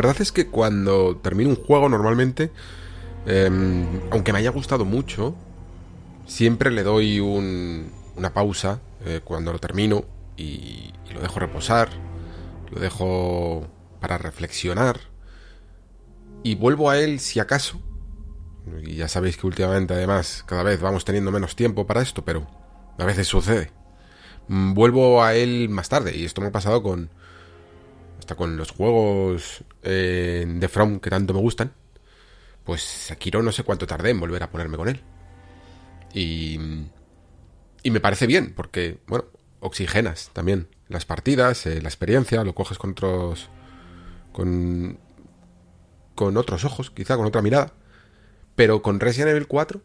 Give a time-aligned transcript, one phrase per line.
[0.00, 2.50] Verdad es que cuando termino un juego normalmente,
[3.26, 5.34] em, aunque me haya gustado mucho,
[6.24, 10.06] siempre le doy una pausa eh, cuando lo termino
[10.38, 11.90] y, lo dejo reposar,
[12.70, 13.68] lo dejo
[14.00, 15.00] para reflexionar
[16.42, 17.78] y vuelvo a él si acaso.
[18.82, 22.46] Y ya sabéis que últimamente además cada vez vamos teniendo menos tiempo para esto, pero
[22.96, 23.70] a veces sucede.
[24.48, 27.10] Mm, vuelvo a él más tarde y esto me ha pasado con
[28.34, 31.72] con los juegos eh, de From que tanto me gustan.
[32.64, 35.00] Pues Sekiro no sé cuánto tardé en volver a ponerme con él.
[36.12, 36.58] Y,
[37.82, 39.26] y me parece bien, porque, bueno,
[39.60, 43.48] oxigenas también las partidas, eh, la experiencia, lo coges con otros.
[44.32, 44.98] con.
[46.14, 47.72] con otros ojos, quizá con otra mirada.
[48.56, 49.80] Pero con Resident Evil 4,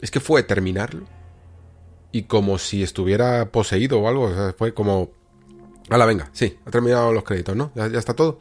[0.00, 1.06] es que fue terminarlo.
[2.12, 5.10] Y como si estuviera poseído o algo, fue como.
[5.90, 7.72] Hala, venga, sí, ha terminado los créditos, ¿no?
[7.74, 8.40] Ya, ya está todo.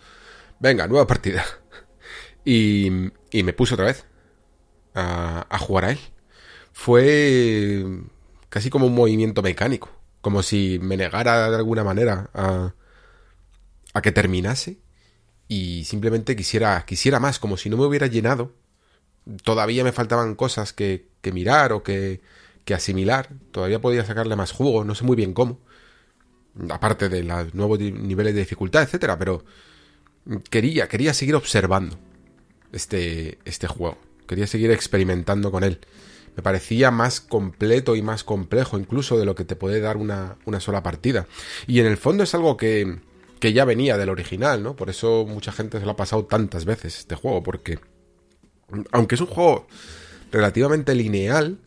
[0.59, 1.43] Venga, nueva partida.
[2.45, 2.89] Y,
[3.43, 4.05] me puse otra vez
[4.95, 5.99] a, a jugar a él
[6.79, 7.85] fue
[8.47, 9.89] casi como un movimiento mecánico,
[10.21, 12.73] como si me negara de alguna manera a,
[13.93, 14.79] a que terminase
[15.49, 18.53] y simplemente quisiera, quisiera más, como si no me hubiera llenado.
[19.43, 22.21] Todavía me faltaban cosas que, que mirar o que,
[22.63, 25.59] que asimilar, todavía podía sacarle más jugo, no sé muy bien cómo,
[26.69, 29.43] aparte de los nuevos niveles de dificultad, etcétera, pero
[30.49, 31.97] quería, quería seguir observando
[32.71, 33.97] este, este juego,
[34.27, 35.79] quería seguir experimentando con él
[36.39, 40.37] me parecía más completo y más complejo incluso de lo que te puede dar una,
[40.59, 41.27] sola partida.
[41.67, 42.99] Y en el fondo es algo que,
[43.41, 44.75] que ya venía del original, ¿no?
[44.75, 47.79] Por eso mucha gente se lo ha pasado tantas veces este juego, porque
[48.93, 49.67] aunque es un juego
[50.31, 51.57] relativamente lineal,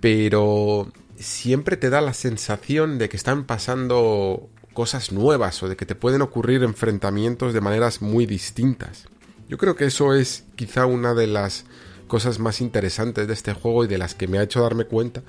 [0.00, 5.86] pero siempre te da la sensación de que están pasando cosas nuevas o de que
[5.86, 9.06] te pueden ocurrir enfrentamientos de maneras muy distintas.
[9.48, 11.64] Yo creo que eso es quizá una de las
[12.06, 15.22] cosas más interesantes de este juego y de las que me ha hecho darme cuenta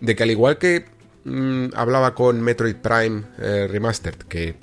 [0.00, 0.86] de que al igual que
[1.24, 4.56] mm, hablaba con Metroid Prime eh, Remastered, que,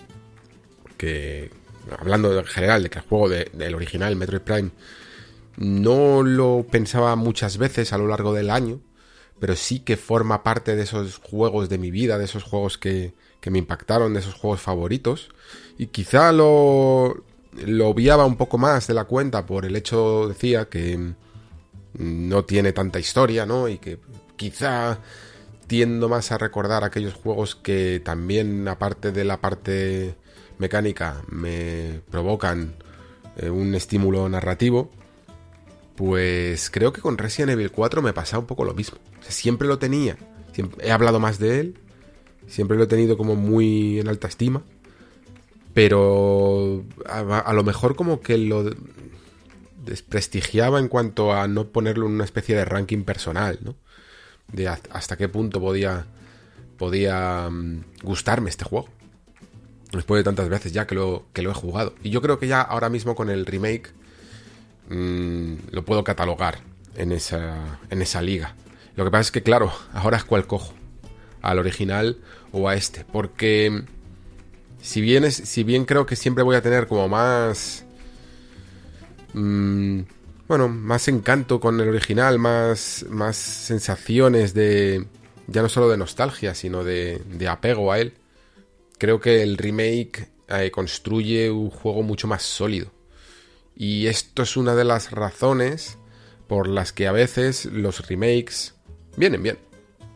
[0.98, 1.52] que
[1.98, 4.72] hablando en general de que el juego del original Metroid Prime
[5.58, 8.80] no lo pensaba muchas veces a lo largo del año,
[9.40, 13.14] pero sí que forma parte de esos juegos de mi vida, de esos juegos que,
[13.42, 15.30] que me impactaron, de esos juegos favoritos,
[15.78, 17.24] y quizá lo,
[17.66, 21.14] lo obviaba un poco más de la cuenta por el hecho, decía, que
[21.98, 23.68] no tiene tanta historia, ¿no?
[23.68, 24.00] Y que
[24.36, 25.00] quizá
[25.68, 30.16] tiendo más a recordar aquellos juegos que también, aparte de la parte
[30.58, 32.76] mecánica, me provocan
[33.38, 34.92] eh, un estímulo narrativo,
[35.96, 38.98] pues creo que con Resident Evil 4 me pasa un poco lo mismo.
[39.28, 40.18] siempre lo tenía,
[40.80, 41.80] he hablado más de él,
[42.48, 44.64] siempre lo he tenido como muy en alta estima,
[45.74, 48.70] pero a lo mejor como que lo
[49.86, 53.76] desprestigiaba en cuanto a no ponerlo en una especie de ranking personal, ¿no?
[54.52, 56.06] De hasta qué punto podía,
[56.78, 58.88] podía mm, gustarme este juego.
[59.92, 61.94] Después de tantas veces ya que lo he jugado.
[62.04, 63.94] Y yo creo que ya ahora mismo con el remake
[64.90, 66.60] mm, lo puedo catalogar
[66.96, 68.56] en esa, en esa liga.
[68.96, 70.74] Lo que pasa es que, claro, ahora es cual cojo.
[71.42, 72.18] Al original
[72.52, 73.06] o a este.
[73.06, 73.84] Porque
[74.82, 77.86] si bien, es, si bien creo que siempre voy a tener como más
[79.36, 80.04] Mm,
[80.48, 85.06] bueno, más encanto con el original, más, más sensaciones de,
[85.48, 88.14] ya no solo de nostalgia, sino de, apego a él.
[88.98, 92.92] Creo que el remake eh, construye un juego mucho más sólido.
[93.76, 95.98] Y esto es una de las razones
[96.48, 98.76] por las que a veces los remakes
[99.18, 99.58] vienen bien,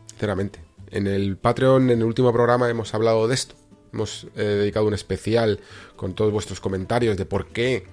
[0.06, 0.60] sinceramente.
[0.90, 3.54] En el Patreon, en el último programa, hemos hablado de esto.
[3.92, 5.60] Hemos eh, dedicado un especial
[5.96, 7.84] con todos vuestros comentarios de por qué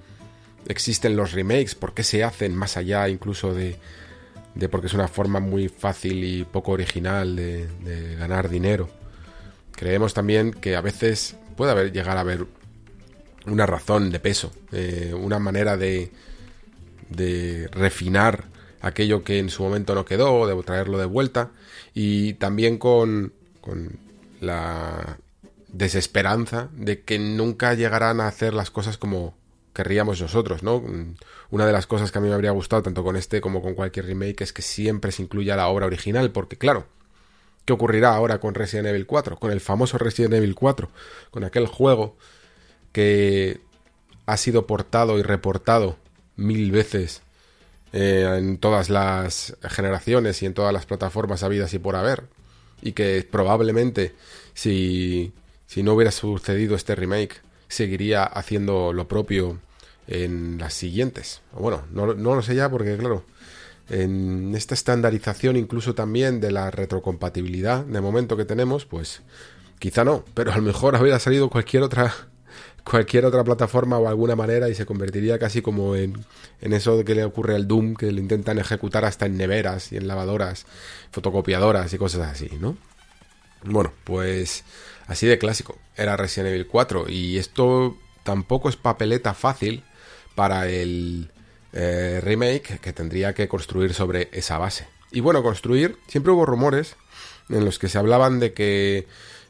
[0.68, 3.78] existen los remakes, por qué se hacen más allá incluso de,
[4.58, 8.90] de porque es una forma muy fácil y poco original de, ganar dinero.
[9.72, 12.46] Creemos también que a veces puede haber, llegar a haber
[13.48, 16.12] una razón de peso, eh, una manera de,
[17.10, 18.46] de refinar
[18.82, 21.52] aquello que en su momento no quedó, de traerlo de vuelta,
[21.94, 24.00] y también con, con
[24.40, 25.18] la
[25.68, 29.36] desesperanza de que nunca llegarán a hacer las cosas como,
[29.74, 30.84] querríamos nosotros, ¿no?
[31.50, 33.74] Una de las cosas que a mí me habría gustado, tanto con este como con
[33.74, 36.88] cualquier remake, es que siempre se incluya la obra original, porque claro,
[37.66, 39.38] ¿qué ocurrirá ahora con Resident Evil 4?
[39.38, 40.90] Con el famoso Resident Evil 4,
[41.32, 42.16] con aquel juego
[42.92, 43.62] que
[44.26, 45.98] ha sido portado y reportado
[46.36, 47.22] mil veces
[47.94, 52.26] eh, en todas las generaciones y en todas las plataformas habidas y por haber,
[52.82, 54.16] y que probablemente
[54.54, 55.34] si,
[55.66, 59.60] si no hubiera sucedido este remake, seguiría haciendo lo propio
[60.08, 61.42] en las siguientes.
[61.54, 63.24] Bueno, no, no lo sé ya porque, claro,
[63.90, 69.22] en esta estandarización incluso también de la retrocompatibilidad de momento que tenemos, pues
[69.80, 72.14] quizá no, pero a lo mejor habría salido cualquier otra
[72.90, 76.26] cualquier otra plataforma o alguna manera y se convertiría casi como en,
[76.62, 79.98] en eso que le ocurre al Doom, que lo intentan ejecutar hasta en neveras y
[79.98, 80.66] en lavadoras,
[81.12, 82.78] fotocopiadoras y cosas así, ¿no?
[83.64, 84.64] Bueno, pues
[85.08, 89.84] así de clásico era Resident Evil 4 y esto tampoco es papeleta fácil
[90.36, 91.32] para el
[91.74, 94.88] eh, remake que tendría que construir sobre esa base.
[95.12, 96.96] Y bueno, construir, siempre hubo rumores
[97.50, 99.08] en los que se hablaban de que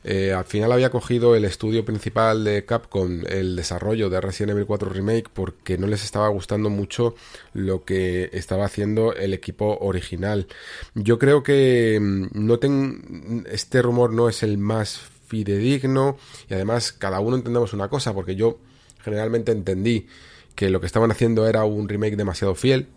[0.09, 4.65] eh, al final había cogido el estudio principal de Capcom el desarrollo de Resident Evil
[4.65, 7.13] 4 Remake porque no les estaba gustando mucho
[7.51, 10.47] lo que estaba haciendo el equipo original.
[10.95, 13.45] Yo creo que mm, no ten...
[13.51, 16.15] este rumor no es el más fidedigno
[16.49, 18.59] y además cada uno entendemos una cosa porque yo
[19.03, 20.07] generalmente entendí
[20.55, 22.87] que lo que estaban haciendo era un remake demasiado fiel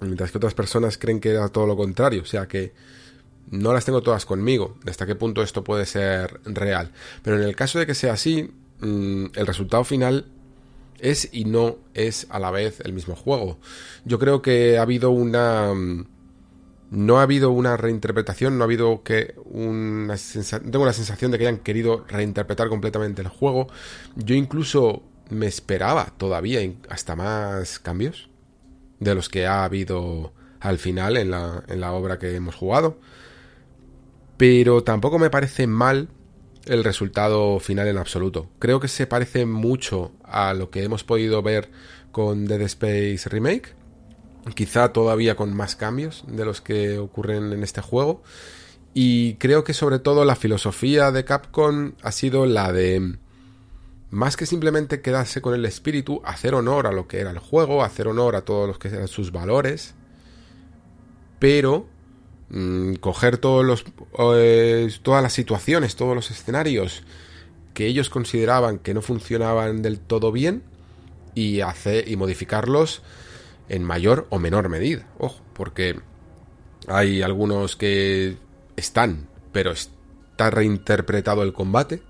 [0.00, 2.72] mientras que otras personas creen que era todo lo contrario, o sea que
[3.50, 6.92] no las tengo todas conmigo, hasta qué punto esto puede ser real.
[7.22, 8.50] Pero en el caso de que sea así,
[8.80, 10.26] mm, el resultado final
[11.00, 13.58] es y no es a la vez el mismo juego.
[14.04, 15.74] Yo creo que ha habido una...
[15.74, 16.06] Mm,
[16.90, 20.16] no ha habido una reinterpretación, no ha habido que una.
[20.16, 23.68] Tengo la sensación de que hayan querido reinterpretar completamente el juego.
[24.16, 28.28] Yo incluso me esperaba todavía hasta más cambios
[28.98, 32.98] de los que ha habido al final en la, en la obra que hemos jugado.
[34.40, 36.08] Pero tampoco me parece mal
[36.64, 38.48] el resultado final en absoluto.
[38.58, 41.70] Creo que se parece mucho a lo que hemos podido ver
[42.10, 43.74] con Dead Space Remake.
[44.54, 48.22] Quizá todavía con más cambios de los que ocurren en este juego.
[48.94, 53.18] Y creo que sobre todo la filosofía de Capcom ha sido la de
[54.08, 57.84] más que simplemente quedarse con el espíritu, hacer honor a lo que era el juego,
[57.84, 59.94] hacer honor a todos los que eran sus valores,
[61.38, 61.99] pero
[62.50, 63.84] Mm, coger todos los,
[64.18, 67.04] eh, todas las situaciones, todos los escenarios
[67.74, 70.64] que ellos consideraban que no funcionaban del todo bien
[71.36, 73.02] y, hacer, y modificarlos
[73.68, 75.06] en mayor o menor medida.
[75.18, 76.00] Ojo, porque
[76.88, 78.36] hay algunos que
[78.76, 82.02] están, pero está reinterpretado el combate.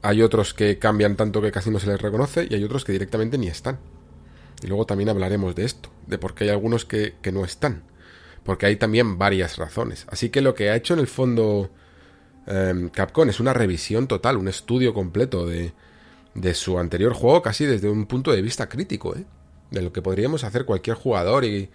[0.00, 2.92] Hay otros que cambian tanto que casi no se les reconoce y hay otros que
[2.92, 3.78] directamente ni están.
[4.62, 7.82] Y luego también hablaremos de esto, de por qué hay algunos que, que no están
[8.44, 10.06] porque hay también varias razones.
[10.08, 11.70] Así que lo que ha hecho en el fondo
[12.46, 15.72] em, Capcom es una revisión total, un estudio completo de,
[16.54, 19.24] su anterior juego, casi desde un punto de vista crítico, ¿eh?
[19.70, 21.70] de lo que podríamos hacer cualquier jugador y...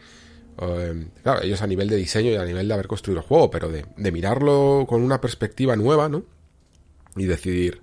[0.62, 3.50] Em, claro, ellos a nivel de diseño y a nivel de haber construido el juego,
[3.50, 6.26] pero de, de mirarlo con una perspectiva nueva, ¿no?
[7.16, 7.82] Y decidir,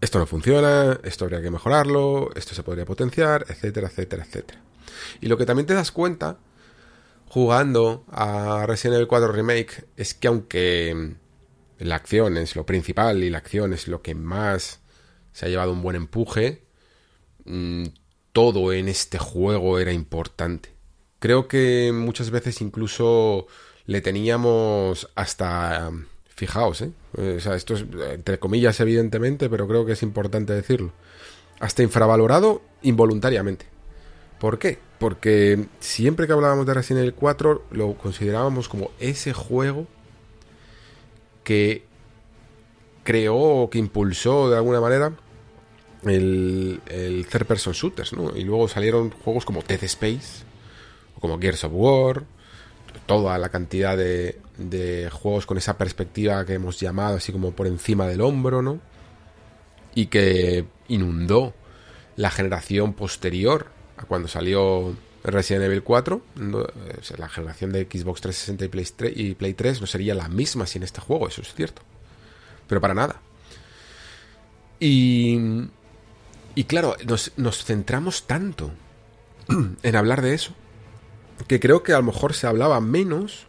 [0.00, 4.60] esto no funciona, esto habría que mejorarlo, esto se podría potenciar, etcétera, etcétera, etcétera.
[5.20, 6.38] Y lo que también te das cuenta
[7.32, 11.14] jugando a Resident Evil 4 Remake es que aunque
[11.78, 14.80] la acción es lo principal y la acción es lo que más
[15.32, 16.62] se ha llevado un buen empuje,
[17.46, 17.84] mm,
[18.34, 20.74] todo en este juego era importante.
[21.20, 23.46] Creo que muchas veces incluso
[23.86, 25.90] le teníamos hasta...
[26.34, 26.92] Fijaos, ¿eh?
[27.16, 30.92] Esto es entre comillas evidentemente, pero creo que es importante decirlo.
[31.60, 33.71] Hasta infravalorado involuntariamente.
[34.42, 34.80] ¿Por qué?
[34.98, 39.86] Porque siempre que hablábamos de Resident Evil 4 lo considerábamos como ese juego
[41.44, 41.84] que
[43.04, 45.12] creó que impulsó de alguna manera
[46.02, 46.80] el,
[47.30, 48.36] third person shooters, ¿no?
[48.36, 50.42] Y luego salieron juegos como Dead Space
[51.16, 52.24] o como Gears of War,
[53.06, 58.08] toda la cantidad de juegos con esa perspectiva que hemos llamado así como por encima
[58.08, 58.80] del hombro, ¿no?
[59.94, 61.54] Y que inundó
[62.16, 64.94] la generación posterior cuando salió
[65.24, 66.20] Resident Evil 4,
[67.18, 70.66] la generación de Xbox 360 y Play 3, y Play 3 no sería la misma
[70.66, 71.82] sin este juego, eso es cierto.
[72.66, 73.20] Pero para nada.
[74.80, 75.38] Y,
[76.54, 78.72] y claro, nos, nos centramos tanto
[79.82, 80.52] en hablar de eso,
[81.46, 83.46] que creo que a lo mejor se hablaba menos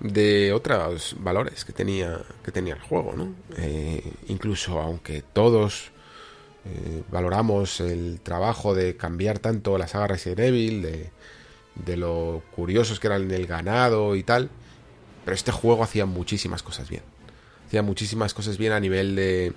[0.00, 3.34] de otros valores que tenía, que tenía el juego, ¿no?
[3.56, 5.92] Eh, incluso aunque todos
[6.66, 13.08] eh, valoramos el trabajo de cambiar tanto la saga Resident Evil, de, lo curiosos que
[13.08, 14.50] eran el ganado y tal.
[15.24, 17.02] Pero este juego hacía muchísimas cosas bien.
[17.66, 19.52] Hacía muchísimas cosas bien a nivel de,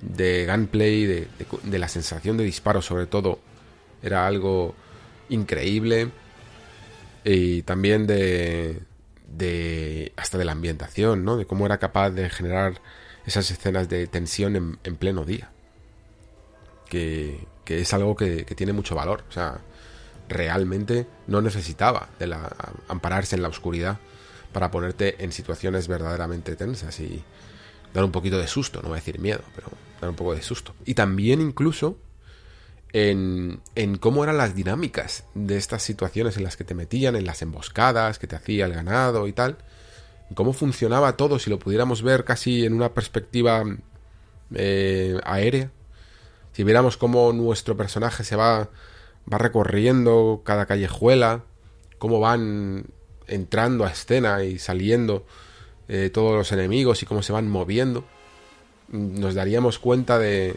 [0.00, 1.28] de gunplay, de,
[1.62, 3.38] de, la sensación de disparo sobre todo.
[4.02, 4.74] Era algo
[5.28, 6.10] increíble.
[7.24, 8.80] Y también de,
[9.28, 11.36] de hasta de la ambientación, ¿no?
[11.36, 12.80] De cómo era capaz de generar
[13.26, 15.50] esas escenas de tensión en, en pleno día.
[16.88, 19.24] Que, es algo que, tiene mucho valor.
[19.28, 19.60] O sea,
[20.28, 22.50] realmente no necesitaba de la,
[22.88, 23.98] ampararse en la oscuridad
[24.52, 27.22] para ponerte en situaciones verdaderamente tensas y
[27.92, 29.68] dar un poquito de susto, no voy a decir miedo, pero
[30.00, 30.74] dar un poco de susto.
[30.84, 31.98] Y también incluso
[32.92, 33.60] en,
[34.00, 38.18] cómo eran las dinámicas de estas situaciones en las que te metían, en las emboscadas
[38.18, 39.58] que te hacía el ganado y tal,
[40.34, 43.64] cómo funcionaba todo si lo pudiéramos ver casi en una perspectiva
[44.54, 45.70] eh, aérea,
[46.56, 48.70] si viéramos cómo nuestro personaje se va,
[49.30, 51.42] va recorriendo cada callejuela,
[51.98, 52.86] cómo van
[53.26, 55.26] entrando a escena y saliendo
[55.86, 58.06] eh, todos los enemigos y cómo se van moviendo,
[58.88, 60.56] nos daríamos cuenta de,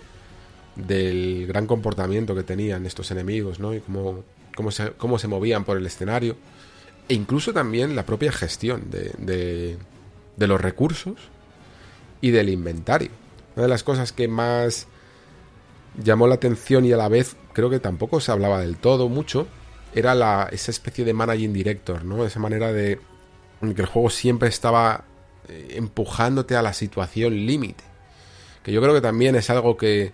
[0.77, 3.73] del gran comportamiento que tenían estos enemigos, ¿no?
[3.73, 4.23] Y cómo,
[4.55, 6.37] cómo, se, cómo se movían por el escenario.
[7.09, 9.77] E incluso también la propia gestión de, de,
[10.37, 11.17] de los recursos
[12.21, 13.11] y del inventario.
[13.57, 14.87] Una de las cosas que más
[16.03, 19.47] llamó la atención y a la vez creo que tampoco se hablaba del todo mucho
[19.93, 22.25] era la, esa especie de managing director, ¿no?
[22.25, 22.99] Esa manera de
[23.61, 25.03] que el juego siempre estaba
[25.47, 27.83] eh, empujándote a la situación límite.
[28.63, 30.13] Que yo creo que también es algo que,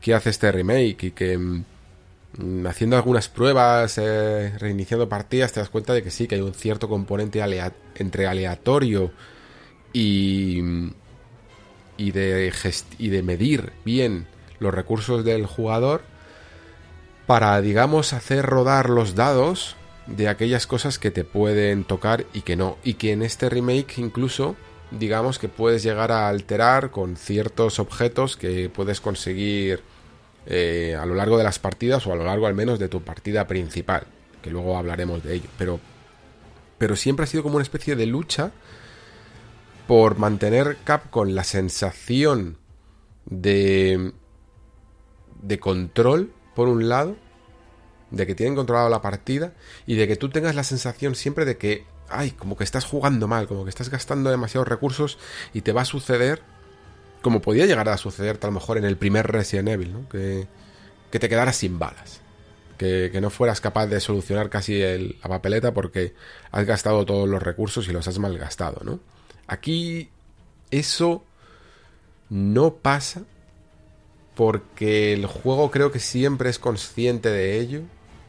[0.00, 5.68] que hace este remake y que mm, haciendo algunas pruebas, eh, reiniciando partidas, te das
[5.68, 7.42] cuenta de que sí, que hay un cierto componente
[7.96, 9.12] entre aleatorio
[9.92, 10.60] y,
[11.96, 12.52] y, de
[12.98, 14.26] y de medir bien
[14.62, 16.02] los recursos del jugador
[17.26, 19.76] para, digamos, hacer rodar los dados
[20.06, 22.78] de aquellas cosas que te pueden tocar y que no.
[22.82, 24.56] Y que en este remake incluso
[24.98, 29.80] digamos que puedes llegar a alterar con ciertos objetos que puedes conseguir
[30.46, 33.02] eh, a lo largo de las partidas o a lo largo al menos de tu
[33.02, 34.06] partida principal,
[34.42, 35.80] que luego hablaremos de ello, pero,
[36.78, 38.52] pero siempre ha sido como una especie de lucha
[39.86, 40.78] por mantener
[41.10, 42.58] con la sensación
[43.24, 44.12] de,
[45.42, 47.16] de control, por un lado,
[48.10, 49.52] de que tienen controlado la partida
[49.86, 53.28] y de que tú tengas la sensación siempre de que, ay, como que estás jugando
[53.28, 55.18] mal, como que estás gastando demasiados recursos
[55.52, 56.42] y te va a suceder
[57.22, 60.08] como podía llegar a suceder tal mejor en el primer Resident Evil, ¿no?
[60.08, 60.48] que,
[61.10, 62.20] que te quedaras sin balas.
[62.76, 66.14] Que, que, no fueras capaz de solucionar casi el, la papeleta porque
[66.50, 68.98] has gastado todos los recursos y los has malgastado, ¿no?
[69.46, 70.10] Aquí
[70.72, 71.24] eso
[72.28, 73.22] no pasa
[74.34, 77.82] porque el juego creo que siempre es consciente de ello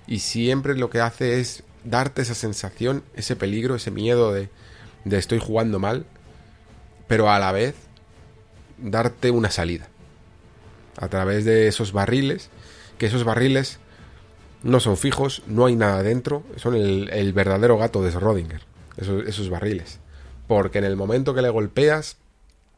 [0.07, 4.49] y siempre lo que hace es darte esa sensación, ese peligro, ese miedo de,
[5.05, 6.05] de estoy jugando mal,
[7.07, 7.75] pero a la vez
[8.77, 9.87] darte una salida.
[10.97, 12.49] A través de esos barriles,
[12.97, 13.79] que esos barriles
[14.61, 18.61] no son fijos, no hay nada dentro, son el, verdadero gato de Schrödinger,
[18.97, 19.99] esos, esos barriles.
[20.47, 22.17] Porque en el momento que le golpeas,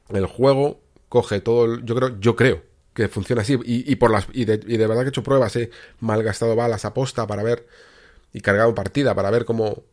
[0.10, 0.80] el juego
[1.10, 3.60] coge todo, yo creo, yo creo que funciona así.
[3.64, 7.28] Y, por las, y, de, verdad que he hecho pruebas, he malgastado balas a posta
[7.28, 7.68] para ver
[8.34, 9.84] y cargado partida para ver cómo,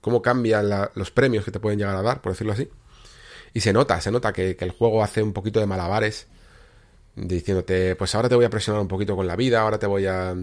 [0.00, 2.70] cómo cambian los premios que te pueden llegar a dar, por decirlo así.
[3.52, 6.28] Y se nota, se nota que, el juego hace un poquito de malabares,
[7.16, 10.06] diciéndote, pues ahora te voy a presionar un poquito con la vida, ahora te voy
[10.06, 10.34] a...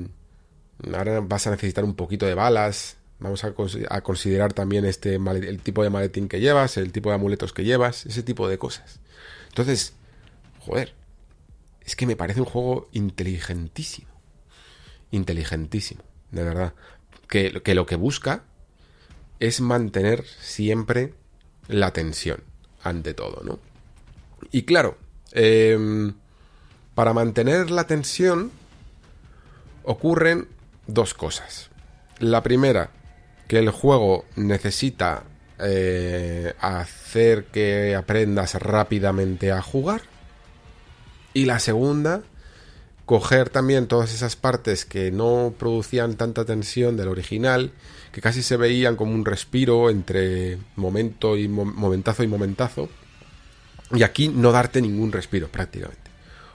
[0.94, 3.54] Ahora vas a necesitar un poquito de balas, vamos a,
[4.02, 8.06] considerar también este el tipo de maletín que llevas, el tipo de amuletos que llevas,
[8.06, 9.00] ese tipo de cosas.
[9.48, 9.94] Entonces,
[10.60, 10.94] joder,
[11.86, 14.10] es que me parece un juego inteligentísimo.
[15.12, 16.74] Inteligentísimo, de verdad.
[17.28, 18.44] Que, lo que busca
[19.40, 21.14] es mantener siempre
[21.68, 22.44] la tensión
[22.84, 23.60] ante todo, ¿no?
[24.52, 24.98] Y claro,
[25.32, 26.14] em,
[26.94, 28.52] para mantener la tensión
[29.84, 30.48] ocurren
[30.88, 31.70] dos cosas.
[32.20, 32.92] La primera,
[33.48, 35.24] que el juego necesita
[35.60, 40.02] eh, hacer que aprendas rápidamente a jugar.
[41.36, 42.24] Y la segunda,
[43.06, 47.74] coger también todas esas partes que no producían tanta tensión del original
[48.14, 52.88] que casi se veían como un respiro entre momento y momentazo y momentazo.
[53.92, 56.10] Y aquí no darte ningún respiro prácticamente.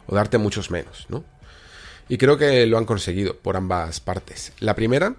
[0.06, 1.24] O darte muchos menos, ¿no?
[2.08, 4.54] Y creo que lo han conseguido por ambas partes.
[4.60, 5.14] La primera,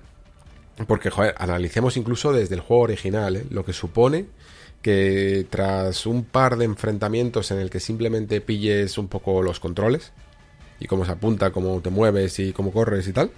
[0.87, 3.45] porque, analicemos incluso desde el juego original, ¿eh?
[3.51, 4.25] lo que supone
[4.81, 10.11] que tras un par de enfrentamientos en el que simplemente pilles un poco los controles
[10.79, 13.31] y cómo se apunta, cómo te mueves y cómo corres y tal,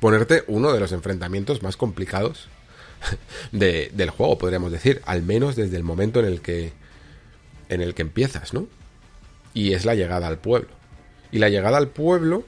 [0.00, 2.48] ponerte uno de los enfrentamientos más complicados
[3.52, 6.72] del juego, podríamos decir, al menos desde el momento en el que
[7.68, 8.66] en el que empiezas, ¿no?
[9.54, 10.68] Y es la llegada al pueblo.
[11.32, 12.44] Y la llegada al pueblo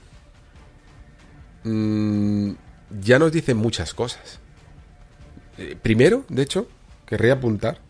[1.64, 2.52] mmm,
[3.00, 4.40] ya nos dice muchas cosas.
[5.58, 6.68] Eh, primero, de hecho,
[7.06, 7.80] querría apuntar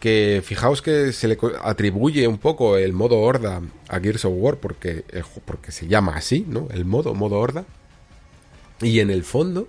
[0.00, 4.58] que fijaos que se le atribuye un poco el modo horda a Gears of War
[4.58, 5.04] porque,
[5.46, 6.68] porque se llama así, ¿no?
[6.70, 7.64] El modo, modo horda.
[8.82, 9.66] Y en el fondo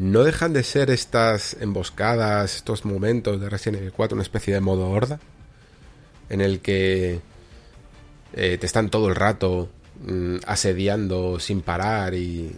[0.00, 4.60] no dejan de ser estas emboscadas, estos momentos de Resident Evil 4 una especie de
[4.60, 5.20] modo horda
[6.28, 7.20] en el que
[8.32, 9.68] eh, te están todo el rato
[10.06, 12.56] mm, asediando sin parar y,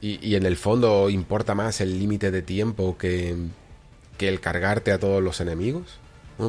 [0.00, 3.36] y, en el fondo importa más el límite de tiempo que,
[4.20, 5.98] que el cargarte a todos los enemigos.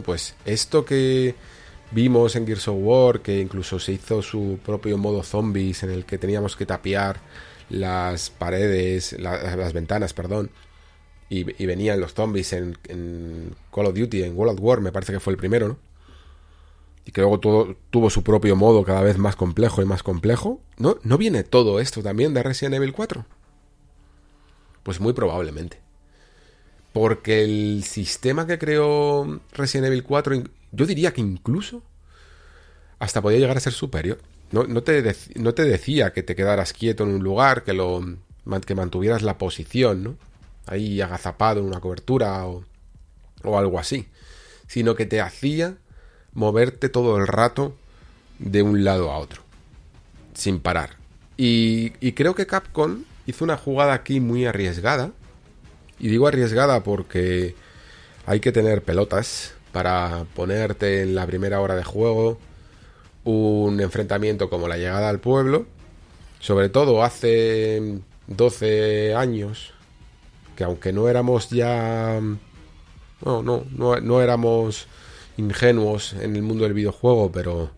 [0.03, 1.35] Pues esto que
[1.91, 6.03] vimos en Gears of War, que incluso se hizo su propio modo zombies en el
[6.03, 7.21] que teníamos que tapiar
[7.69, 10.51] las paredes, las ventanas, perdón,
[11.29, 15.13] y, venían los zombies en, en, Call of Duty, en World of War, me parece
[15.13, 15.77] que fue el primero, ¿no?
[17.05, 20.59] Y que luego todo, tuvo su propio modo cada vez más complejo y más complejo.
[20.75, 23.25] ¿No, ¿No viene todo esto también de Resident Evil 4?
[24.83, 25.79] Pues muy probablemente.
[26.93, 31.83] Porque el sistema que creó Resident Evil 4, yo diría que incluso
[32.99, 34.19] hasta podía llegar a ser superior.
[34.51, 38.03] No, te, no te decía que te quedaras quieto en un lugar, que, lo,
[38.65, 40.15] que mantuvieras la posición, ¿no?
[40.67, 42.65] Ahí agazapado en una cobertura o,
[43.43, 44.07] o algo así.
[44.67, 45.77] Sino que te hacía
[46.33, 47.75] moverte todo el rato
[48.39, 49.41] de un lado a otro.
[50.33, 50.91] Sin parar.
[51.37, 55.11] Y, y creo que Capcom hizo una jugada aquí muy arriesgada.
[56.01, 57.53] Y digo arriesgada porque
[58.25, 62.39] hay que tener pelotas para ponerte en la primera hora de juego
[63.23, 65.67] un enfrentamiento como la llegada al pueblo.
[66.39, 69.75] Sobre todo hace 12 años,
[70.55, 72.19] que aunque no éramos ya...
[73.23, 74.87] No, no, no, no éramos
[75.37, 77.69] ingenuos en el mundo del videojuego, pero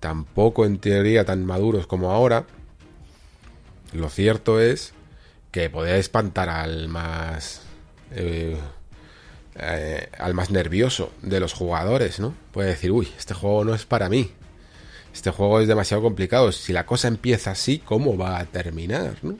[0.00, 2.46] tampoco en teoría tan maduros como ahora.
[3.92, 4.94] Lo cierto es
[5.50, 7.62] que podía espantar al más
[8.12, 8.56] eh,
[9.56, 12.34] eh, al más nervioso de los jugadores, ¿no?
[12.52, 14.30] Puede decir, uy, este juego no es para mí.
[15.12, 16.52] Este juego es demasiado complicado.
[16.52, 19.16] Si la cosa empieza así, ¿cómo va a terminar?
[19.22, 19.36] ¿no?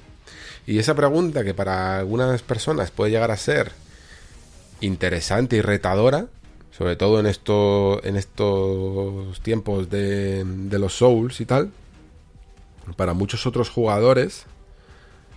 [0.66, 3.72] Y esa pregunta que para algunas personas puede llegar a ser
[4.80, 6.26] interesante y retadora,
[6.76, 11.70] sobre todo en, esto, en estos tiempos de, de los Souls y tal,
[12.96, 14.44] para muchos otros jugadores,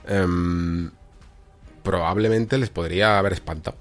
[0.08, 0.92] em,
[1.84, 3.78] probablemente les podría haber espantado.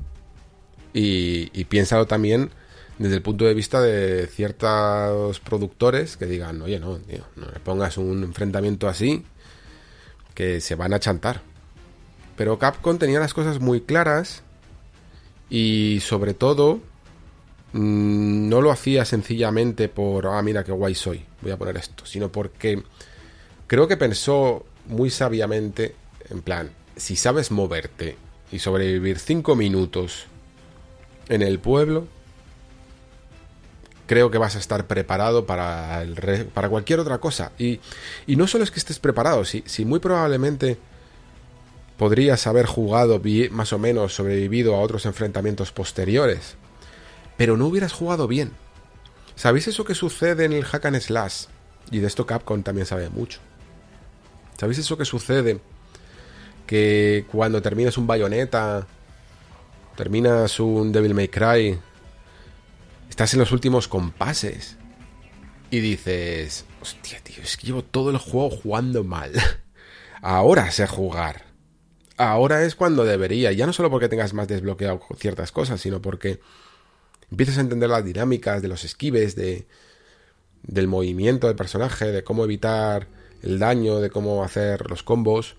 [0.95, 2.51] Y, piénsalo también
[2.99, 7.59] desde el punto de vista de ciertos productores que digan, oye, no, tío, no me
[7.61, 9.25] pongas un enfrentamiento así,
[10.35, 11.41] que se van a chantar.
[12.37, 14.43] Pero Capcom tenía las cosas muy claras
[15.49, 16.81] y sobre todo
[17.73, 22.07] mm, no lo hacía sencillamente por, ah, mira qué guay soy, voy a poner esto,
[22.07, 22.83] sino porque
[23.67, 25.95] creo que pensó muy sabiamente,
[26.33, 28.17] en plan, si sabes moverte
[28.51, 30.25] y sobrevivir 5 minutos
[31.29, 32.07] en el pueblo,
[34.07, 36.05] creo que vas a estar preparado para,
[36.55, 37.53] para cualquier otra cosa.
[37.59, 37.81] Y,
[38.27, 40.79] y, no solo es que estés preparado, si, si muy probablemente
[41.99, 46.57] podrías haber jugado más o menos, sobrevivido a otros enfrentamientos posteriores,
[47.37, 48.53] pero no hubieras jugado bien.
[49.37, 51.45] ¿Sabéis eso que sucede en el hack and slash?
[51.91, 53.41] Y de esto Capcom también sabe mucho.
[54.59, 55.61] ¿Sabéis eso que sucede?
[56.73, 58.87] Que cuando terminas un bayoneta,
[59.95, 61.79] terminas un Devil May Cry,
[63.11, 64.79] estás en los últimos compases
[65.71, 69.33] y dices, hostia, tío, es que llevo todo el juego jugando mal.
[70.23, 71.45] Ahora sé jugar.
[72.17, 76.41] Ahora es cuando debería, ya no solo porque tengas más desbloqueado ciertas cosas, sino porque
[77.31, 79.67] empiezas a entender las dinámicas de los esquives, de,
[80.63, 83.09] del movimiento del personaje, de cómo evitar
[83.43, 85.57] el daño, de cómo hacer los combos.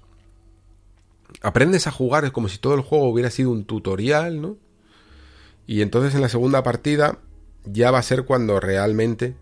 [1.42, 4.58] Aprendes a jugar como si todo el juego hubiera sido un tutorial, ¿no?
[5.66, 7.20] Y entonces en la segunda partida
[7.66, 9.36] ya va a ser cuando realmente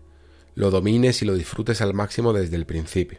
[0.54, 3.18] lo domines y lo disfrutes al máximo desde el principio.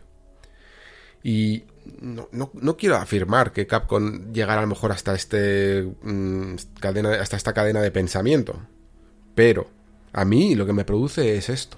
[1.23, 1.63] Y
[2.01, 7.37] no, no, quiero afirmar que Capcom llegara a lo mejor hasta, este, mm, cadena, hasta
[7.37, 8.59] esta cadena de pensamiento.
[9.35, 9.67] Pero
[10.11, 11.77] a mí lo que me produce es esto.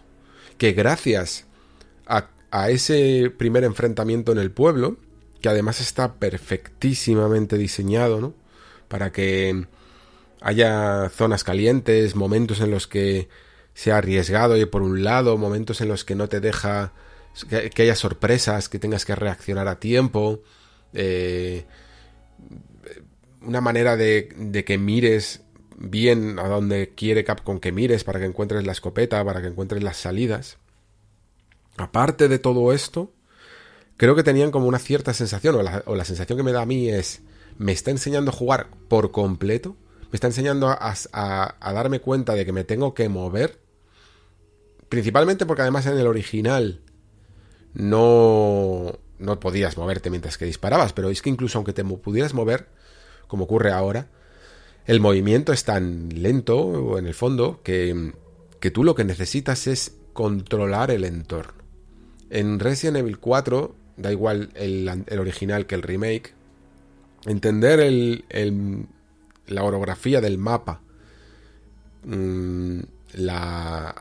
[0.58, 1.46] Que gracias
[2.52, 4.98] a ese primer enfrentamiento en el pueblo,
[5.46, 8.34] que además está perfectísimamente diseñado, ¿no?
[8.88, 9.68] Para que
[10.42, 13.30] haya zonas calientes, momentos en los que
[13.76, 16.94] sea arriesgado y por un lado, momentos en los que no te deja
[17.48, 20.42] que, haya sorpresas, que tengas que reaccionar a tiempo,
[20.94, 21.66] eh,
[23.42, 25.44] una manera de, de que mires
[25.78, 29.84] bien a donde quiere Capcom que mires para que encuentres la escopeta, para que encuentres
[29.84, 30.58] las salidas
[31.78, 33.12] aparte de todo esto,
[33.98, 36.90] creo que tenían como una cierta sensación, o la, sensación que me da a mí
[36.90, 37.22] es,
[37.58, 39.76] me está enseñando a jugar por completo,
[40.12, 43.60] me está enseñando a, darme cuenta de que me tengo que mover.
[44.90, 46.82] Principalmente porque además en el original
[47.74, 52.68] no, no podías moverte mientras que disparabas, pero es que incluso aunque te pudieras mover,
[53.28, 54.10] como ocurre ahora,
[54.86, 58.14] el movimiento es tan lento en el fondo que,
[58.60, 61.64] que tú lo que necesitas es controlar el entorno.
[62.30, 66.34] En Resident Evil 4, da igual el, original que el remake,
[67.26, 68.88] entender el,
[69.48, 70.82] la orografía del mapa
[72.04, 72.80] mm,
[73.14, 73.96] la,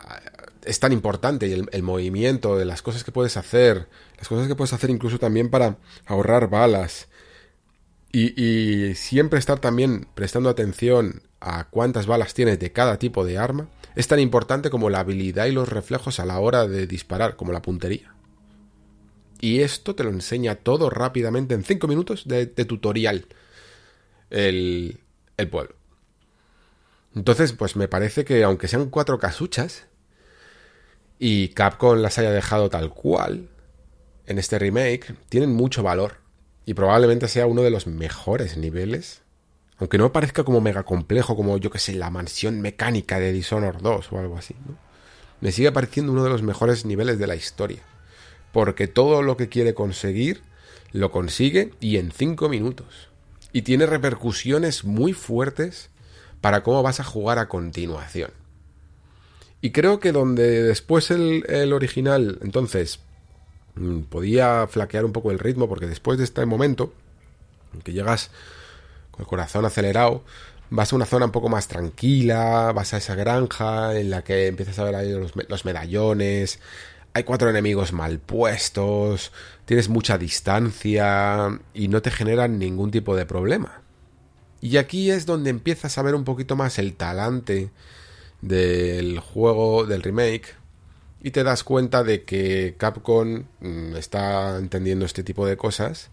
[0.65, 4.55] es tan importante y el, movimiento de las cosas que puedes hacer, las cosas que
[4.55, 7.09] puedes hacer incluso también para ahorrar balas
[8.13, 13.39] y, y siempre estar también prestando atención a cuántas balas tienes de cada tipo de
[13.39, 17.37] arma, es tan importante como la habilidad y los reflejos a la hora de disparar,
[17.37, 18.14] como la puntería.
[19.45, 23.27] Y esto te lo enseña todo rápidamente en 5 minutos de, tutorial
[24.31, 25.01] el,
[25.37, 25.75] el pueblo.
[27.15, 29.85] Entonces, pues me parece que aunque sean cuatro casuchas
[31.19, 33.51] y Capcom las haya dejado tal cual
[34.25, 36.23] en este remake, tienen mucho valor
[36.65, 39.21] y probablemente sea uno de los mejores niveles.
[39.77, 43.83] Aunque no parezca como mega complejo, como yo que sé, la mansión mecánica de Dishonored
[43.83, 44.55] 2 o algo así.
[45.43, 47.83] Me sigue pareciendo uno de los mejores niveles de la historia.
[48.55, 50.41] Porque todo lo que quiere conseguir
[50.93, 53.11] lo consigue y en 5 minutos
[53.53, 55.91] y tiene repercusiones muy fuertes
[56.41, 58.31] para cómo vas a jugar a continuación.
[59.61, 63.01] Y creo que donde después el, original, entonces,
[63.75, 66.93] mm, podía flaquear un poco el ritmo, porque después de este momento,
[67.83, 68.31] que llegas
[69.11, 70.23] con el corazón acelerado,
[70.71, 74.47] vas a una zona un poco más tranquila, vas a esa granja en la que
[74.47, 75.13] empiezas a ver ahí
[75.49, 76.61] los medallones,
[77.15, 79.31] hay cuatro enemigos mal puestos,
[79.65, 83.83] tienes mucha distancia y no te generan ningún tipo de problema.
[84.61, 87.71] Y aquí es donde empiezas a ver un poquito más el talante
[88.43, 90.57] del juego, del remake,
[91.23, 96.11] y te das cuenta de que Capcom mm, está entendiendo este tipo de cosas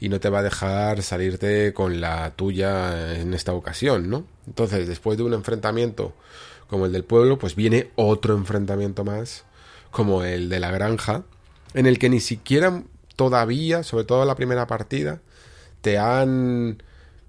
[0.00, 4.24] y no te va a dejar salirte con la tuya en esta ocasión, ¿no?
[4.46, 6.14] Entonces, después de un enfrentamiento
[6.68, 9.44] como el del pueblo, pues viene otro enfrentamiento más
[9.92, 11.22] como el de la granja,
[11.74, 12.82] en el que ni siquiera
[13.14, 15.20] todavía, sobre todo en la primera partida,
[15.82, 16.82] te han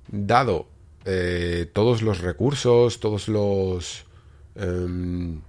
[0.08, 0.68] dado
[1.06, 4.06] eh, todos los recursos, todos los...
[4.56, 5.42] Em,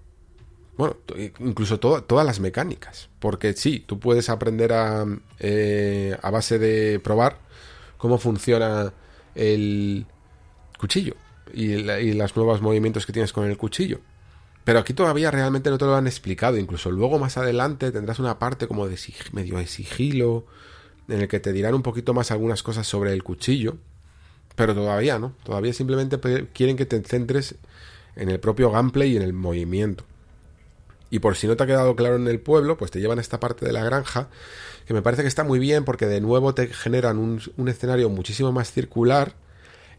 [0.76, 0.96] bueno,
[1.38, 3.08] incluso todas las mecánicas.
[3.20, 5.06] Porque sí, tú puedes aprender a,
[5.38, 7.38] eh, a base de probar
[7.96, 8.92] cómo funciona
[9.36, 10.06] el
[10.78, 11.14] cuchillo
[11.52, 14.00] y, y los nuevos movimientos que tienes con el cuchillo.
[14.64, 16.56] Pero aquí todavía realmente no te lo han explicado.
[16.56, 18.98] Incluso luego más adelante tendrás una parte como de
[19.32, 20.46] medio de sigilo,
[21.08, 23.76] en el que te dirán un poquito más algunas cosas sobre el cuchillo.
[24.56, 25.34] Pero todavía no.
[25.44, 26.18] Todavía simplemente
[26.52, 27.56] quieren que te centres
[28.16, 30.04] en el propio gameplay y en el movimiento.
[31.10, 33.20] Y por si no te ha quedado claro en el pueblo, pues te llevan a
[33.20, 34.28] esta parte de la granja,
[34.86, 38.08] que me parece que está muy bien porque de nuevo te generan un, un escenario
[38.08, 39.34] muchísimo más circular,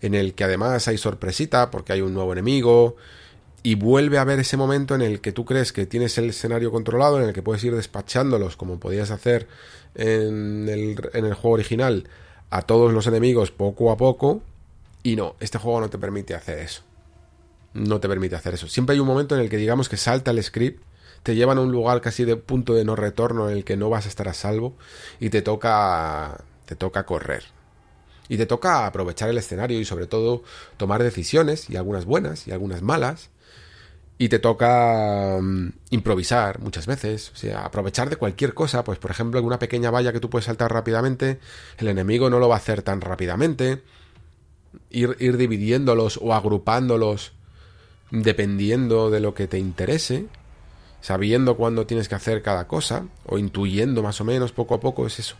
[0.01, 2.97] en el que además hay sorpresita, porque hay un nuevo enemigo,
[3.65, 6.69] y vuelve a haber ese momento en el que tú crees que tienes el escenario
[6.69, 9.47] controlado, en el que puedes ir despachándolos como podías hacer
[9.95, 12.07] en el, en el juego original
[12.51, 14.43] a todos los enemigos poco a poco.
[15.01, 16.83] Y no, este juego no te permite hacer eso.
[17.73, 18.67] No te permite hacer eso.
[18.67, 20.83] Siempre hay un momento en el que digamos que salta el script,
[21.23, 23.89] te llevan a un lugar casi de punto de no retorno en el que no
[23.89, 24.75] vas a estar a salvo
[25.19, 27.45] y te toca te toca correr.
[28.29, 30.43] Y te toca aprovechar el escenario y sobre todo
[30.77, 33.31] tomar decisiones, y algunas buenas y algunas malas,
[34.17, 39.11] y te toca mm, improvisar muchas veces, o sea, aprovechar de cualquier cosa, pues por
[39.11, 41.39] ejemplo, en una pequeña valla que tú puedes saltar rápidamente,
[41.77, 43.83] el enemigo no lo va a hacer tan rápidamente,
[44.89, 47.33] ir, ir dividiéndolos o agrupándolos
[48.11, 50.27] dependiendo de lo que te interese,
[51.01, 55.05] sabiendo cuándo tienes que hacer cada cosa, o intuyendo más o menos poco a poco,
[55.05, 55.35] es eso,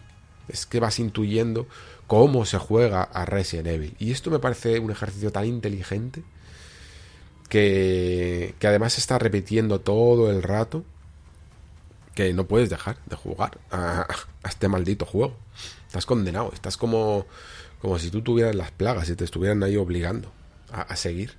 [0.50, 1.68] es que vas intuyendo
[2.08, 3.96] cómo se juega a Resident Evil.
[4.00, 6.24] Y esto me parece un ejercicio tan inteligente
[7.50, 10.84] que, que además está repitiendo todo el rato
[12.16, 14.08] que no puedes dejar de jugar a,
[14.48, 15.36] este maldito juego.
[15.86, 17.28] Estás condenado, estás como,
[17.82, 20.32] como si tú tuvieras las plagas y te estuvieran ahí obligando
[20.72, 21.34] a, seguir.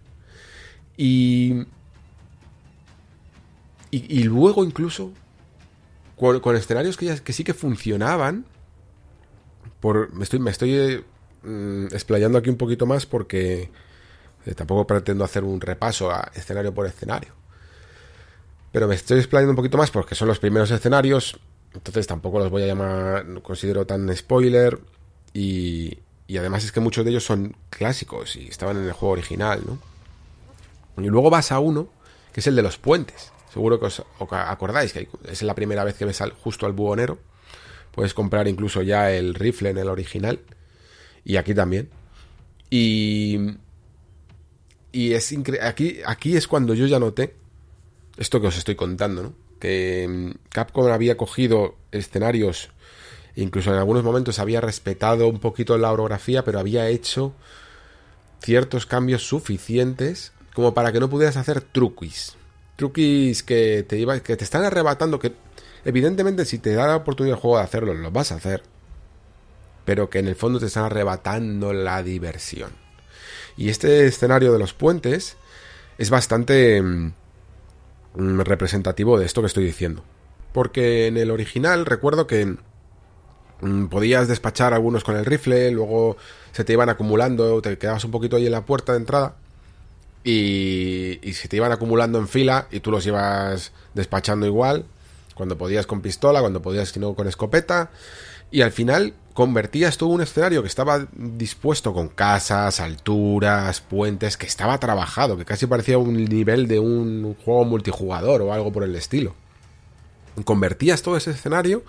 [0.97, 1.67] Y,
[3.91, 5.13] y, luego incluso
[6.17, 8.47] con, escenarios que, ya, sí que funcionaban,
[9.81, 11.05] por, me estoy, me estoy
[11.43, 13.71] mm, explayando aquí un poquito más porque eh,
[14.55, 17.33] tampoco pretendo hacer un repaso a escenario por escenario.
[18.73, 21.39] Pero me estoy explayando un poquito más porque son los primeros escenarios.
[21.75, 24.79] Entonces tampoco los voy a llamar, considero tan spoiler.
[25.33, 29.13] Y, y además es que muchos de ellos son clásicos y estaban en el juego
[29.13, 29.79] original, ¿no?
[31.03, 31.89] Y luego vas a uno,
[32.33, 33.33] que es el de los puentes.
[33.53, 37.19] Seguro que os, acordáis que es la primera vez que ves justo al buhonero.
[37.93, 40.41] Puedes comprar incluso ya el rifle en el original.
[41.25, 41.89] Y aquí también.
[42.71, 43.57] Y.
[44.97, 47.35] Y es Aquí, aquí es cuando yo ya noté
[48.17, 49.35] esto que os estoy contando, ¿no?
[49.61, 52.71] Que mm, Capcom había cogido escenarios,
[53.35, 57.35] incluso en algunos momentos había respetado un poquito la orografía, pero había hecho
[58.41, 62.35] ciertos cambios suficientes como para que no pudieras hacer truquis.
[62.77, 65.35] Truquis que te, iba, que te están arrebatando, que
[65.85, 68.63] evidentemente si te da la oportunidad del juego de hacerlo, lo vas a hacer.
[69.85, 72.86] Pero que en el fondo te están arrebatando la diversión.
[73.57, 75.37] Y este escenario de los puentes
[75.99, 77.13] es bastante mm,
[78.41, 80.03] representativo de esto que estoy diciendo.
[80.53, 82.57] Porque en el original recuerdo que
[83.61, 86.17] mm, podías despachar algunos con el rifle, luego
[86.53, 89.37] se te iban acumulando, te quedabas un poquito ahí en la puerta de entrada
[90.25, 94.85] y, y se te iban acumulando en fila y tú los ibas despachando igual,
[95.35, 97.91] cuando podías con pistola, cuando podías no con escopeta,
[98.51, 104.47] y al final convertías todo un escenario que estaba dispuesto con casas, alturas, puentes, que
[104.47, 108.97] estaba trabajado, que casi parecía un nivel de un juego multijugador o algo por el
[108.97, 109.35] estilo.
[110.45, 111.85] Convertías todo ese escenario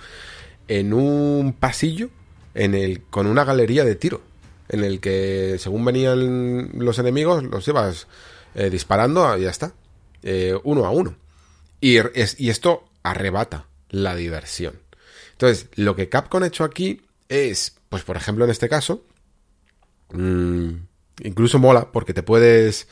[0.67, 2.09] en un pasillo
[2.53, 4.21] en el, con una galería de tiro
[4.67, 8.07] en el que según venían los enemigos los ibas
[8.55, 9.71] eh, disparando y ya está,
[10.21, 11.15] eh, uno a uno.
[11.79, 14.73] Y, y esto arrebata la diversión.
[15.31, 19.03] Entonces, lo que Capcom ha hecho aquí es, pues por ejemplo en este caso,
[20.11, 20.69] mmm,
[21.23, 22.87] incluso mola porque te puedes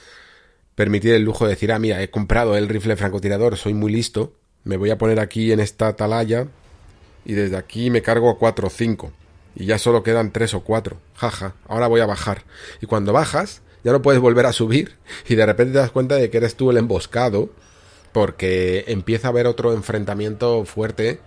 [0.76, 4.34] permitir el lujo de decir, ah, mira, he comprado el rifle francotirador, soy muy listo,
[4.64, 6.48] me voy a poner aquí en esta atalaya
[7.24, 9.12] y desde aquí me cargo a 4 o 5
[9.56, 10.98] y ya solo quedan tres o cuatro.
[11.16, 12.44] Jaja, ahora voy a bajar.
[12.82, 16.16] Y cuando bajas, ya no puedes volver a subir y de repente te das cuenta
[16.16, 17.50] de que eres tú el emboscado
[18.12, 21.20] porque empieza a haber otro enfrentamiento fuerte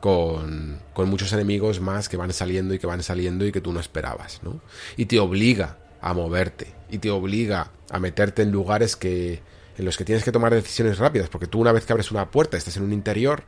[0.00, 3.80] con, muchos enemigos más que van saliendo y que van saliendo y que tú no
[3.80, 4.60] esperabas, ¿no?
[4.96, 9.42] Y te obliga a moverte y te obliga a meterte en lugares que
[9.78, 12.30] en los que tienes que tomar decisiones rápidas, porque tú una vez que abres una
[12.30, 13.42] puerta, estás en un interior,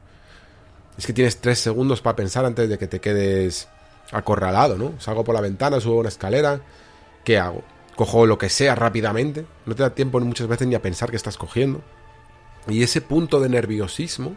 [0.99, 3.69] es que tienes tres segundos para pensar antes de que te quedes
[4.13, 5.01] acorralado, ¿no?
[5.01, 6.61] Salgo por la ventana, subo una escalera,
[7.25, 7.63] ¿qué hago?
[7.97, 11.17] Cojo lo que sea rápidamente, no te da tiempo muchas veces ni a pensar que
[11.17, 11.83] estás cogiendo.
[12.69, 14.37] Y ese punto de nerviosismo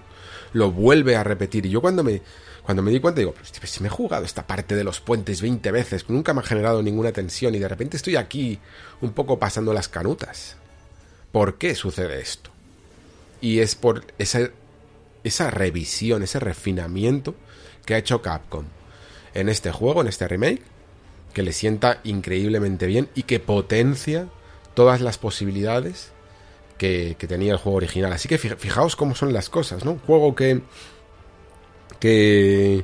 [0.53, 1.65] lo vuelve a repetir.
[1.65, 2.21] Y yo cuando me,
[2.63, 5.41] cuando me di cuenta digo, pues, si me he jugado esta parte de los puentes
[5.41, 8.59] 20 veces, nunca me ha generado ninguna tensión y de repente estoy aquí
[9.01, 10.55] un poco pasando las canutas.
[11.31, 12.49] ¿Por qué sucede esto?
[13.39, 14.49] Y es por esa,
[15.23, 17.35] esa revisión, ese refinamiento
[17.85, 18.65] que ha hecho Capcom
[19.33, 20.61] en este juego, en este remake,
[21.33, 24.27] que le sienta increíblemente bien y que potencia
[24.73, 26.11] todas las posibilidades
[26.81, 28.11] que, tenía el juego original.
[28.11, 29.91] Así que fijaos cómo son las cosas, ¿no?
[29.91, 30.61] Un juego que.
[31.99, 32.83] que.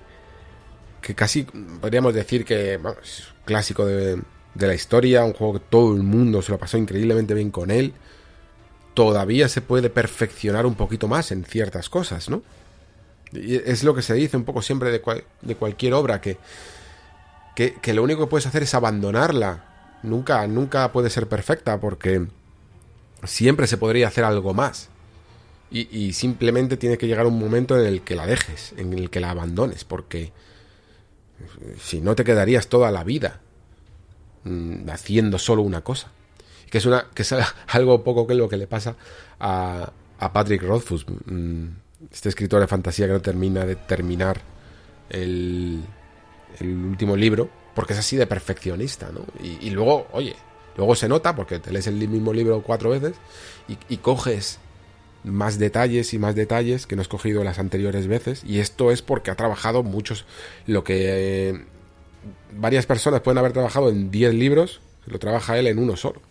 [1.02, 1.44] que casi
[1.82, 4.22] podríamos decir que es clásico de,
[4.54, 7.72] de la historia, un juego que todo el mundo se lo pasó increíblemente bien con
[7.72, 7.94] él.
[8.94, 12.44] Todavía se puede perfeccionar un poquito más en ciertas cosas, ¿no?
[13.34, 15.02] es lo que se dice un poco siempre de,
[15.42, 16.38] de cualquier obra, que,
[17.56, 20.00] que, lo único que puedes hacer es abandonarla.
[20.02, 22.26] Nunca, nunca puede ser perfecta porque
[23.24, 24.90] siempre se podría hacer algo más.
[25.70, 29.10] Y, y, simplemente tiene que llegar un momento en el que la dejes, en el
[29.10, 30.32] que la abandones, porque
[31.82, 33.42] si no te quedarías toda la vida
[34.46, 36.12] mm, haciendo solo una cosa.
[36.70, 37.34] Que es, una, que es
[37.68, 38.96] algo poco que lo que le pasa
[39.40, 41.06] a, a Patrick Rothfuss.
[41.26, 41.68] Mm,
[42.12, 44.40] este escritor de fantasía que no termina de terminar
[45.10, 45.84] el,
[46.60, 49.22] el último libro, porque es así de perfeccionista, ¿no?
[49.44, 50.36] Y, luego, oye,
[50.78, 53.16] luego se nota, porque te lees el mismo libro cuatro veces
[53.68, 54.60] y, coges
[55.24, 59.02] más detalles y más detalles que no has cogido las anteriores veces, y esto es
[59.02, 60.26] porque ha trabajado muchos,
[60.68, 61.66] lo que eh,
[62.58, 66.22] varias personas pueden haber trabajado en 10 libros, lo trabaja él en uno solo.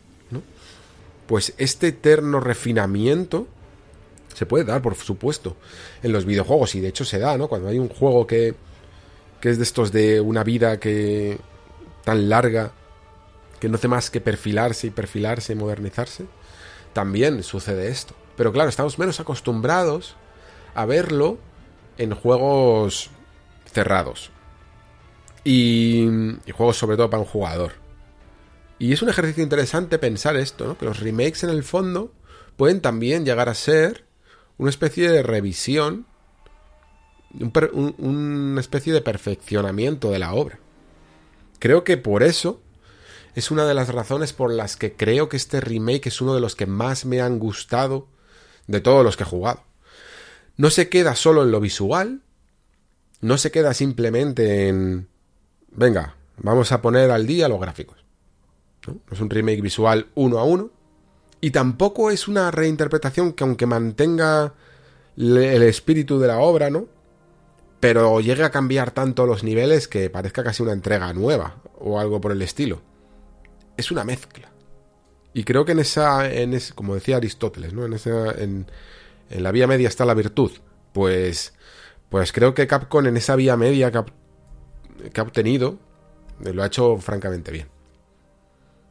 [1.27, 3.49] Pues este eterno refinamiento
[4.33, 5.57] se puede dar, por supuesto,
[6.05, 7.49] en los videojuegos, y de hecho se da, ¿no?
[7.49, 8.55] Cuando hay un juego que,
[9.41, 11.39] que es de estos de una vida que
[12.05, 12.71] tan larga,
[13.61, 16.27] que no hace más que perfilarse y perfilarse y modernizarse,
[16.93, 18.15] también sucede esto.
[18.37, 20.17] Pero claro, estamos menos acostumbrados
[20.75, 21.39] a verlo
[21.99, 23.11] en juegos
[23.73, 24.31] cerrados.
[25.45, 26.07] Y,
[26.53, 27.73] juegos sobre todo para un jugador.
[28.79, 30.77] Y es un ejercicio interesante pensar esto, ¿no?
[30.77, 32.13] Que los remakes en el fondo
[32.57, 34.05] pueden también llegar a ser
[34.59, 36.07] una especie de revisión,
[37.99, 40.59] una especie de perfeccionamiento de la obra.
[41.59, 42.61] Creo que por eso
[43.37, 46.41] es una de las razones por las que creo que este remake es uno de
[46.41, 48.09] los que más me han gustado
[48.67, 49.63] de todos los que he jugado.
[50.57, 52.23] No se queda solo en lo visual,
[53.21, 55.09] no se queda simplemente en...
[55.71, 57.99] Venga, vamos a poner al día los gráficos.
[58.87, 59.01] ¿no?
[59.11, 60.71] es un remake visual uno a uno.
[61.43, 64.55] Y tampoco es una reinterpretación que aunque mantenga
[65.19, 66.87] el espíritu de la obra, ¿no?
[67.81, 72.19] Pero llegue a cambiar tanto los niveles que parezca casi una entrega nueva o algo
[72.23, 72.81] por el estilo.
[73.77, 74.51] Es una mezcla.
[75.35, 77.85] Y creo que en esa, en como decía Aristóteles, ¿no?
[77.85, 78.67] En, esa, en,
[79.31, 80.51] la vía media está la virtud.
[80.93, 81.53] Pues,
[82.09, 84.05] pues creo que Capcom en esa vía media que ha,
[85.13, 85.79] que ha obtenido
[86.45, 87.69] eh, lo ha hecho francamente bien.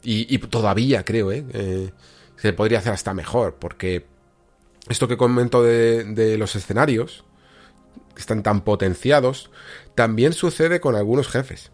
[0.04, 1.46] Y, y todavía creo, ¿eh?
[1.54, 1.92] ¿eh?
[2.38, 4.06] Se podría hacer hasta mejor, porque
[4.88, 7.26] esto que comento de, de los escenarios,
[8.14, 9.50] que están tan potenciados,
[9.96, 11.72] también sucede con algunos jefes.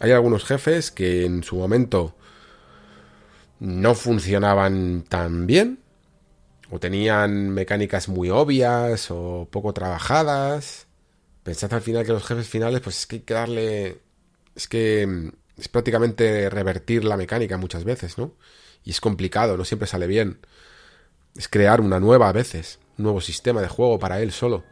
[0.00, 2.14] Hay algunos jefes que en su momento
[3.60, 5.80] no funcionaban tan bien,
[6.70, 10.86] o tenían mecánicas muy obvias o poco trabajadas.
[11.42, 14.00] Pensad al final que los jefes finales, pues es que hay que darle.
[14.54, 18.34] Es que mm, es prácticamente revertir la mecánica muchas veces, ¿no?
[18.84, 20.40] Y es complicado, no siempre sale bien.
[21.36, 24.64] Es crear una nueva a veces, un nuevo sistema de juego para él solo.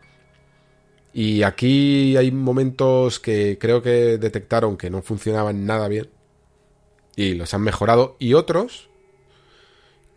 [1.13, 6.11] Y aquí hay momentos que creo que detectaron que no funcionaban nada bien
[7.17, 8.91] y los han mejorado y otros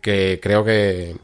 [0.02, 1.16] que creo que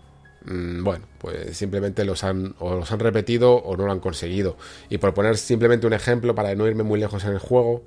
[0.45, 4.57] mm, bueno, pues simplemente los han o los han repetido o no lo han conseguido.
[4.89, 7.83] Y por poner simplemente un ejemplo para no irme muy lejos en el juego,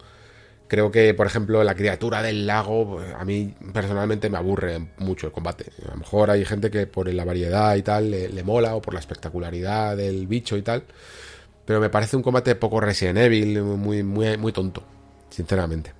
[0.67, 5.33] creo que por ejemplo la criatura del lago a mí personalmente me aburre mucho el
[5.33, 5.71] combate.
[5.87, 8.81] A lo mejor hay gente que por la variedad y tal le, le mola o
[8.81, 10.83] por la espectacularidad del bicho y tal,
[11.65, 14.83] pero me parece un combate poco Resident Evil, muy muy muy tonto,
[15.29, 15.98] sinceramente.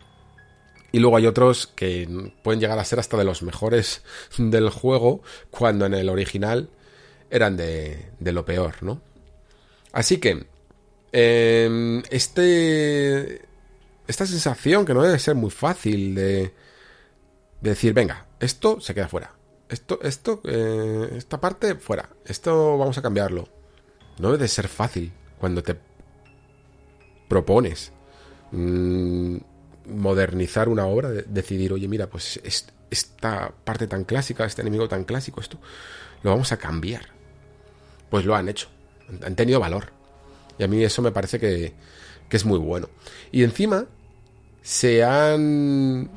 [0.92, 4.04] Y luego hay otros que pueden llegar a ser hasta de los mejores
[4.38, 5.22] del juego,
[5.52, 6.70] cuando en el original
[7.30, 9.02] eran de, de lo peor, ¿no?
[9.92, 10.46] Así que,
[11.12, 13.42] eh, este,
[14.08, 16.54] esta sensación que no debe ser muy fácil de,
[17.62, 19.34] de decir, venga, esto se queda fuera.
[19.70, 22.10] Esto, esto, eh, esta parte fuera.
[22.26, 23.48] Esto vamos a cambiarlo.
[24.18, 25.78] No debe ser fácil cuando te
[27.28, 27.92] propones.
[28.52, 29.38] Mmm,
[29.90, 32.40] modernizar una obra, de decidir, oye, mira, pues
[32.90, 35.60] esta parte tan clásica, este enemigo tan clásico, esto
[36.24, 37.08] lo vamos a cambiar.
[38.10, 38.68] Pues lo han hecho,
[39.24, 39.92] han tenido valor.
[40.58, 41.74] Y a mí eso me parece que,
[42.28, 42.90] que es muy bueno.
[43.32, 43.86] Y encima
[44.62, 46.10] se han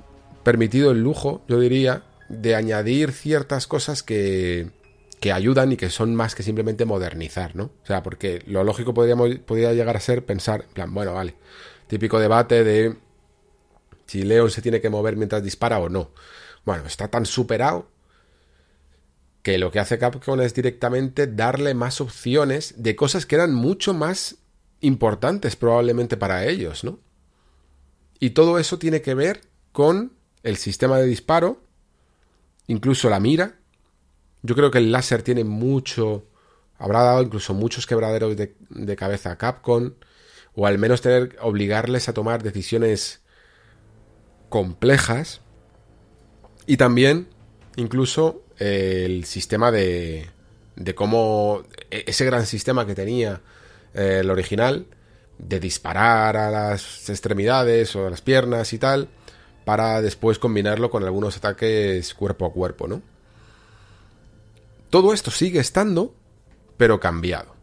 [0.42, 4.70] permitido el lujo, yo diría, de añadir ciertas cosas que,
[5.20, 7.64] que ayudan y que son más que simplemente modernizar, ¿no?
[7.64, 11.36] O sea, porque lo lógico podríamos, podría llegar a ser pensar, en plan, bueno, vale,
[11.86, 12.96] típico debate de
[14.06, 16.10] si Leon se tiene que mover mientras dispara o no.
[16.64, 17.88] Bueno, está tan superado
[19.42, 23.92] que lo que hace Capcom es directamente darle más opciones de cosas que eran mucho
[23.92, 24.36] más
[24.80, 27.00] importantes probablemente para ellos, ¿no?
[28.20, 29.40] Y todo eso tiene que ver
[29.72, 30.12] con
[30.44, 31.60] el sistema de disparo,
[32.68, 33.56] incluso la mira.
[34.42, 36.26] Yo creo que el láser tiene mucho,
[36.78, 39.94] habrá dado incluso muchos quebraderos de, de cabeza a Capcom,
[40.54, 43.21] o al menos tener, obligarles a tomar decisiones
[44.52, 45.40] complejas
[46.66, 47.26] y también
[47.76, 50.28] incluso eh, el sistema de,
[50.76, 53.40] de cómo e, ese gran sistema que tenía
[53.94, 54.86] eh, el original
[55.38, 59.08] de disparar a las extremidades o a las piernas y tal
[59.64, 63.00] para después combinarlo con algunos ataques cuerpo a cuerpo, ¿no?
[64.90, 66.14] Todo esto sigue estando,
[66.76, 67.54] pero cambiado.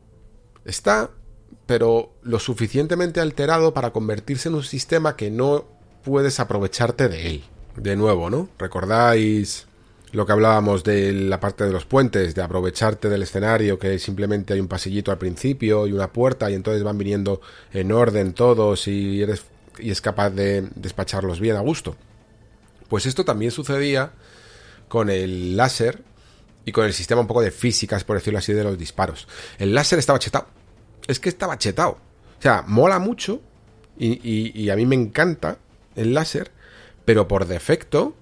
[0.66, 1.12] Está,
[1.68, 5.79] pero lo suficientemente alterado para convertirse en un sistema que no
[6.10, 7.44] puedes aprovecharte de él.
[7.76, 8.50] De nuevo, ¿no?
[8.58, 9.68] ¿Recordáis
[10.12, 14.56] lo que hablábamos de la parte de los puentes, de aprovecharte del escenario, que simplemente
[14.56, 17.42] hay un pasillito al principio y una puerta y entonces van viniendo
[17.72, 19.44] en orden todos y eres
[19.78, 21.96] y es capaz de despacharlos bien a gusto.
[22.88, 24.14] Pues esto también sucedía
[24.88, 26.02] con el láser
[26.66, 29.28] y con el sistema un poco de físicas, por decirlo así, de los disparos.
[29.60, 30.48] El láser estaba chetado.
[31.08, 31.92] Es que estaba chetado.
[32.40, 33.42] O sea, mola mucho
[33.96, 35.60] y, y, y a mí me encanta
[35.96, 36.52] el láser,
[37.06, 38.16] pero por defecto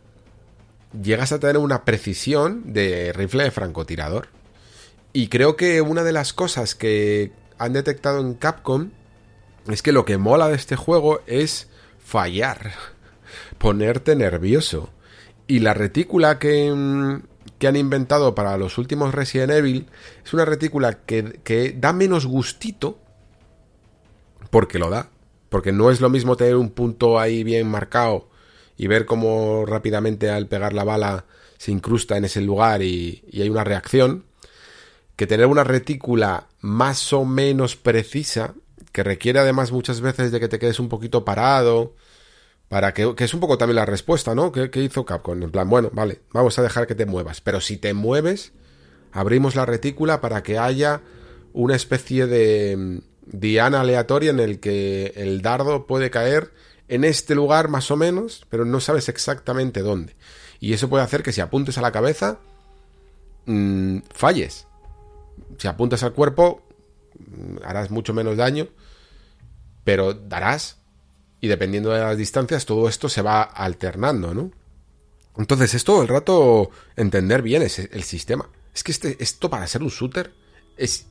[1.01, 4.29] llegas a tener una precisión de rifle de francotirador.
[5.13, 8.91] Y creo que una de las cosas que han detectado en Capcom
[9.67, 11.67] es que lo que mola de este juego es
[12.03, 12.73] fallar,
[13.57, 14.89] ponerte nervioso.
[15.47, 17.23] Y la retícula que, mm,
[17.57, 19.87] que han inventado para los últimos Resident Evil
[20.23, 22.99] es una retícula que, que da menos gustito,
[24.49, 25.09] porque lo da,
[25.49, 28.29] porque no es lo mismo tener un punto ahí bien marcado
[28.77, 31.25] y ver cómo rápidamente al pegar la bala
[31.57, 34.25] se incrusta en ese lugar y, hay una reacción,
[35.15, 38.53] que tener una retícula más o menos precisa,
[38.91, 41.95] que requiere además muchas veces de que te quedes un poquito parado,
[42.69, 44.51] para que, que es un poco también la respuesta, ¿no?
[44.51, 45.41] ¿Qué, ¿Qué, hizo Capcom?
[45.41, 48.51] En plan, bueno, vale, vamos a dejar que te muevas, pero si te mueves,
[49.11, 51.01] abrimos la retícula para que haya
[51.53, 53.01] una especie de
[53.31, 56.51] diana aleatoria en el que el dardo puede caer
[56.87, 60.15] en este lugar más o menos, pero no sabes exactamente dónde.
[60.59, 62.39] Y eso puede hacer que si apuntes a la cabeza,
[63.45, 64.67] mmm, falles.
[65.57, 66.63] Si apuntas al cuerpo,
[67.19, 68.67] mm, harás mucho menos daño,
[69.83, 70.77] pero darás.
[71.41, 74.51] Y dependiendo de las distancias, todo esto se va alternando, ¿no?
[75.37, 78.49] Entonces es todo el rato entender bien ese, el sistema.
[78.73, 80.33] Es que este, esto para ser un shooter
[80.77, 81.05] es,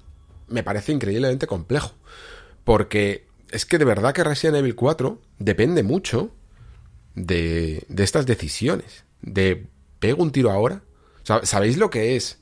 [0.49, 1.95] me parece increíblemente complejo.
[2.65, 6.33] Porque es que de verdad que Resident Evil 4 depende mucho
[7.15, 9.05] de, de estas decisiones.
[9.23, 9.67] De
[9.99, 10.83] pego un tiro ahora.
[11.43, 12.39] ¿Sabéis lo que es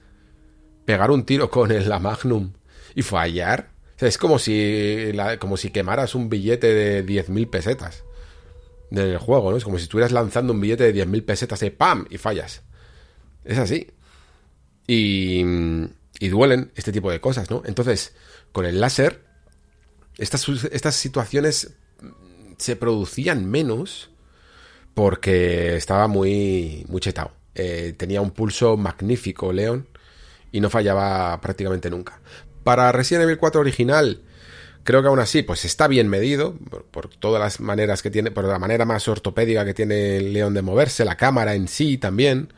[0.85, 2.53] pegar un tiro con el, la Magnum
[2.95, 3.71] y fallar?
[3.99, 8.05] Es como si, como si quemaras un billete de 10.000 pesetas
[8.91, 9.57] del juego, ¿no?
[9.57, 12.07] Es como si estuvieras lanzando un billete de 10.000 pesetas y ¡pam!
[12.11, 12.63] y fallas.
[13.45, 13.91] Es así.
[14.87, 15.43] Y,
[16.21, 17.63] y duelen este tipo de cosas, ¿no?
[17.65, 18.15] Entonces,
[18.53, 19.25] con el láser
[20.19, 21.75] estas, estas situaciones
[22.59, 24.11] se producían menos
[24.95, 27.33] porque estaba muy, muy chetado.
[27.55, 29.89] Eh, tenía un pulso magnífico, León,
[30.53, 32.21] y no fallaba prácticamente nunca.
[32.63, 34.23] Para Resident Evil 4 original,
[34.85, 36.55] creo que aún así, pues está bien medido,
[36.91, 40.63] por, todas las maneras que tiene, por la manera más ortopédica que tiene León de
[40.63, 42.53] moverse, la cámara en sí también.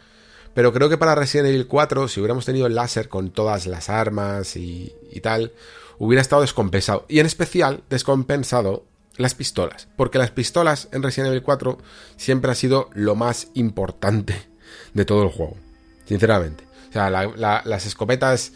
[0.57, 3.91] Pero creo que para Resident Evil 4, si hubiéramos tenido el láser con todas las
[3.91, 5.53] armas y, y tal,
[5.99, 7.05] hubiera estado descompensado.
[7.09, 8.87] Y en especial descompensado
[9.19, 9.87] las pistolas.
[9.99, 11.77] Porque las pistolas en Resident Evil 4
[12.17, 14.49] siempre ha sido lo más importante
[14.95, 15.59] de todo el juego.
[16.07, 16.65] Sinceramente.
[16.89, 18.53] O sea, las escopetas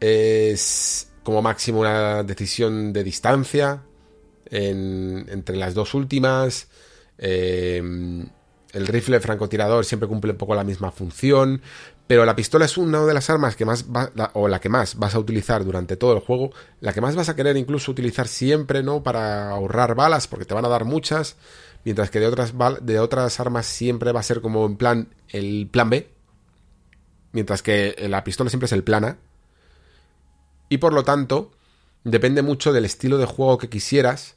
[0.00, 3.84] es como máximo una decisión de distancia
[4.50, 6.66] entre las dos últimas.
[7.16, 7.80] Eh,
[8.76, 11.62] el rifle francotirador siempre cumple un poco la misma función,
[12.06, 14.96] pero la pistola es una de las armas que más va, o la que más
[14.98, 16.50] vas a utilizar durante todo el juego,
[16.80, 19.02] la que más vas a querer incluso utilizar siempre, ¿no?
[19.02, 21.36] Para ahorrar balas, porque te van a dar muchas,
[21.84, 22.52] mientras que de otras,
[22.82, 26.10] de otras armas siempre va a ser como en plan el plan B,
[27.32, 29.16] mientras que la pistola siempre es el plan A.
[30.68, 31.50] Y por lo tanto,
[32.04, 34.35] depende mucho del estilo de juego que quisieras,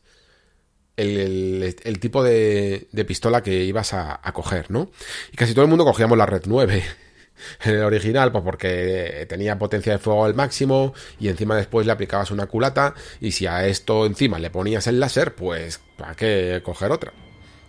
[1.00, 4.91] el, tipo de, pistola que ibas a, coger, ¿no?
[5.32, 6.84] Y casi todo el mundo cogíamos la Red 9
[7.64, 11.93] en el original, pues porque tenía potencia de fuego al máximo y encima después le
[11.93, 16.62] aplicabas una culata y si a esto encima le ponías el láser, pues ¿para qué
[16.64, 17.14] coger otra?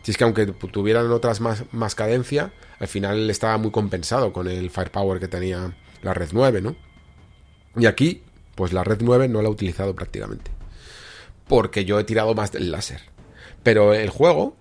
[0.02, 4.48] Si es que aunque tuvieran otras más, más cadencia, al final estaba muy compensado con
[4.48, 6.74] el firepower que tenía la red 9, ¿no?
[7.76, 8.22] Y aquí,
[8.54, 10.50] pues la red 9 no la he utilizado prácticamente.
[11.46, 13.09] Porque yo he tirado más del láser.
[13.62, 14.56] Pero el juego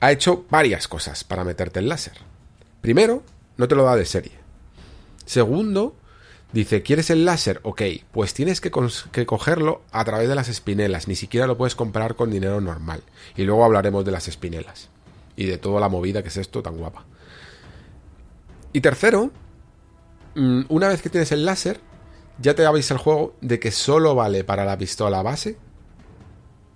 [0.00, 2.14] ha hecho varias cosas para meterte el láser.
[2.80, 3.22] Primero,
[3.56, 4.32] no te lo da de serie.
[5.24, 5.94] Segundo,
[6.52, 7.60] dice, ¿quieres el láser?
[7.62, 7.82] Ok,
[8.12, 12.30] pues tienes que, cogerlo a través de las espinelas, ni siquiera lo puedes comprar con
[12.30, 13.02] dinero normal.
[13.36, 14.90] Y luego hablaremos de las espinelas
[15.36, 17.04] y de toda la movida que es esto tan guapa.
[18.72, 19.30] Y tercero,
[20.34, 21.80] mm, una vez que tienes el láser,
[22.38, 25.56] ya te avisa el juego de que solo vale para la pistola base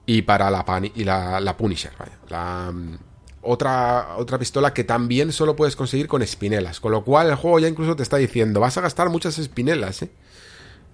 [0.08, 1.92] y para la, y la, Punisher,
[2.30, 2.98] la, mm,
[3.42, 6.80] otra, otra pistola que también solo puedes conseguir con espinelas.
[6.80, 10.00] Con lo cual el juego ya incluso te está diciendo, vas a gastar muchas espinelas,
[10.00, 10.10] ¿eh?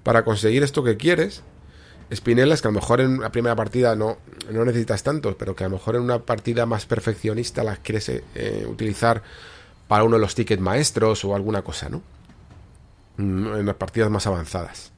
[0.02, 1.44] Para conseguir esto que quieres.
[2.10, 4.18] Espinelas que a lo mejor en la primera partida no,
[4.50, 8.08] no necesitas tantos, pero que a lo mejor en una partida más perfeccionista las quieres
[8.08, 9.22] eh, utilizar
[9.86, 12.02] para uno de los tickets maestros o alguna cosa, ¿no?
[13.18, 14.90] Mm, en las partidas más avanzadas.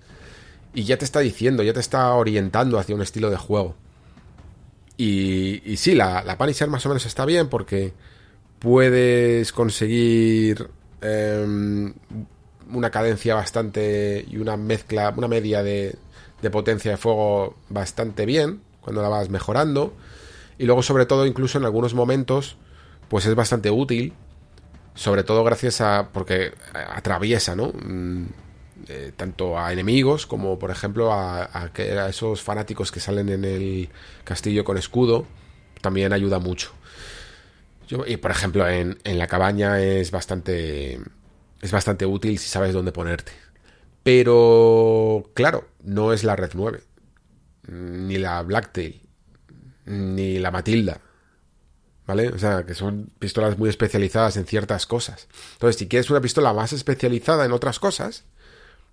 [0.72, 3.76] Y ya te está diciendo, ya te está orientando hacia un estilo de juego.
[4.96, 7.92] Y, y sí, la, la más o menos está bien porque
[8.58, 10.70] puedes conseguir
[11.02, 11.92] em,
[12.72, 15.96] una cadencia bastante y una mezcla, una media de,
[16.42, 19.92] de potencia de fuego bastante bien cuando la vas mejorando.
[20.58, 22.56] Y luego, sobre todo, incluso en algunos momentos,
[23.08, 24.14] pues es bastante útil.
[24.94, 26.08] Sobre todo gracias a.
[26.12, 27.72] porque atraviesa, ¿no?
[28.88, 31.70] Eh, tanto a enemigos como por ejemplo a,
[32.08, 33.88] esos fanáticos que salen en el
[34.22, 35.26] castillo con escudo
[35.80, 36.72] también ayuda mucho
[38.06, 41.00] y por ejemplo en, en, la cabaña es bastante
[41.60, 43.32] es bastante útil si sabes dónde ponerte
[44.04, 46.80] pero claro no es la red 9
[47.68, 49.00] ni la Blacktail
[49.86, 51.00] ni la Matilda.
[52.06, 52.28] ¿Vale?
[52.28, 55.26] O sea, que son pistolas muy especializadas en ciertas cosas.
[55.54, 58.24] Entonces, si quieres una pistola más especializada en otras cosas,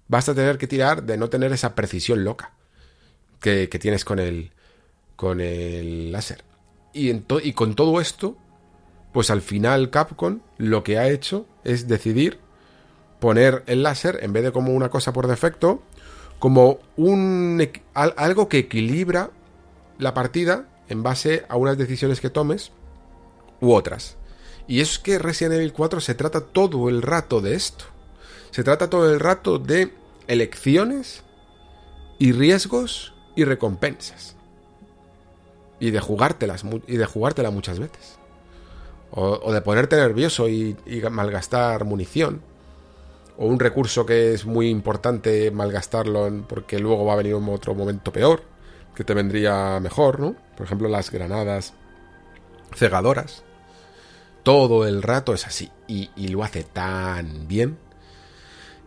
[0.07, 2.53] vas a tener que tirar de no tener esa precisión loca
[3.39, 4.51] que, tienes con el,
[5.15, 6.43] con el láser.
[6.93, 8.37] Y, y con todo esto,
[9.11, 12.39] pues al final Capcom lo que ha hecho es decidir
[13.19, 15.81] poner el láser, en vez de como una cosa por defecto,
[16.39, 19.31] como un algo que equilibra
[19.97, 22.71] la partida en base a unas decisiones que tomes
[23.61, 24.17] u otras.
[24.67, 27.85] Y es que Resident Evil 4 se trata todo el rato de esto.
[28.53, 29.91] Se trata todo el rato de
[30.27, 31.23] elecciones
[32.19, 34.35] y riesgos y recompensas.
[35.79, 38.19] Y de jugártelas, y de jugártela muchas veces.
[39.09, 40.77] O, de ponerte nervioso y,
[41.09, 42.43] malgastar munición.
[43.37, 48.13] O un recurso que es muy importante malgastarlo porque luego va a venir otro momento
[48.13, 48.43] peor
[48.93, 50.35] que te vendría mejor, ¿no?
[50.55, 51.73] Por ejemplo, las granadas
[52.75, 53.43] cegadoras.
[54.43, 55.71] Todo el rato es así.
[55.87, 57.79] Y, lo hace tan bien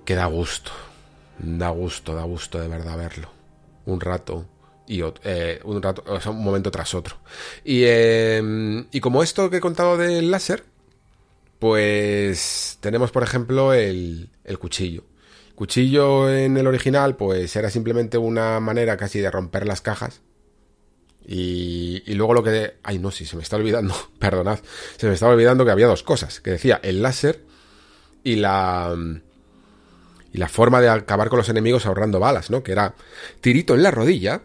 [0.07, 0.70] que da gusto.
[1.38, 3.30] Da gusto, da gusto de verdad verlo.
[3.84, 4.46] Un rato
[4.86, 7.16] y eh, un momento tras otro.
[7.64, 10.64] Y, em, y como esto que he contado del láser,
[11.59, 15.04] pues tenemos, por ejemplo, el, el cuchillo.
[15.54, 20.20] Cuchillo en el original, pues era simplemente una manera casi de romper las cajas.
[21.26, 22.74] Y, y luego lo que...
[22.84, 24.61] Ay, no, sí, se me está olvidando, perdonad.
[24.96, 26.40] Se me estaba olvidando que había dos cosas.
[26.40, 27.42] Que decía el láser
[28.22, 28.94] y la...
[30.37, 32.62] Y la forma de acabar con los enemigos ahorrando balas, ¿no?
[32.62, 32.95] Que era
[33.41, 34.43] tirito en la rodilla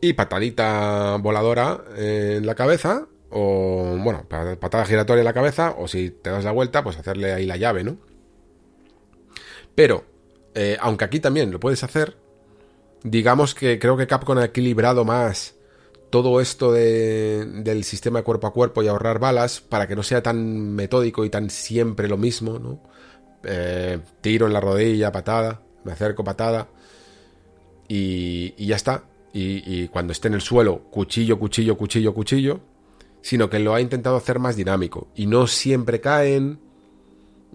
[0.00, 3.08] y patadita voladora en la cabeza.
[3.30, 5.74] O, bueno, patada giratoria en la cabeza.
[5.76, 7.96] O si te das la vuelta, pues hacerle ahí la llave, ¿no?
[9.74, 10.04] Pero,
[10.54, 12.16] eh, aunque aquí también lo puedes hacer,
[13.02, 15.56] digamos que creo que Capcom ha equilibrado más
[16.10, 20.22] todo esto del sistema de cuerpo a cuerpo y ahorrar balas para que no sea
[20.22, 22.80] tan metódico y tan siempre lo mismo, ¿no?
[23.42, 26.68] Eh, tiro en la rodilla, patada, me acerco, patada
[27.88, 29.04] y, ya está.
[29.32, 32.60] Y, y, cuando esté en el suelo, cuchillo, cuchillo, cuchillo, cuchillo,
[33.22, 36.60] sino que lo ha intentado hacer más dinámico y no siempre caen,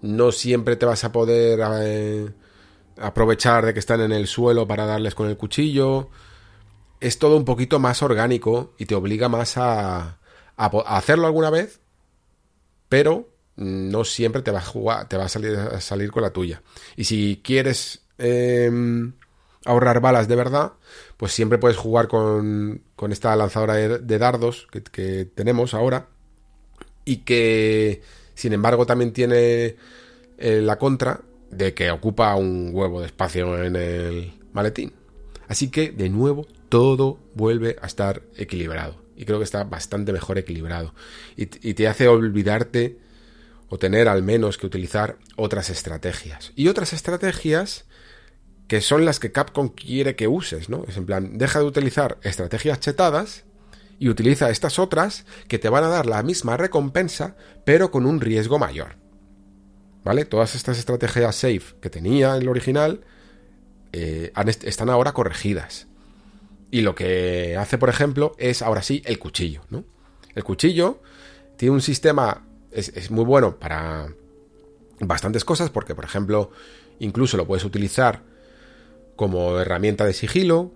[0.00, 2.30] no siempre te vas a poder eh,
[2.98, 6.08] aprovechar de que están en el suelo para darles con el cuchillo.
[7.00, 10.18] Es todo un poquito más orgánico y te obliga más a,
[10.56, 11.80] hacerlo alguna vez,
[12.88, 16.62] pero no siempre te va a jugar, te va a salir, salir con la tuya.
[16.96, 19.12] Y si quieres em,
[19.64, 20.72] ahorrar balas de verdad,
[21.16, 26.08] pues siempre puedes jugar con, con esta lanzadora de, dardos que, que tenemos ahora
[27.04, 28.02] y que
[28.36, 29.76] sin embargo, también tiene
[30.36, 34.92] eh, la contra de que ocupa un huevo de espacio en el maletín.
[35.48, 38.96] Así que, de nuevo, todo vuelve a estar equilibrado.
[39.16, 40.92] Y creo que está bastante mejor equilibrado.
[41.34, 42.98] Y, te hace olvidarte
[43.68, 46.52] o tener al menos que utilizar otras estrategias.
[46.54, 47.84] Y otras estrategias
[48.68, 50.84] que son las que Capcom quiere que uses, ¿no?
[50.88, 53.44] Es en plan, deja de utilizar estrategias chetadas
[53.98, 58.20] y utiliza estas otras que te van a dar la misma recompensa, pero con un
[58.20, 58.96] riesgo mayor.
[60.04, 60.24] ¿Vale?
[60.24, 63.04] Todas estas estrategias safe que tenía en el original
[63.92, 65.86] eh, están ahora corregidas.
[66.70, 69.84] Y lo que hace, por ejemplo, es ahora sí el cuchillo, ¿no?
[70.34, 71.00] El cuchillo
[71.56, 72.46] tiene un sistema,
[72.76, 74.08] es, es muy bueno para
[75.00, 76.50] bastantes cosas, porque, por ejemplo,
[76.98, 78.22] incluso lo puedes utilizar
[79.16, 80.70] como herramienta de sigilo,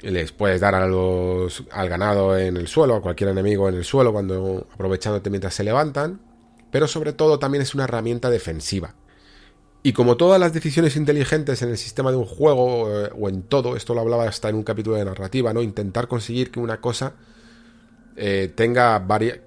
[0.00, 4.66] les puedes dar al ganado en el suelo, a cualquier enemigo en el suelo, cuando
[4.72, 6.20] aprovechándote mientras se levantan,
[6.70, 8.94] pero sobre todo también es una herramienta defensiva.
[9.82, 13.42] Y como todas las decisiones inteligentes en el sistema de un juego eh, o en
[13.42, 15.62] todo, esto lo hablaba hasta en un capítulo de narrativa, ¿no?
[15.62, 17.14] Intentar conseguir que una cosa
[18.16, 19.38] eh, tenga varias,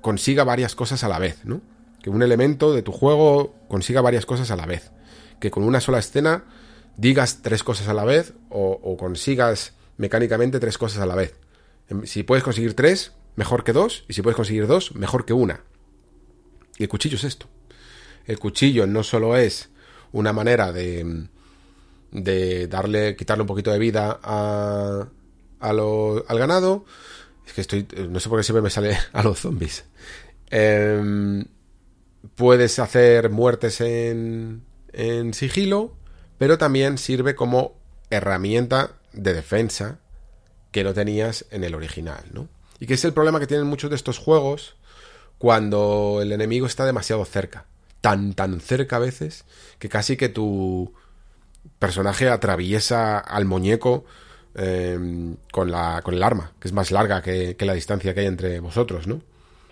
[0.00, 1.60] consiga varias cosas a la vez, ¿no?
[2.02, 4.90] Que un elemento de tu juego consiga varias cosas a la vez.
[5.40, 6.44] Que con una sola escena
[6.96, 11.34] digas tres cosas a la vez o consigas mecánicamente tres cosas a la vez.
[11.88, 15.32] Em, si puedes conseguir tres, mejor que dos, y si puedes conseguir dos, mejor que
[15.32, 15.60] una.
[16.78, 17.46] Y el cuchillo es esto.
[18.26, 19.70] El cuchillo no solo es
[20.12, 21.26] una manera de,
[22.10, 25.08] de darle, quitarle un poquito de vida a,
[25.60, 26.84] a lo, al ganado.
[27.46, 29.84] Es que estoy, no sé por qué siempre me sale a los zombies.
[30.50, 31.44] Em,
[32.34, 34.62] puedes hacer muertes en,
[34.92, 35.96] en sigilo,
[36.38, 37.74] pero también sirve como
[38.10, 39.98] herramienta de defensa
[40.70, 42.48] que no tenías en el original, ¿no?
[42.80, 44.76] Y que es el problema que tienen muchos de estos juegos
[45.38, 47.66] cuando el enemigo está demasiado cerca.
[48.00, 49.44] Tan, tan cerca a veces
[49.78, 50.92] que casi que tu
[51.78, 54.04] personaje atraviesa al muñeco
[54.54, 58.20] em, con, la, con el arma, que es más larga que, que la distancia que
[58.20, 59.20] hay entre vosotros, ¿no?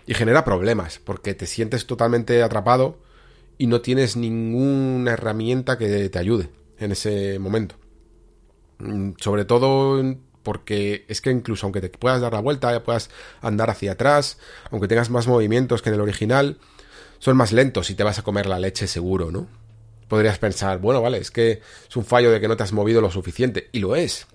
[0.07, 2.97] Y genera problemas, porque te sientes totalmente atrapado
[3.57, 7.75] y no tienes ninguna herramienta que te ayude en ese momento.
[8.79, 10.01] Mm, sobre todo
[10.43, 13.09] porque es que incluso aunque te puedas dar la vuelta, puedas
[13.41, 14.37] andar hacia atrás,
[14.71, 16.57] aunque tengas más movimientos que en el original,
[17.19, 19.47] son más lentos y te vas a comer la leche seguro, ¿no?
[20.07, 22.99] Podrías pensar, bueno, vale, es que es un fallo de que no te has movido
[22.99, 24.27] lo suficiente, y lo es.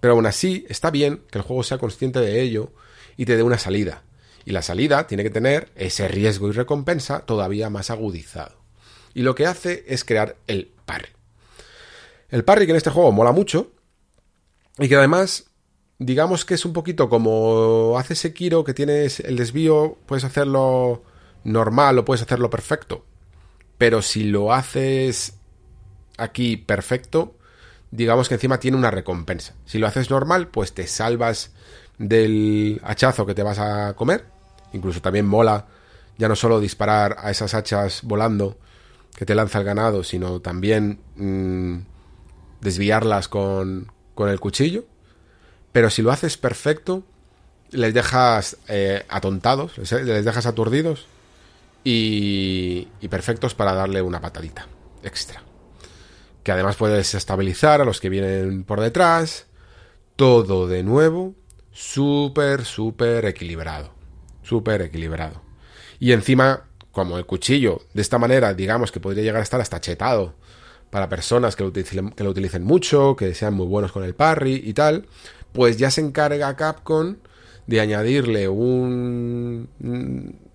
[0.00, 2.72] Pero aún así, está bien que el juego sea consciente de ello
[3.16, 4.02] y te dé una salida.
[4.44, 8.56] Y la salida tiene que tener ese riesgo y recompensa todavía más agudizado.
[9.12, 11.10] Y lo que hace es crear el parry.
[12.30, 13.72] El parry que en este juego mola mucho
[14.78, 15.50] y que además
[16.00, 21.02] digamos que es un poquito como hace Sekiro que tienes el desvío, puedes hacerlo
[21.44, 23.04] normal o puedes hacerlo perfecto.
[23.78, 25.34] Pero si lo haces
[26.16, 27.36] aquí perfecto,
[27.90, 29.54] digamos que encima tiene una recompensa.
[29.64, 31.52] Si lo haces normal, pues te salvas
[31.98, 34.24] del hachazo que te vas a comer.
[34.72, 35.66] Incluso también mola
[36.16, 38.58] ya no solo disparar a esas hachas volando,
[39.16, 41.78] que te lanza el ganado, sino también mm,
[42.60, 44.84] desviarlas con, con el cuchillo.
[45.72, 47.04] Pero si lo haces perfecto,
[47.70, 51.06] les dejas eh, atontados, les dejas aturdidos
[51.84, 54.66] y, y perfectos para darle una patadita
[55.02, 55.42] extra.
[56.42, 59.46] Que además puedes estabilizar a los que vienen por detrás.
[60.16, 61.34] Todo de nuevo,
[61.72, 63.92] súper, súper equilibrado.
[64.42, 65.42] Súper equilibrado.
[65.98, 69.80] Y encima como el cuchillo, de esta manera, digamos que podría llegar a estar hasta
[69.80, 70.34] chetado
[70.90, 74.14] para personas que lo utilicen, que lo utilicen mucho, que sean muy buenos con el
[74.14, 75.06] parry y tal,
[75.52, 77.16] pues ya se encarga Capcom
[77.66, 79.68] de añadirle un,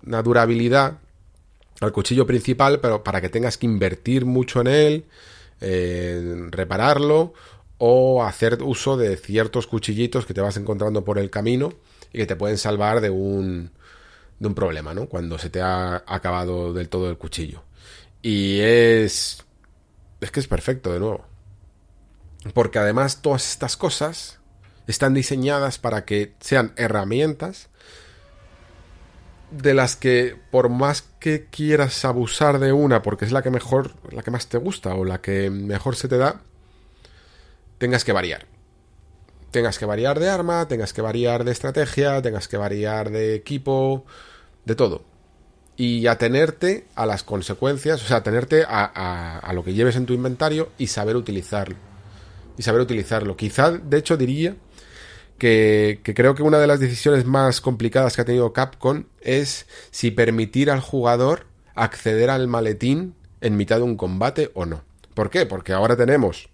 [0.06, 0.98] una durabilidad
[1.80, 5.04] al cuchillo principal, pero para que tengas que invertir mucho en él,
[5.60, 7.34] repararlo
[7.78, 11.72] o hacer uso de ciertos cuchillitos que te vas encontrando por el camino
[12.12, 13.70] y que te pueden salvar de un
[14.38, 15.06] de un problema, ¿no?
[15.06, 17.62] Cuando se te ha acabado del todo el cuchillo.
[18.22, 19.44] Y es...
[20.20, 21.24] Es que es perfecto, de nuevo.
[22.54, 24.38] Porque además todas estas cosas
[24.86, 27.68] están diseñadas para que sean herramientas
[29.50, 33.92] de las que por más que quieras abusar de una porque es la que mejor,
[34.10, 36.40] la que más te gusta o la que mejor se te da,
[37.78, 38.46] tengas que variar.
[39.50, 44.04] Tengas que variar de arma, tengas que variar de estrategia, tengas que variar de equipo,
[44.64, 45.04] de todo.
[45.76, 50.14] Y atenerte a las consecuencias, o sea, atenerte a, a, lo que lleves en tu
[50.14, 51.76] inventario y saber utilizarlo.
[52.58, 53.36] Y saber utilizarlo.
[53.36, 54.56] Quizá, de hecho, diría
[55.38, 60.10] que, creo que una de las decisiones más complicadas que ha tenido Capcom es si
[60.10, 64.82] permitir al jugador acceder al maletín en mitad de un combate o no.
[65.14, 65.46] ¿Por qué?
[65.46, 66.48] Porque ahora tenemos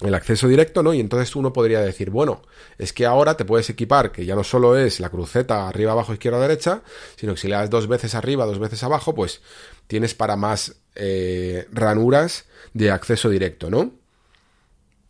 [0.00, 0.94] el acceso directo, ¿no?
[0.94, 2.42] Y entonces uno podría decir, bueno,
[2.78, 6.12] es que ahora te puedes equipar, que ya no solo es la cruceta arriba, abajo,
[6.12, 6.82] izquierda, derecha,
[7.16, 9.42] sino que si le das dos veces arriba, dos veces abajo, pues
[9.88, 13.92] tienes para más eh, ranuras de acceso directo, ¿no?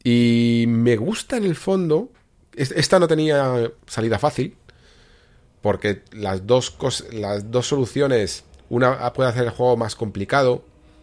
[0.03, 2.11] Y me gusta en el fondo,
[2.59, 4.57] esta no tenía salida fácil,
[5.63, 6.77] porque las dos,
[7.63, 10.63] soluciones, una puede hacer el juego más complicado,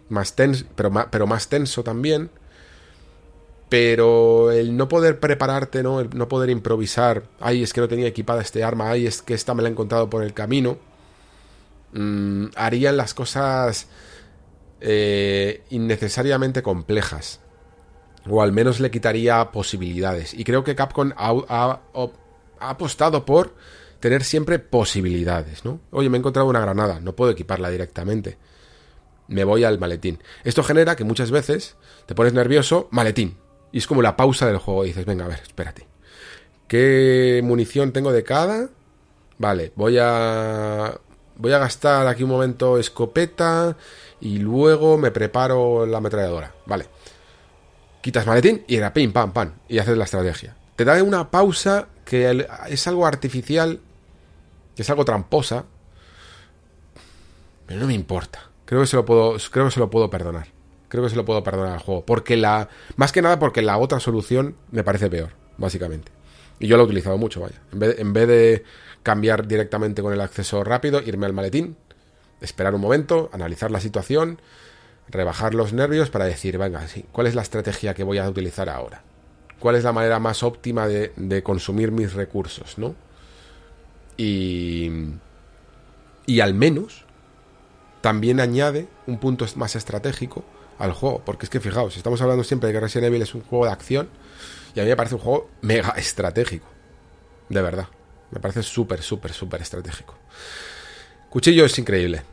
[0.09, 2.29] más tenso, pero más tenso también,
[3.69, 5.99] pero el no poder prepararte, ¿no?
[5.99, 9.33] El no poder improvisar, ay, es que no tenía equipada este arma, ay, es que
[9.33, 10.77] esta me la he encontrado por el camino,
[11.93, 13.87] mmm, harían las cosas
[14.81, 17.39] eh, innecesariamente complejas.
[18.27, 20.33] O al menos le quitaría posibilidades.
[20.33, 21.79] Y creo que Capcom ha,
[22.59, 23.53] apostado por
[23.99, 25.79] tener siempre posibilidades, ¿no?
[25.91, 28.37] Oye, me he encontrado una granada, no puedo equiparla directamente.
[29.27, 30.19] Me voy al maletín.
[30.43, 33.37] Esto genera que muchas veces te pones nervioso, maletín,
[33.71, 34.83] y es como la pausa del juego.
[34.83, 35.87] Dices, venga, a ver, espérate.
[36.67, 38.69] ¿Qué munición tengo de cada?
[39.37, 40.99] Vale, voy a.
[41.37, 43.75] Voy a gastar aquí un momento escopeta.
[44.21, 46.53] Y luego me preparo la ametralladora.
[46.65, 46.85] Vale.
[48.05, 49.53] Quitas maletín y era pim, pam, pam.
[49.67, 50.55] Y haces la estrategia.
[50.75, 53.79] Te da una pausa que es algo artificial.
[54.75, 55.65] Que es algo tramposa.
[57.65, 58.51] Pero no me importa.
[58.65, 59.37] Creo que se lo puedo.
[59.49, 60.45] Creo que se lo puedo perdonar
[60.87, 62.05] creo que se lo puedo perdonar al juego.
[62.05, 62.69] Porque la.
[62.95, 66.11] Más que nada porque la otra solución me parece peor, básicamente.
[66.59, 67.59] Y yo lo he utilizado mucho, vaya.
[67.71, 68.63] En vez de
[69.01, 71.75] cambiar directamente con el acceso rápido, irme al maletín,
[72.39, 74.39] esperar un momento, analizar la situación,
[75.07, 78.69] rebajar los nervios para decir, venga, sí, ¿cuál es la estrategia que voy a utilizar
[78.69, 79.03] ahora?
[79.59, 82.95] ¿Cuál es la manera más óptima de, consumir mis recursos, no?
[84.17, 84.91] Y.
[86.27, 87.05] Y al menos
[88.01, 90.43] también añade un punto más estratégico
[90.79, 91.21] al juego.
[91.25, 93.71] Porque es que fijaos, estamos hablando siempre de que Resident Evil es un juego de
[93.71, 94.09] acción
[94.75, 96.67] Y a mí me parece un juego mega estratégico.
[97.49, 97.87] De verdad.
[98.31, 100.15] Me parece súper, súper, súper estratégico.
[101.29, 102.23] Cuchillo es increíble.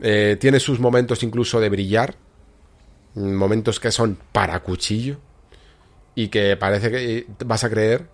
[0.00, 2.14] Eh, tiene sus momentos incluso de brillar.
[3.14, 5.18] Momentos que son para cuchillo.
[6.14, 8.08] Y que parece que vas a creer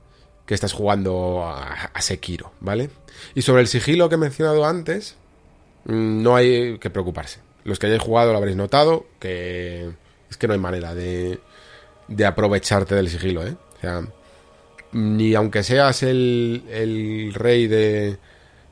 [0.47, 2.91] que estás jugando a, a Sekiro, ¿vale?
[3.35, 5.17] Y sobre el sigilo que he mencionado antes,
[5.87, 7.41] mm, no hay que preocuparse.
[7.65, 9.91] Los que hayáis jugado lo habréis notado, que
[10.31, 11.41] es que no hay manera de,
[12.07, 13.57] de aprovecharte del sigilo, ¿eh?
[13.77, 14.07] O sea,
[14.93, 18.19] ni aunque seas el, el rey de,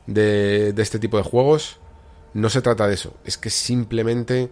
[0.07, 1.79] de, de este tipo de juegos,
[2.35, 3.15] no se trata de eso.
[3.23, 4.51] Es que simplemente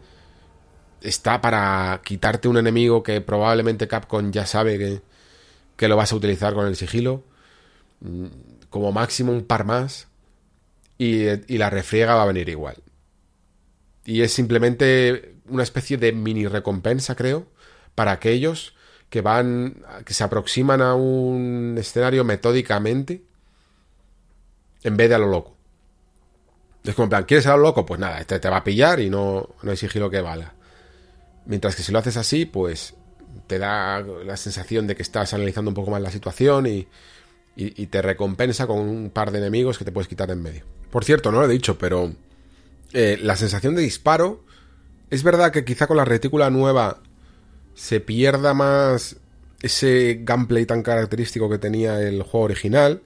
[1.01, 5.01] está para quitarte un enemigo que probablemente Capcom ya sabe
[5.75, 7.23] que, lo vas a utilizar con el sigilo.
[7.99, 8.27] Mm,
[8.69, 10.07] como máximo un par más.
[10.97, 12.77] Y, y, la refriega va a venir igual.
[14.05, 17.47] Y es simplemente una especie de mini recompensa, creo,
[17.95, 18.75] para aquellos
[19.09, 23.23] que van, que se aproximan a un escenario metódicamente
[24.83, 25.52] en vez de a lo loco.
[26.83, 27.85] Es como en plan, ¿quieres lo loco?
[27.85, 30.53] Pues nada, este te va a pillar y no, no hay sigilo que valga.
[31.45, 32.95] Mientras que si lo haces así, pues
[33.47, 36.87] te da la sensación de que estás analizando un poco más la situación y,
[37.55, 40.63] y, te recompensa con un par de enemigos que te puedes quitar en medio.
[40.89, 42.11] Por cierto, no lo he dicho, pero
[42.93, 44.43] eh, la sensación de disparo,
[45.09, 47.01] es verdad que quizá con la retícula nueva
[47.75, 49.17] se pierda más
[49.61, 53.01] ese gameplay tan característico que tenía el juego original,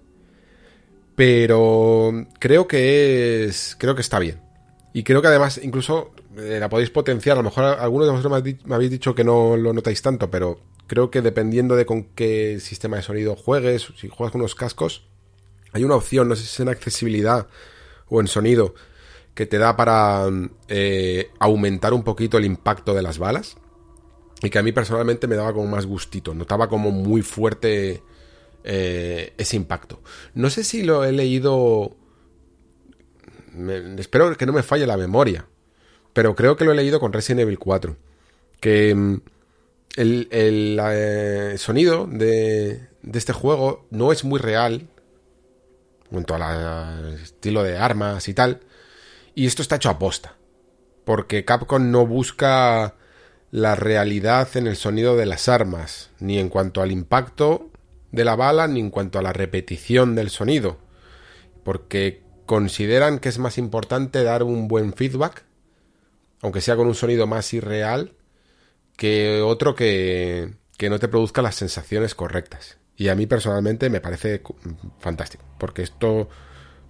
[1.18, 4.40] pero creo que es, creo que está bien.
[4.94, 7.38] Y creo que además incluso eh, la podéis potenciar.
[7.38, 10.60] A lo mejor algunos de vosotros me habéis dicho que no lo notáis tanto, pero
[10.86, 15.08] creo que dependiendo de con qué sistema de sonido juegues, si juegas con unos cascos,
[15.74, 17.48] hay una opción, no sé si es en accesibilidad
[18.10, 18.76] o en sonido,
[19.34, 20.28] que te da para
[20.68, 23.58] eh, aumentar un poquito el impacto de las balas.
[24.44, 26.36] Y que a mí personalmente me daba como más gustito.
[26.36, 28.04] Notaba como muy fuerte
[28.70, 30.02] eh, ese impacto.
[30.34, 31.96] No sé si lo he leído.
[33.98, 35.48] Espero que no me falle la memoria.
[36.12, 37.96] Pero creo que lo he leído con Resident Evil 4.
[38.60, 39.22] Que mm,
[39.96, 44.90] el, el eh, sonido de, de, este juego no es muy real.
[46.04, 48.60] En cuanto al estilo de armas y tal.
[49.34, 50.36] Y esto está hecho a posta.
[51.06, 52.96] Porque Capcom no busca
[53.50, 56.10] la realidad en el sonido de las armas.
[56.20, 57.72] Ni en cuanto al impacto
[58.12, 60.78] de la bala, ni en cuanto a la repetición del sonido.
[61.64, 65.48] Porque consideran que es más importante dar un buen feedback
[66.42, 68.14] aunque sea con un sonido más irreal,
[68.96, 72.78] que otro que, que no te produzca las sensaciones correctas.
[72.96, 74.42] Y a mí personalmente me parece
[75.00, 76.30] fantástico, porque esto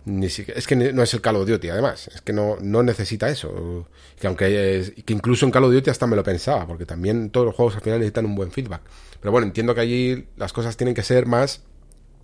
[0.07, 2.81] ni siquiera, es que no es el Call of Duty, además, es que no, no
[2.81, 3.87] necesita eso.
[4.17, 7.47] Que aunque que incluso en Call of Duty hasta me lo pensaba, porque también todos
[7.47, 8.81] los juegos al final necesitan un buen feedback.
[9.19, 11.61] Pero bueno, entiendo que allí las cosas tienen que ser más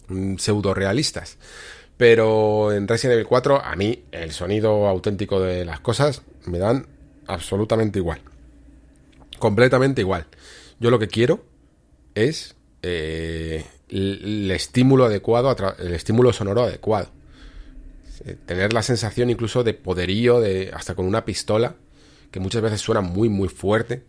[0.08, 1.38] mm, pseudo realistas.
[1.98, 6.88] Pero en Resident Evil 4, a mí el sonido auténtico de las cosas me dan
[7.28, 8.22] absolutamente igual.
[9.40, 10.26] Completamente igual.
[10.80, 11.44] Yo lo que quiero
[12.16, 17.10] es eh, el, el, estímulo adecuado, el estímulo sonoro adecuado.
[18.46, 21.76] Tener la sensación incluso de poderío, de hasta con una pistola,
[22.32, 24.04] que muchas veces suena muy, muy fuerte,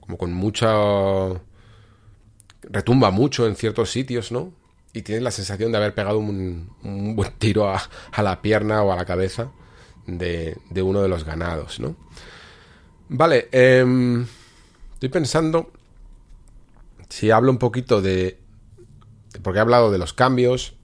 [0.00, 0.68] como con mucha...
[2.62, 4.52] retumba mucho en ciertos sitios, ¿no?
[4.92, 7.88] Y tienes la sensación de haber pegado un, un buen tiro a,
[8.22, 9.52] la pierna o a la cabeza
[10.06, 11.96] de, de uno de los ganados, ¿no?
[13.08, 14.24] Vale, eh,
[14.94, 15.70] estoy pensando
[17.08, 18.38] si hablo un poquito de...
[19.42, 20.77] Porque he hablado de los cambios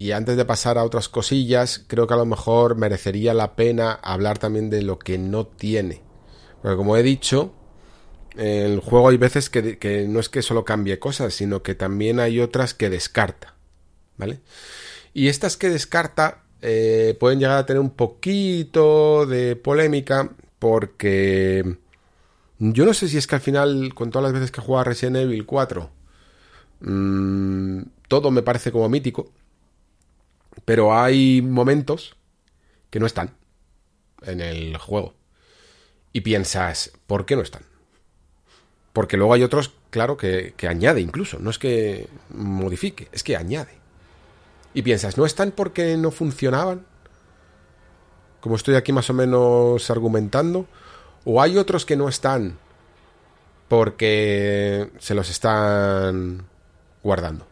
[0.00, 3.92] y antes de pasar a otras cosillas, creo que a lo mejor merecería la pena
[3.92, 6.00] hablar también de lo que no tiene.
[6.62, 7.52] Porque como he dicho,
[8.34, 12.18] en el juego hay veces que, no es que solo cambie cosas, sino que también
[12.18, 13.56] hay otras que descarta.
[14.16, 14.40] ¿Vale?
[15.12, 21.76] Y estas que descarta eh, pueden llegar a tener un poquito de polémica porque
[22.58, 25.16] yo no sé si es que al final, con todas las veces que juega Resident
[25.16, 25.90] Evil 4,
[26.80, 29.30] mmm, todo me parece como mítico,
[30.64, 32.16] pero hay momentos
[32.90, 33.36] que no están
[34.22, 35.14] en el juego.
[36.12, 37.62] Y piensas, ¿por qué no están?
[38.92, 43.36] Porque luego hay otros, claro, que, que añade incluso, no es que modifique, es que
[43.36, 43.78] añade.
[44.74, 46.86] Y piensas, ¿no están porque no funcionaban?
[48.40, 50.66] como estoy aquí más o menos argumentando,
[51.24, 52.58] o hay otros que no están
[53.68, 56.44] porque se los están
[57.02, 57.46] guardando.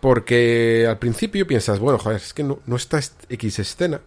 [0.00, 4.00] Porque al principio piensas, bueno, joder, es que no, no está X escena.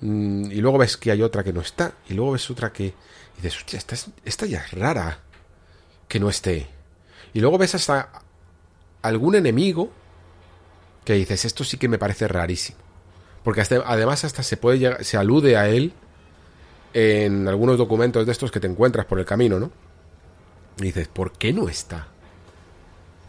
[0.00, 1.94] Mm, y luego ves que hay otra que no está.
[2.08, 2.86] Y luego ves otra que...
[2.86, 5.20] Y dices, hostia, esta, esta ya es rara
[6.06, 6.66] que no esté.
[7.32, 8.22] Y luego ves hasta
[9.02, 9.90] algún enemigo
[11.04, 12.78] que dices, esto sí que me parece rarísimo.
[13.42, 15.92] Porque además hasta se puede llegar, se alude a él
[16.92, 19.70] en algunos documentos de estos que te encuentras por el camino, ¿no?
[20.78, 22.08] Y dices, ¿por qué no está?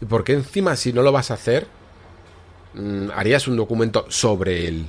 [0.00, 1.66] ¿Y por qué encima si no lo vas a hacer,
[2.74, 4.86] mm, harías un documento sobre él?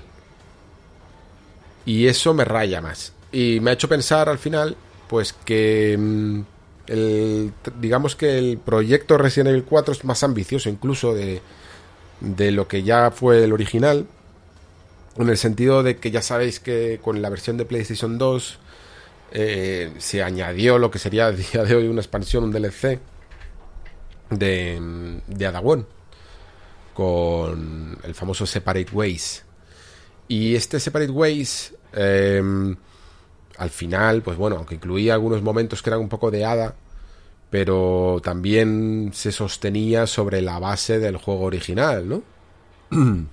[1.85, 3.13] Y eso me raya más.
[3.31, 4.77] Y me ha hecho pensar al final,
[5.09, 6.41] pues que mm,
[6.87, 11.41] el, digamos que el proyecto Resident Evil 4 es más ambicioso incluso de,
[12.21, 14.07] de lo que ya fue el original.
[15.17, 18.59] En el sentido de que ya sabéis que con la versión de PlayStation 2
[19.33, 22.99] eh, se añadió lo que sería a día de hoy una expansión, un DLC
[24.31, 25.85] de, de Adawan
[26.93, 29.43] con el famoso Separate Ways.
[30.27, 32.75] Y este Separate Ways, em,
[33.57, 36.75] al final, pues bueno, aunque incluía algunos momentos que eran un poco de hada,
[37.49, 42.23] pero también se sostenía sobre la base del juego original, ¿no?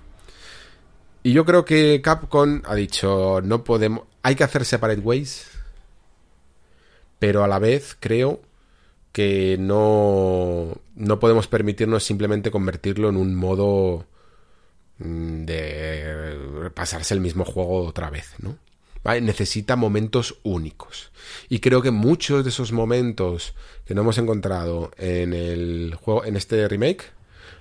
[1.22, 5.46] y yo creo que Capcom ha dicho, no podemos, hay que hacer Separate Ways,
[7.18, 8.40] pero a la vez creo
[9.12, 14.06] que no, no podemos permitirnos simplemente convertirlo en un modo
[14.98, 18.56] mm, de pasarse el mismo juego otra vez, ¿no?
[19.04, 21.12] Necesita momentos únicos.
[21.48, 23.54] Y creo que muchos de esos momentos
[23.86, 27.04] que no hemos encontrado en el juego, en este remake,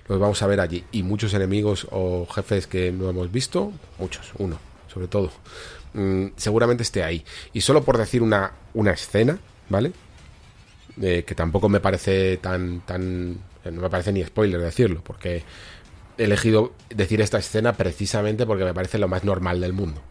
[0.08, 0.84] los vamos a ver allí.
[0.92, 4.58] Y muchos enemigos o jefes que no hemos visto, muchos, uno,
[4.92, 5.32] sobre todo,
[5.94, 7.24] mm, seguramente esté ahí.
[7.54, 9.38] Y solo por decir una, una escena,
[9.70, 9.92] ¿vale?
[11.00, 13.34] Eh, que tampoco me parece tan, tan,
[13.64, 15.44] no me parece ni spoiler decirlo, porque
[16.16, 20.02] he elegido decir esta escena precisamente porque me parece lo más normal del mundo.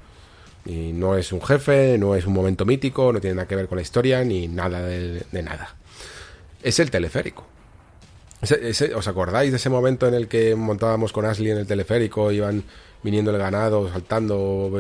[0.66, 3.68] Y no es un jefe, no es un momento mítico, no tiene nada que ver
[3.68, 5.76] con la historia, ni nada de, nada.
[6.62, 7.46] Es el teleférico.
[8.42, 12.64] ¿Os acordáis de ese momento en el que montábamos con Ashley en el teleférico, iban
[13.02, 14.72] viniendo el ganado, saltando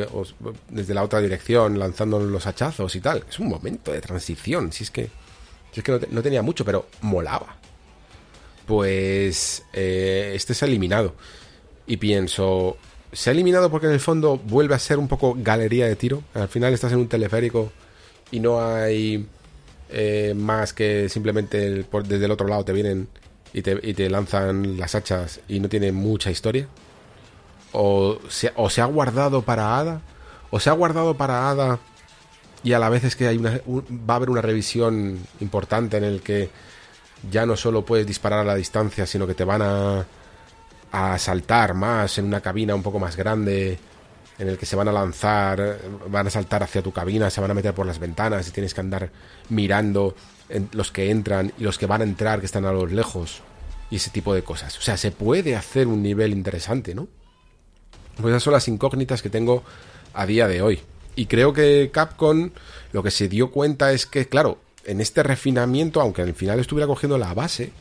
[0.69, 3.23] desde la otra dirección, lanzando los hachazos y tal?
[3.29, 5.09] Es un momento de transición, si es que,
[5.71, 7.57] si es que no, tenía mucho, pero molaba.
[8.65, 11.15] Pues eh, este se ha eliminado.
[11.85, 12.77] Y pienso,
[13.11, 16.23] se ha eliminado porque en el fondo vuelve a ser un poco galería de tiro.
[16.33, 17.71] Al final estás en un teleférico
[18.31, 19.25] y no hay
[19.89, 23.07] eh, más que simplemente desde el otro lado te vienen
[23.53, 26.67] y te, lanzan las hachas y no tiene mucha historia.
[27.71, 30.01] O se, o se ha guardado para Ada.
[30.49, 31.79] O se ha guardado para Ada
[32.67, 36.03] y a la vez es que hay una, va a haber una revisión importante en
[36.03, 36.49] el que
[37.31, 40.05] ya no solo puedes disparar a la distancia, sino que te van a
[40.91, 43.77] a saltar más en una cabina un poco más grande
[44.39, 47.51] en el que se van a lanzar, van a saltar hacia tu cabina, se van
[47.51, 49.09] a meter por las ventanas y tienes que andar
[49.49, 50.15] mirando
[50.71, 53.41] los que entran y los que van a entrar que están a los lejos
[53.89, 54.77] y ese tipo de cosas.
[54.77, 57.07] O sea, se puede hacer un nivel interesante, ¿no?
[58.15, 59.63] Pues esas son las incógnitas que tengo
[60.13, 60.81] a día de hoy.
[61.17, 62.51] Y creo que Capcom
[62.93, 66.85] lo que se dio cuenta es que, claro, en este refinamiento, aunque al final estuviera
[66.85, 67.71] cogiendo la base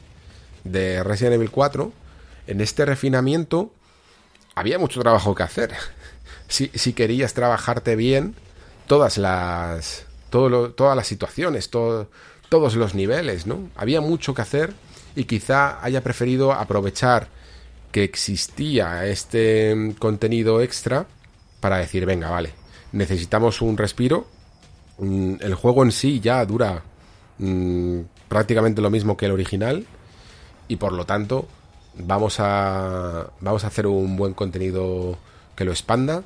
[0.64, 1.92] de Resident Evil 4,
[2.46, 3.70] en este refinamiento
[4.54, 5.74] había mucho trabajo que hacer.
[6.48, 8.36] Si, querías trabajarte bien,
[8.86, 13.68] todas las, todas las situaciones, todos los niveles, ¿no?
[13.74, 14.72] Había mucho que hacer
[15.16, 17.26] y quizá haya preferido aprovechar
[17.90, 21.08] que existía este contenido extra
[21.58, 22.54] para decir, venga, vale,
[22.92, 24.26] necesitamos un respiro.
[24.98, 26.82] Mm, el juego en sí ya dura
[27.38, 29.86] mm, prácticamente lo mismo que el original
[30.68, 31.46] y por lo tanto
[31.98, 35.18] vamos a, vamos a hacer un buen contenido
[35.54, 36.22] que lo expanda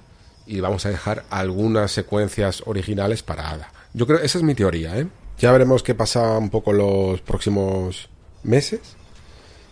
[0.46, 3.72] y vamos a dejar algunas secuencias originales para Ada.
[3.92, 5.06] Yo creo, esa es mi teoría, ¿eh?
[5.38, 8.10] Ya veremos qué pasa un poco los próximos
[8.42, 8.80] meses,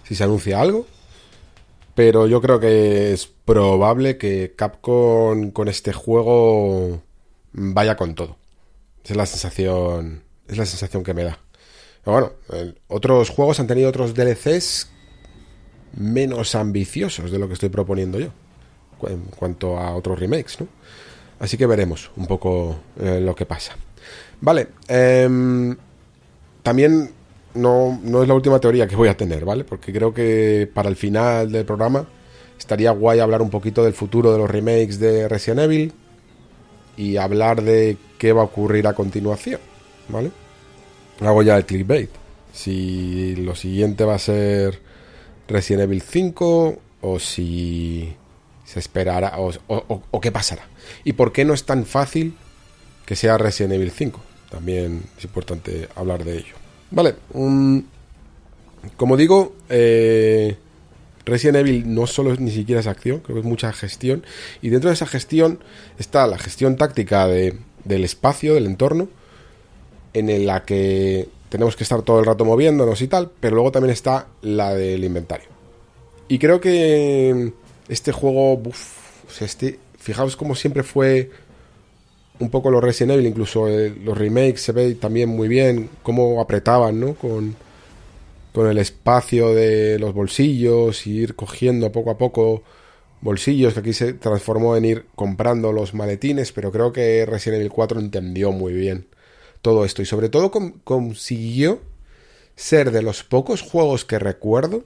[0.04, 0.86] si se anuncia algo.
[1.98, 7.02] Pero yo creo que es probable que Capcom con este juego
[7.50, 8.36] vaya con todo.
[9.02, 11.40] Esa es la sensación, es la sensación que me da.
[12.04, 14.90] Pero bueno, otros juegos han tenido otros DLCs
[15.96, 18.28] menos ambiciosos de lo que estoy proponiendo yo
[19.08, 20.68] en cuanto a otros remakes, ¿no?
[21.40, 23.76] Así que veremos un poco eh, lo que pasa.
[24.40, 25.76] Vale, em,
[26.62, 27.10] también
[27.58, 29.64] no, no, es la última teoría que voy a tener, ¿vale?
[29.64, 32.06] Porque creo que para el final del programa
[32.58, 35.92] estaría guay hablar un poquito del futuro de los remakes de Resident Evil
[36.96, 39.60] y hablar de qué va a ocurrir a continuación,
[40.08, 40.30] ¿vale?
[41.20, 42.10] Hago ya el clickbait.
[42.52, 44.80] Si lo siguiente va a ser
[45.46, 48.14] Resident Evil 5 o si
[48.64, 50.66] se esperará o, qué pasará.
[51.04, 52.34] Y por qué no es tan fácil
[53.06, 54.20] que sea Resident Evil 5.
[54.50, 56.57] También es importante hablar de ello.
[56.90, 57.14] Vale,
[58.96, 60.56] Como digo, eh,
[61.26, 64.24] Resident Evil no solo es ni siquiera es acción, creo que es mucha gestión.
[64.62, 65.60] Y dentro de esa gestión
[65.98, 69.08] está la gestión táctica de, del espacio, del entorno,
[70.14, 73.92] en la que tenemos que estar todo el rato moviéndonos y tal, pero luego también
[73.92, 75.48] está la del inventario.
[76.28, 77.52] Y creo que
[77.88, 81.30] este juego, uff, este, fijaos como siempre fue
[82.40, 86.40] un poco los Resident Evil, incluso eh, los remakes se ve también muy bien cómo
[86.40, 87.14] apretaban, ¿no?
[87.14, 87.56] Con,
[88.52, 92.62] con el espacio de los bolsillos y ir cogiendo poco a poco
[93.20, 97.72] bolsillos, que aquí se transformó en ir comprando los maletines, pero creo que Resident Evil
[97.72, 99.06] 4 entendió muy bien
[99.62, 100.52] todo esto y sobre todo
[100.84, 101.80] consiguió
[102.54, 104.84] ser de los pocos juegos que recuerdo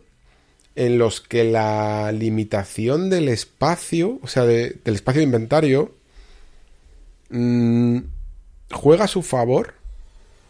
[0.74, 5.94] en los que la limitación del espacio, o sea, del espacio de inventario,
[7.33, 7.99] mmm,
[8.70, 9.74] juega a su favor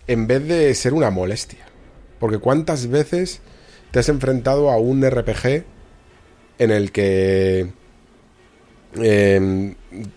[0.06, 1.64] en vez de ser una molestia.
[2.18, 3.40] Porque cuántas veces
[3.90, 5.64] te has enfrentado a un RPG
[6.58, 7.72] en el que
[9.00, 9.74] eh,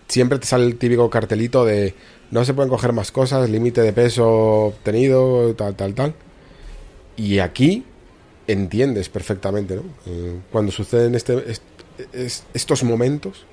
[0.08, 1.94] siempre te sale el típico cartelito de
[2.32, 4.28] no se pueden coger más cosas, límite de peso
[4.68, 6.14] obtenido, tal, tal, tal.
[7.16, 7.86] Y aquí
[8.48, 9.84] entiendes perfectamente, ¿no?
[10.06, 11.44] Eh, cuando suceden este,
[12.54, 13.46] estos momentos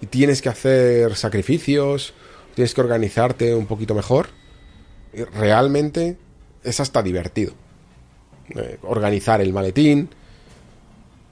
[0.00, 2.14] y tienes que hacer sacrificios,
[2.54, 4.28] tienes que organizarte un poquito mejor,
[5.34, 6.16] realmente
[6.62, 7.52] es hasta divertido.
[8.50, 10.10] Eh, organizar el maletín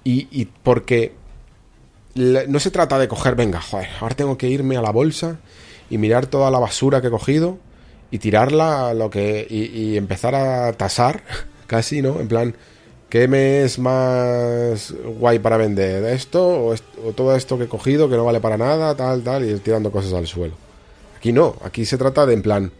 [0.05, 1.13] y, porque
[2.15, 5.39] no se trata de coger, venga, joder, ahora tengo que irme a la bolsa
[5.91, 7.59] y mirar toda la basura que he cogido
[8.11, 11.23] y tirarla a lo que y, empezar a tasar
[11.67, 12.19] casi, ¿no?
[12.19, 12.55] En plan,
[13.09, 16.05] ¿qué me es más guay para vender?
[16.05, 19.45] ¿Esto o, o, todo esto que he cogido que no vale para nada, tal, tal,
[19.45, 20.72] y ir tirando cosas al suelo?
[21.23, 22.73] Aquí no, aquí se trata de en plan,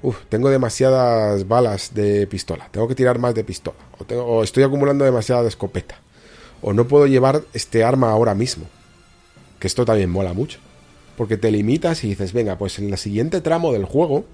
[0.00, 3.76] uff, tengo demasiadas balas de pistola, tengo que tirar más de pistola,
[4.14, 5.96] o, estoy acumulando demasiada de escopeta,
[6.62, 8.66] o no puedo llevar este arma ahora mismo,
[9.58, 10.60] que esto también mola mucho.
[11.16, 14.24] Porque te limitas y dices, venga, pues en el siguiente tramo del juego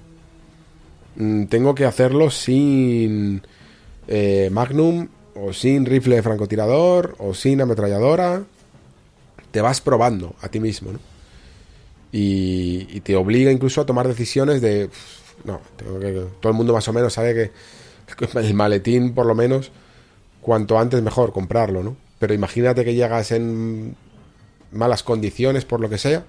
[1.16, 3.41] mmm, tengo que hacerlo sin
[4.07, 8.43] eh, Magnum o sin rifle de francotirador o sin ametralladora.
[9.51, 11.14] Te vas probando a ti mismo, ¿no?
[12.17, 14.89] Y, y te obliga incluso a tomar decisiones de...
[15.45, 17.51] No, tengo que, todo el mundo más o menos sabe que,
[18.39, 19.73] el maletín, por lo menos,
[20.41, 21.97] cuanto antes mejor comprarlo, ¿no?
[22.21, 23.97] Pero imagínate que llegas en
[24.71, 26.25] malas condiciones por lo que sea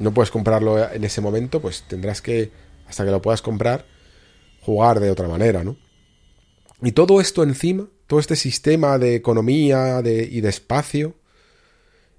[0.00, 2.50] no puedes comprarlo en ese momento, pues tendrás que,
[2.88, 3.86] hasta que lo puedas comprar,
[4.62, 5.76] jugar de otra manera, ¿no?
[6.82, 11.14] Y todo esto encima, todo este sistema de economía y de espacio,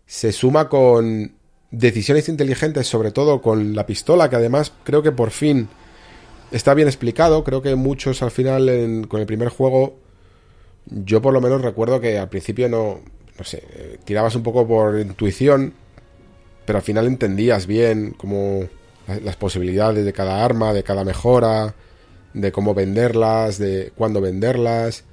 [0.05, 1.35] se suma con
[1.71, 5.69] decisiones inteligentes, sobre todo con la pistola, que además creo que por fin
[6.51, 7.43] está bien explicado.
[7.43, 9.95] Creo que muchos al final, con el primer juego,
[10.85, 12.99] yo por lo menos recuerdo que al principio no,
[13.37, 15.73] no sé, eh, tirabas un poco por intuición
[16.65, 18.63] pero al final entendías bien cómo
[19.23, 21.75] las posibilidades de cada arma, de cada mejora,
[22.33, 25.03] de cómo venderlas, de cuándo venderlas,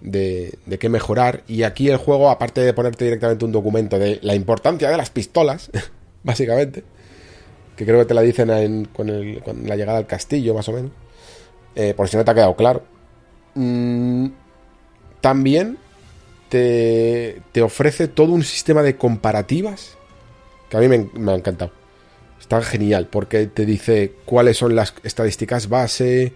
[0.00, 1.44] de, de, qué mejorar.
[1.46, 5.10] Y aquí el juego, aparte de ponerte directamente un documento de la importancia de las
[5.10, 5.70] pistolas,
[6.24, 6.82] básicamente,
[7.76, 10.72] que creo que te la dicen con, el, con, la llegada al castillo, más o
[10.72, 10.90] menos,
[11.76, 12.82] eh, por si no te ha quedado claro,
[13.54, 14.26] mmm,
[15.20, 15.78] también
[16.48, 19.96] te, te ofrece todo un sistema de comparativas
[20.68, 21.72] que a mí me, me ha encantado.
[22.40, 26.34] Está genial porque te dice cuáles son las estadísticas base,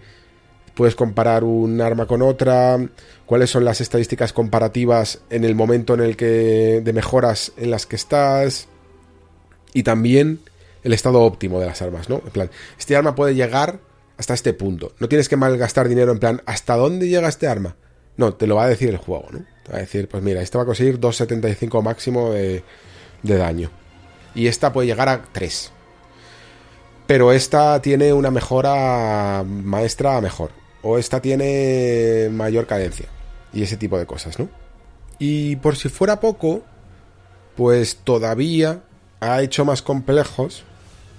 [0.74, 2.78] puedes comparar un arma con otra,
[3.26, 7.84] cuáles son las estadísticas comparativas en el momento en el que de mejoras en las
[7.84, 8.68] que estás
[9.72, 10.40] y también
[10.82, 12.22] el estado óptimo de las armas, ¿no?
[12.24, 13.80] En plan, este arma puede llegar
[14.16, 14.94] hasta este punto.
[14.98, 17.76] No tienes que malgastar dinero en plan, ¿hasta dónde llega este arma?
[18.16, 19.44] No, te lo va a decir el juego, ¿no?
[19.64, 22.64] Te va a decir, pues mira, este va a conseguir 2.75 máximo de,
[23.22, 23.70] de daño
[24.38, 25.72] y esta puede llegar a 3.
[27.08, 30.50] Pero esta tiene una mejora maestra mejor.
[30.82, 33.06] O esta tiene mayor cadencia.
[33.52, 34.48] Y ese tipo de cosas, ¿no?
[35.18, 36.62] Y por si fuera poco,
[37.56, 38.82] pues todavía
[39.20, 40.64] ha hecho más complejos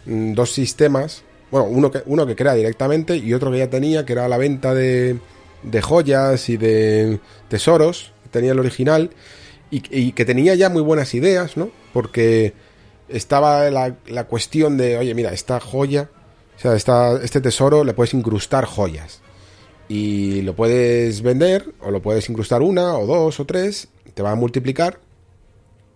[0.06, 1.24] mm, dos sistemas.
[1.52, 4.38] Bueno, uno que, uno que crea directamente y otro que ya tenía, que era la
[4.38, 5.18] venta de,
[5.64, 8.12] de joyas y de tesoros.
[8.32, 9.12] Tenía el original.
[9.72, 11.70] Y, que tenía ya muy buenas ideas, ¿no?
[11.93, 12.54] Porque
[13.08, 16.10] estaba la, la, cuestión de, oye, mira, esta joya,
[16.58, 19.22] o sea, esta, este tesoro le puedes incrustar joyas.
[19.88, 24.32] Y lo puedes vender, o lo puedes incrustar una, o dos, o tres, te va
[24.32, 25.00] a multiplicar.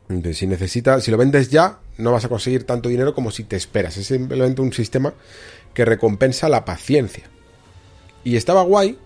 [0.07, 3.43] Entonces, si necesitas, si lo vendes ya, no vas a conseguir tanto dinero como si
[3.43, 3.97] te esperas.
[3.97, 5.13] Es simplemente un sistema
[5.73, 7.23] que recompensa la paciencia.
[8.23, 8.97] Y estaba guay,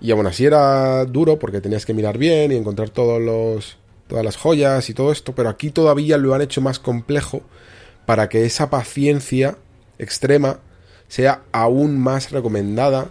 [0.00, 4.24] Y aún así era duro porque tenías que mirar bien y encontrar todos los, todas
[4.24, 7.42] las joyas y todo esto, pero aquí todavía lo han hecho más complejo
[8.04, 9.56] para que esa paciencia
[9.98, 10.58] extrema
[11.08, 13.08] sea aún más recomendada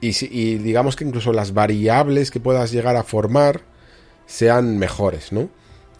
[0.00, 3.62] y, y, digamos que incluso las variables que puedas llegar a formar
[4.26, 5.48] sean mejores, ¿no?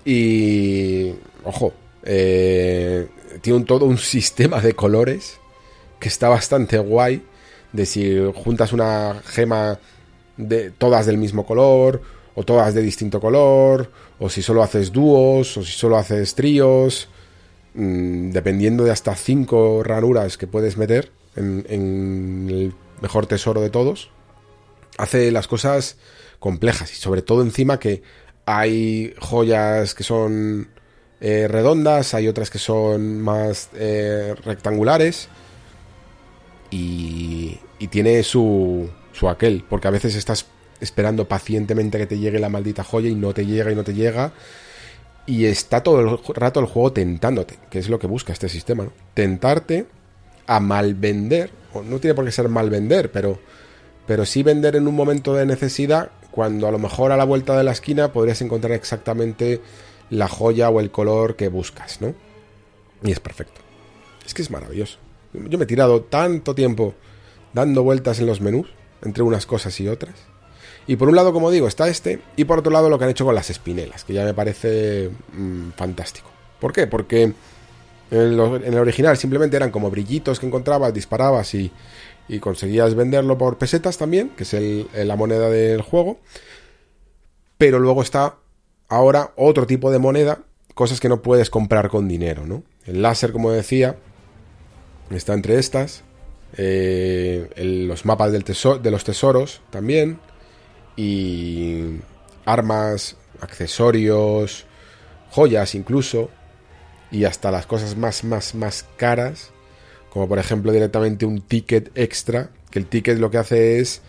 [0.04, 1.72] Y, ojo,
[2.06, 3.08] eh,
[3.40, 5.38] tiene un, todo un sistema de colores
[6.00, 7.22] que está bastante guay,
[7.72, 9.78] de si juntas una gema
[10.36, 12.02] de todas del mismo color,
[12.34, 17.08] o todas de distinto color, o si solo haces dúos, o si solo haces tríos,
[17.74, 24.10] mm, dependiendo de hasta cinco ranuras que puedes meter en el mejor tesoro de todos,
[24.98, 25.96] hace las cosas
[26.38, 28.02] complejas y sobre todo encima que
[28.46, 30.68] hay joyas que son
[31.20, 35.28] eh, redondas, hay otras que son más eh, rectangulares
[36.70, 40.46] y, y tiene su, su aquel, porque a veces estás
[40.80, 43.94] esperando pacientemente que te llegue la maldita joya y no te llega y no te
[43.94, 44.32] llega.
[45.26, 48.88] Y está todo el rato el juego tentándote, que es lo que busca este sistema.
[49.14, 49.86] Tentarte
[50.46, 53.40] a mal vender, o no tiene por qué ser mal vender, pero,
[54.06, 57.56] pero sí vender en un momento de necesidad, cuando a lo mejor a la vuelta
[57.56, 59.60] de la esquina podrías encontrar exactamente
[60.10, 62.14] la joya o el color que buscas, ¿no?
[63.02, 63.60] Y es perfecto.
[64.24, 64.98] Es que es maravilloso.
[65.32, 66.94] Yo me he tirado tanto tiempo
[67.52, 68.68] dando vueltas en los menús,
[69.02, 70.14] entre unas cosas y otras.
[70.86, 73.10] Y por un lado, como digo, está este, y por otro lado lo que han
[73.10, 76.30] hecho con las espinelas, que ya me parece mmm, fantástico.
[76.60, 76.86] ¿Por qué?
[76.86, 77.34] Porque en
[78.10, 81.72] el, original simplemente eran como brillitos que encontrabas, disparabas y,
[82.40, 84.54] conseguías venderlo por pesetas también, que es
[85.06, 86.18] la moneda del juego.
[87.58, 88.36] Pero luego está
[88.88, 90.40] ahora otro tipo de moneda,
[90.74, 92.62] cosas que no puedes comprar con dinero, ¿no?
[92.84, 93.96] El láser, como decía,
[95.10, 96.02] está entre estas.
[96.56, 97.50] Eh,
[97.86, 100.18] los mapas del de los tesoros también.
[100.96, 101.98] Y
[102.44, 104.64] armas, accesorios,
[105.30, 106.30] joyas incluso.
[107.10, 109.50] Y hasta las cosas más, más, más caras.
[110.10, 112.50] Como por ejemplo directamente un ticket extra.
[112.70, 114.02] Que el ticket lo que hace es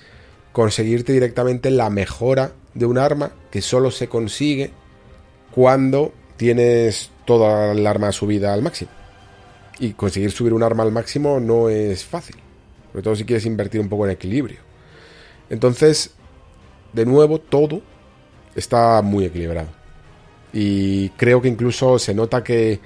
[0.51, 4.71] conseguirte directamente la mejora de un arma que solo se consigue
[5.51, 8.91] cuando tienes toda el arma subida al máximo.
[9.79, 12.35] Y conseguir subir un arma al máximo no es fácil.
[12.91, 14.59] Sobre todo si quieres invertir un poco en equilibrio.
[15.49, 16.11] Entonces,
[16.93, 17.81] de nuevo, todo
[18.55, 19.69] está muy equilibrado.
[20.53, 22.79] Y creo que incluso se nota que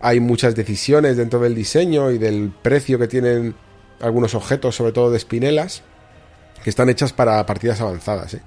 [0.00, 3.54] hay muchas decisiones dentro del diseño y del precio que tienen
[4.00, 5.82] algunos objetos, sobre todo de espinelas,
[6.62, 8.34] que están hechas para partidas avanzadas.
[8.34, 8.42] ¿eh?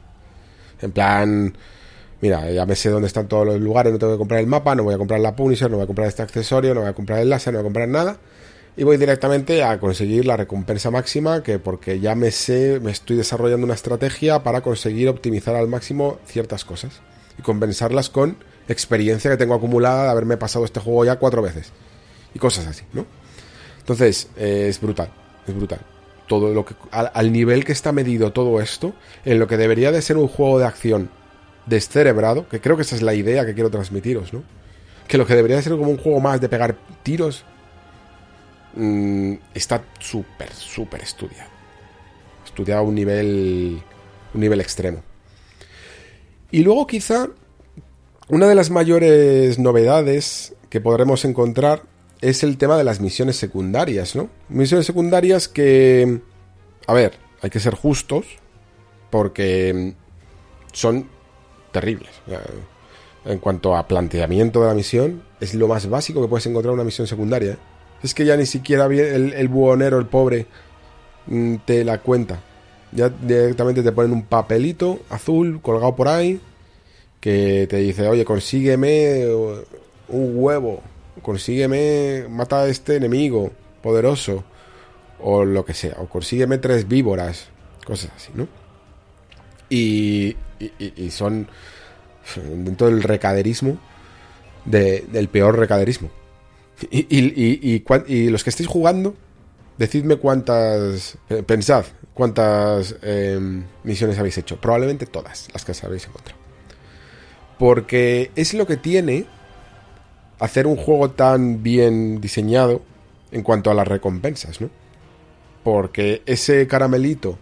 [0.83, 1.55] En plan,
[2.21, 4.75] mira, ya me sé dónde están todos los lugares, no tengo que comprar el mapa,
[4.75, 6.93] no voy a comprar la Punisher, no voy a comprar este accesorio, no voy a
[6.93, 8.17] comprar el láser, no voy a comprar nada.
[8.75, 13.17] Y voy directamente a conseguir la recompensa máxima, que porque ya me sé, me estoy
[13.17, 17.01] desarrollando una estrategia para conseguir optimizar al máximo ciertas cosas
[17.37, 21.71] y compensarlas con experiencia que tengo acumulada de haberme pasado este juego ya cuatro veces.
[22.33, 23.05] Y cosas así, ¿no?
[23.79, 25.09] Entonces, eh, es brutal,
[25.47, 25.92] es brutal.
[26.27, 26.75] Todo lo que.
[26.91, 28.93] Al, nivel que está medido todo esto,
[29.25, 31.09] en lo que debería de ser un juego de acción
[31.65, 34.43] descerebrado, que creo que esa es la idea que quiero transmitiros, ¿no?
[35.07, 37.43] Que lo que debería de ser como un juego más de pegar tiros.
[38.75, 41.49] Mmm, está súper, súper estudiado.
[42.45, 43.81] Estudiado a un nivel.
[44.33, 45.03] un nivel extremo.
[46.51, 47.29] Y luego quizá
[48.29, 51.83] una de las mayores novedades que podremos encontrar
[52.23, 54.29] es el tema de las misiones secundarias, ¿no?
[54.47, 56.21] Misiones secundarias que,
[56.87, 58.25] a ver, hay que ser justos
[59.09, 59.93] porque
[60.71, 61.09] son
[61.73, 62.11] terribles.
[63.25, 66.75] En cuanto a planteamiento de la misión, es lo más básico que puedes encontrar en
[66.75, 67.57] una misión secundaria.
[68.01, 70.45] Es que ya ni siquiera el, el buhonero, el pobre,
[71.65, 72.39] te la cuenta.
[72.93, 76.39] Ya directamente te ponen un papelito azul colgado por ahí
[77.19, 79.27] que te dice, oye, consígueme
[80.07, 80.81] un huevo,
[81.23, 83.51] consígueme, mata a este enemigo
[83.81, 84.43] poderoso,
[85.19, 87.47] o lo que sea, o consígueme tres víboras,
[87.85, 88.47] cosas así, ¿no?
[89.69, 91.47] Y, y, son
[92.35, 93.79] dentro del recaderismo,
[94.65, 96.11] de, del peor recaderismo.
[96.91, 99.15] Y, los que estéis jugando,
[99.79, 101.17] decidme cuántas,
[101.47, 103.39] pensad cuántas eh,
[103.83, 104.57] misiones habéis hecho.
[104.57, 106.39] Probablemente todas las que os habéis encontrado.
[107.57, 109.25] Porque es lo que tiene
[110.43, 112.81] hacer un juego tan bien diseñado
[113.31, 114.69] en cuanto a las recompensas, ¿no?
[115.63, 117.39] Porque ese caramelito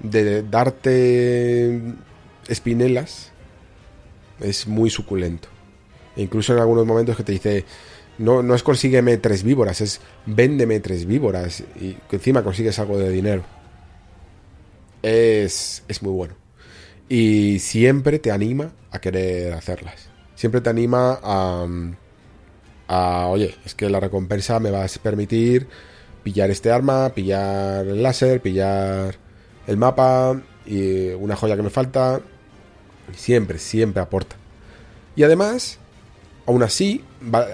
[0.00, 1.80] de darte
[2.48, 3.30] espinelas
[4.40, 5.48] es muy suculento.
[6.16, 7.64] E incluso en algunos momentos que te dice,
[8.18, 13.10] no, no es consígueme tres víboras, es véndeme tres víboras y encima consigues algo de
[13.10, 13.44] dinero.
[15.02, 16.34] es, es muy bueno.
[17.08, 20.08] Y siempre te anima a querer hacerlas.
[20.34, 21.64] Siempre te anima a,
[22.88, 25.66] oye, es que la recompensa me va a permitir
[26.22, 29.16] pillar este arma, pillar el láser, pillar
[29.66, 32.20] el mapa y una joya que me falta.
[33.14, 34.36] Siempre, siempre aporta.
[35.14, 35.78] Y además,
[36.46, 37.04] aún así,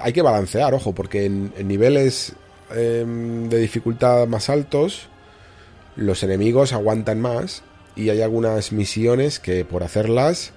[0.03, 2.35] hay que balancear, ojo, porque en, niveles
[2.75, 5.09] em, de dificultad más altos,
[5.97, 7.63] los enemigos aguantan más
[7.97, 10.53] y hay algunas misiones que por hacerlas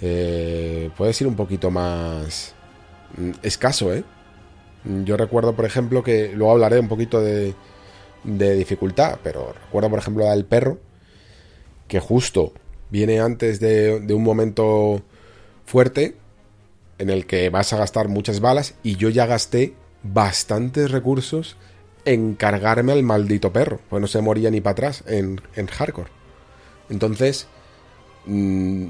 [0.00, 2.53] eh, puedes ir un poquito más
[3.42, 4.04] escaso, ¿eh?
[5.04, 7.54] Yo recuerdo, por ejemplo, que luego hablaré un poquito de,
[8.22, 10.78] de dificultad, pero recuerdo, por ejemplo, la del perro,
[11.88, 12.52] que justo
[12.90, 15.02] viene antes de, de un momento
[15.64, 16.16] fuerte
[16.98, 21.56] en el que vas a gastar muchas balas y yo ya gasté bastantes recursos
[22.04, 26.10] en cargarme al maldito perro, pues no se moría ni para atrás en, en hardcore.
[26.90, 27.46] Entonces,
[28.26, 28.88] mm,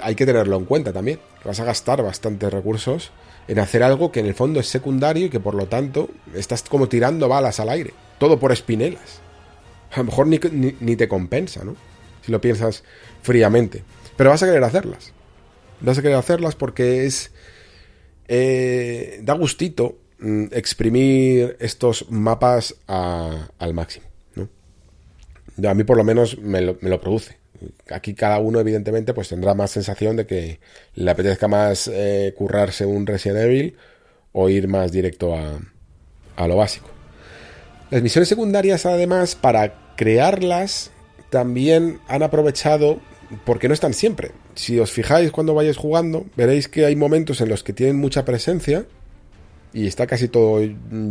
[0.00, 1.20] hay que tenerlo en cuenta también.
[1.44, 3.10] Vas a gastar bastantes recursos
[3.48, 6.62] en hacer algo que en el fondo es secundario y que por lo tanto estás
[6.62, 7.92] como tirando balas al aire.
[8.18, 9.20] Todo por espinelas.
[9.92, 10.38] A lo mejor ni,
[10.80, 11.76] ni, te compensa, ¿no?
[12.22, 12.82] Si lo piensas
[13.22, 13.84] fríamente.
[14.16, 15.12] Pero vas a querer hacerlas.
[15.80, 17.32] Vas a querer hacerlas porque es...
[18.28, 24.48] Eh, da gustito mm, exprimir estos mapas al máximo, ¿no?
[25.68, 27.36] A mí por lo menos me lo, me lo produce
[27.90, 30.60] aquí cada uno evidentemente pues tendrá más sensación de que
[30.94, 33.76] le apetezca más eh, currarse un Resident Evil
[34.32, 35.58] o ir más directo a,
[36.36, 36.88] a lo básico.
[37.90, 40.90] Las misiones secundarias además para crearlas
[41.30, 43.00] también han aprovechado
[43.44, 44.32] porque no están siempre.
[44.54, 48.24] Si os fijáis cuando vayáis jugando, veréis que hay momentos en los que tienen mucha
[48.24, 48.86] presencia
[49.72, 50.60] y está casi todo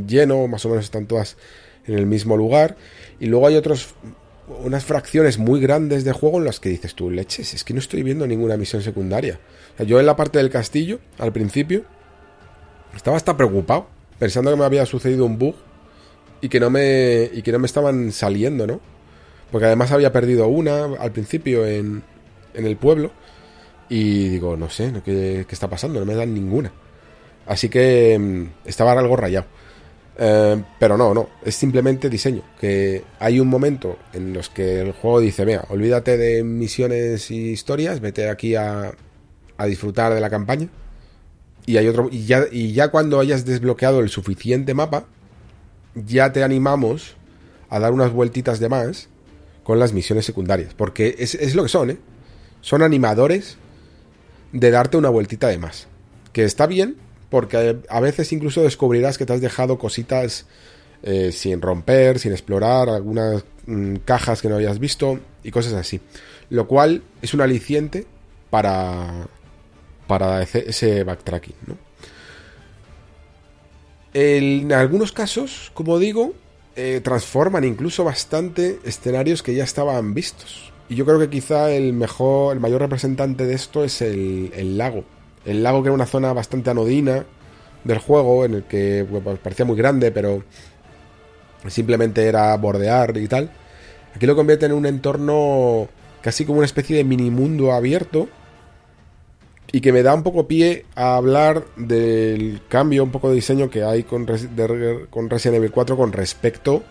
[0.08, 1.38] lleno, más o menos están todas
[1.86, 2.78] en el mismo lugar.
[3.20, 3.94] Y luego hay otros
[4.48, 7.80] unas fracciones muy grandes de juego en las que dices tú, leches, es que no
[7.80, 9.40] estoy viendo ninguna misión secundaria.
[9.86, 11.84] yo en la parte del castillo, al principio,
[12.96, 13.88] estaba hasta preocupado,
[14.20, 15.56] pensando que me había sucedido un bug
[16.42, 18.80] y que no me, y que no me estaban saliendo, ¿no?
[19.52, 22.04] Porque además había perdido una al principio en,
[22.54, 23.12] en el pueblo
[23.90, 26.00] y digo, no sé, ¿qué, ¿qué está pasando?
[26.00, 26.72] No me dan ninguna.
[27.46, 29.46] Así que mm, estaba algo rayado.
[30.18, 32.42] Eh, pero no, no, es simplemente diseño.
[32.60, 37.52] Que hay un momento en los que el juego dice, vea, olvídate de misiones y
[37.52, 38.94] historias, vete aquí a,
[39.58, 40.70] a disfrutar de la campaña.
[41.66, 42.10] Y hay otro.
[42.12, 45.06] Y ya, y ya cuando hayas desbloqueado el suficiente mapa,
[45.96, 47.16] ya te animamos
[47.70, 49.10] a dar unas vueltitas de más
[49.64, 50.74] con las misiones secundarias.
[50.76, 51.98] Porque es, es lo que son, ¿eh?
[52.62, 53.58] Son animadores
[54.52, 55.88] de darte una vueltita de más.
[56.34, 56.98] Que está bien,
[57.36, 60.46] porque a veces incluso descubrirás que te has dejado cositas
[61.04, 66.00] eh, sin romper, sin explorar, algunas mm, cajas que no habías visto y cosas así.
[66.50, 68.08] Lo cual es un aliciente
[68.50, 69.28] para,
[70.08, 71.56] para ese backtracking.
[74.14, 76.32] en algunos casos, como digo,
[76.78, 80.72] eh, transforman incluso bastante escenarios que ya estaban vistos.
[80.88, 85.04] Y yo creo que quizá el mejor, el mayor representante de esto es el lago
[85.46, 87.26] el lago que era una zona bastante anodina
[87.84, 90.44] del juego, en el que pues, parecía muy grande, pero
[91.68, 93.50] simplemente era bordear y tal.
[94.16, 95.88] Aquí lo convierte en un entorno
[96.22, 98.28] casi como una especie de mini mundo abierto
[99.72, 103.70] y que me da un poco pie a hablar del cambio un poco de diseño
[103.70, 106.84] que hay con, Resident Evil 4 con respecto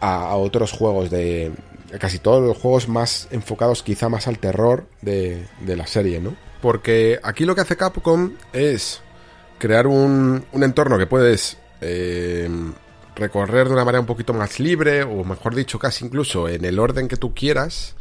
[0.00, 1.52] a, otros juegos de
[1.98, 6.36] casi todos los juegos más enfocados quizá más al terror de, de la serie, ¿no?
[6.62, 9.02] Porque aquí lo que hace Capcom es
[9.58, 12.48] crear un, entorno que puedes eh,
[13.16, 16.78] recorrer de una manera un poquito más libre, o mejor dicho, casi incluso en el
[16.78, 17.96] orden que tú quieras.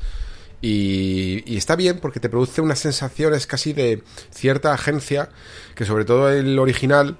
[0.62, 5.30] Y, y, está bien porque te produce unas sensaciones casi de cierta agencia
[5.74, 7.18] que sobre todo el original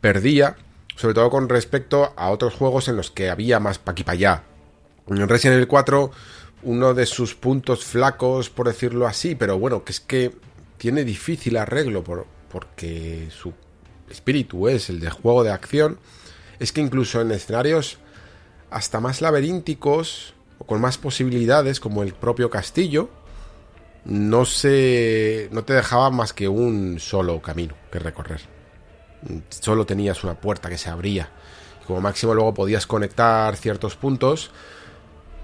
[0.00, 0.56] perdía,
[0.96, 4.12] sobre todo con respecto a otros juegos en los que había más pa' aquí pa'
[4.12, 4.42] allá.
[5.06, 6.10] En Resident Evil 4,
[6.64, 10.32] uno de sus puntos flacos, por decirlo así, pero bueno, que es que
[10.82, 13.52] tiene difícil arreglo por, porque su
[14.10, 16.00] espíritu es el de juego de acción,
[16.58, 17.98] es que incluso en escenarios
[18.68, 23.10] hasta más laberínticos o con más posibilidades como el propio castillo,
[24.04, 28.40] no se no te dejaba más que un solo camino que recorrer.
[29.50, 31.30] Solo tenías una puerta que se abría.
[31.86, 34.50] Como máximo luego podías conectar ciertos puntos,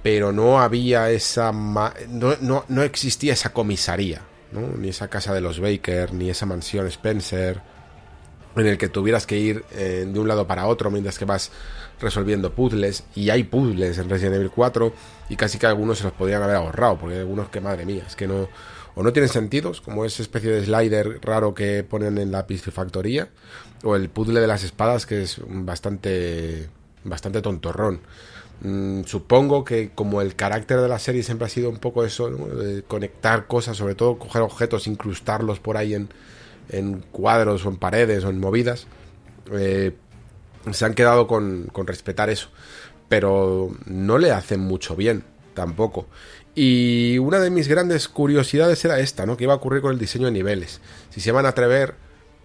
[0.03, 4.23] pero no había esa no, no, no existía esa comisaría
[4.53, 7.61] ni esa casa de los Baker, ni esa mansión Spencer,
[8.57, 11.51] en el que tuvieras que ir eh, de un lado para otro mientras que vas
[12.01, 13.05] resolviendo puzzles.
[13.15, 14.93] Y hay puzzles en Resident Evil 4
[15.29, 18.05] y casi que algunos se los podrían haber ahorrado, porque hay algunos que, madre mía,
[18.07, 18.49] es que no...
[18.95, 23.29] O no tienen sentidos, como esa especie de slider raro que ponen en la piscifactoría,
[23.85, 26.69] o el puzzle de las espadas que es bastante,
[27.05, 28.01] bastante tontorrón.
[28.61, 32.31] Mm, supongo que como el carácter de la serie siempre ha sido un poco eso,
[32.89, 36.09] conectar cosas, sobre todo coger objetos, incrustarlos por ahí en,
[36.69, 38.87] en cuadros o en paredes o en movidas,
[39.53, 39.93] eh,
[40.73, 42.49] se han quedado con, con respetar eso.
[43.09, 45.25] Pero no le hacen mucho bien,
[45.55, 46.07] tampoco.
[46.55, 49.37] Y una de mis grandes curiosidades era esta, ¿no?
[49.37, 50.81] ¿Qué iba a ocurrir con el diseño de niveles?
[51.11, 51.95] Si se van a atrever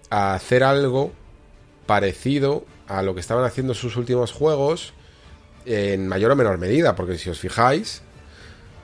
[0.10, 1.12] a hacer algo
[1.88, 4.94] parecido a lo que estaban haciendo sus últimos juegos
[5.66, 8.02] en mayor o menor medida, porque si os fijáis,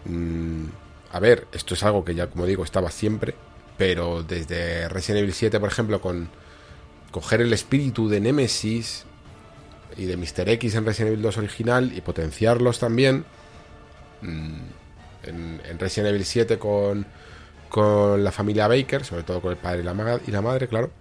[0.05, 0.65] mmm,
[1.11, 3.35] a ver, esto es algo que ya como digo estaba siempre,
[3.77, 6.29] pero desde Resident Evil 7, por ejemplo, con
[7.11, 9.05] coger el espíritu de Nemesis
[9.97, 10.49] y de Mr.
[10.49, 13.25] X en Resident Evil 2 original y potenciarlos también.
[14.21, 14.59] Mm,
[15.23, 17.05] en, en Resident Evil 7 con,
[17.69, 20.91] con la familia Baker, sobre todo con el padre y la, y la madre, claro.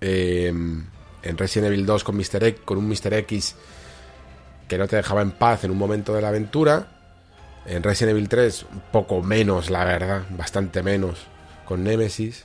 [0.00, 2.44] Eh, en Resident Evil 2 con Mr.
[2.44, 3.14] X, con un Mr.
[3.14, 3.56] X
[4.74, 6.88] que no te dejaba en paz en un momento de la aventura.
[7.64, 11.26] En Resident Evil 3, un poco menos, la verdad, bastante menos
[11.64, 12.44] con Nemesis.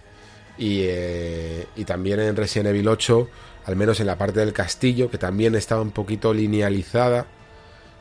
[0.59, 3.29] Y, eh, y también en Resident Evil 8,
[3.65, 7.25] al menos en la parte del castillo, que también estaba un poquito linealizada.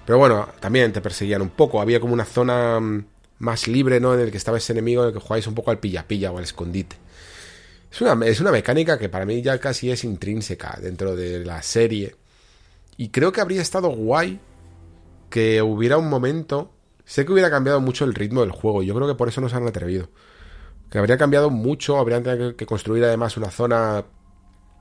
[0.05, 1.80] Pero bueno, también te perseguían un poco.
[1.80, 3.06] Había como una zona mm,
[3.38, 4.12] más libre, ¿no?
[4.12, 6.36] En el que estaba ese enemigo, en el que jugáis un poco al pilla-pilla o
[6.36, 6.96] al escondite.
[7.90, 11.62] Es una, es una mecánica que para mí ya casi es intrínseca dentro de la
[11.62, 12.14] serie.
[12.99, 14.39] Y creo que habría estado guay
[15.31, 16.70] que hubiera un momento.
[17.07, 18.83] Sé que hubiera cambiado mucho el ritmo del juego.
[18.83, 20.11] Yo creo que por eso no se han atrevido
[20.91, 24.05] que habría cambiado mucho, habrían tenido que construir además una zona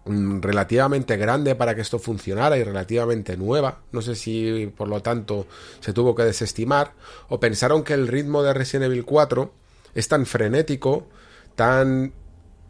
[0.06, 3.82] mm, relativamente grande para que esto funcionara y relativamente nueva.
[3.92, 5.48] No sé si por lo tanto
[5.80, 6.94] se tuvo que desestimar
[7.30, 9.54] o pensaron que el ritmo de Resident Evil 4
[9.96, 11.08] es tan frenético,
[11.56, 12.14] tan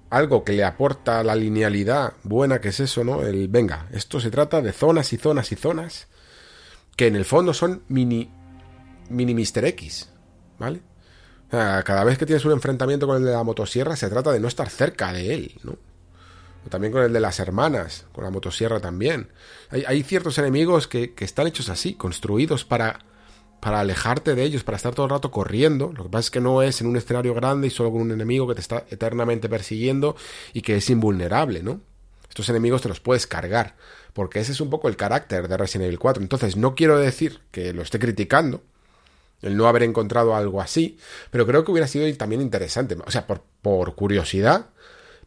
[0.09, 3.21] algo que le aporta la linealidad buena que es eso, ¿no?
[3.21, 6.07] El venga, esto se trata de zonas y zonas y zonas
[6.95, 8.31] que en el fondo son mini
[9.09, 9.65] mini Mr.
[9.65, 10.09] X,
[10.59, 10.81] ¿vale?
[11.49, 14.49] cada vez que tienes un enfrentamiento con el de la motosierra, se trata de no
[14.49, 15.77] estar cerca de él, ¿no?
[16.69, 19.29] También con el de las hermanas, con la motosierra también.
[19.69, 22.99] Hay, ciertos enemigos que, están hechos así, construidos para,
[23.59, 25.91] para alejarte de ellos, para estar todo el rato corriendo.
[25.95, 28.11] Lo que pasa es que no es en un escenario grande y solo con un
[28.11, 30.15] enemigo que te está eternamente persiguiendo
[30.53, 31.81] y que es invulnerable, ¿no?
[32.29, 33.75] Estos enemigos te los puedes cargar,
[34.13, 36.21] porque ese es un poco el carácter de Resident Evil 4.
[36.21, 38.61] Entonces, no quiero decir que lo esté criticando,
[39.41, 40.97] el no haber encontrado algo así,
[41.31, 42.95] pero creo que hubiera sido también interesante.
[43.05, 44.67] O sea, por, por curiosidad,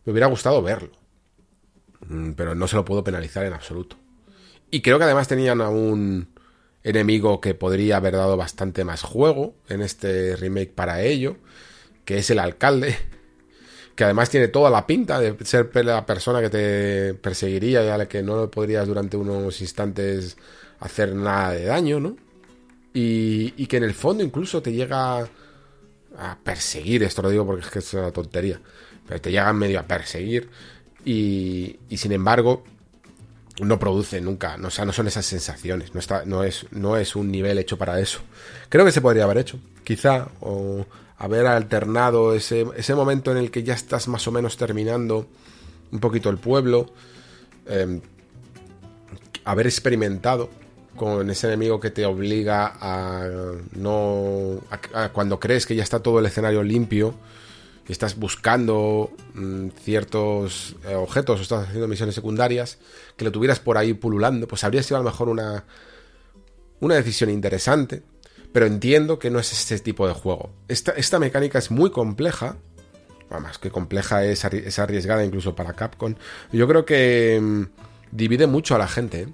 [0.04, 0.92] me hubiera gustado verlo.
[2.06, 3.96] Mm, pero no se lo puedo penalizar en absoluto.
[4.70, 6.28] Y creo que además tenían a un
[6.82, 11.36] enemigo que podría haber dado bastante más juego en este remake para ello,
[12.04, 12.96] que es el alcalde,
[13.94, 17.98] que además tiene toda la pinta de ser la persona que te perseguiría y a
[17.98, 20.36] la que no podrías durante unos instantes
[20.80, 22.16] hacer nada de daño, ¿no?
[22.92, 27.70] Y, que en el fondo incluso te llega a perseguir, esto lo digo porque es
[27.70, 28.60] que es una tontería,
[29.06, 30.48] pero te llegan medio a perseguir
[31.04, 32.64] y, sin embargo
[33.60, 36.96] no produce nunca, no, o sea, no son esas sensaciones, no, está, no, es, no
[36.96, 38.20] es un nivel hecho para eso.
[38.68, 40.86] Creo que se podría haber hecho, quizá, o
[41.18, 45.26] haber alternado ese, ese momento en el que ya estás más o menos terminando
[45.92, 46.92] un poquito el pueblo,
[47.66, 48.00] em,
[49.44, 50.50] haber experimentado
[50.96, 53.26] con ese enemigo que te obliga a
[53.72, 54.60] no.
[55.12, 57.14] cuando crees que ya está todo el escenario limpio
[57.92, 62.78] estás buscando mm, ciertos eh, objetos o estás haciendo misiones secundarias,
[63.16, 65.64] que lo tuvieras por ahí pululando, pues habría sido a lo mejor una.
[66.80, 68.02] una decisión interesante.
[68.52, 70.50] Pero entiendo que no es ese tipo de juego.
[70.66, 72.56] Esta, esta mecánica es muy compleja.
[73.30, 76.16] Más que compleja es, es arriesgada incluso para Capcom.
[76.52, 77.62] Yo creo que mm,
[78.10, 79.20] divide mucho a la gente.
[79.20, 79.28] ¿eh?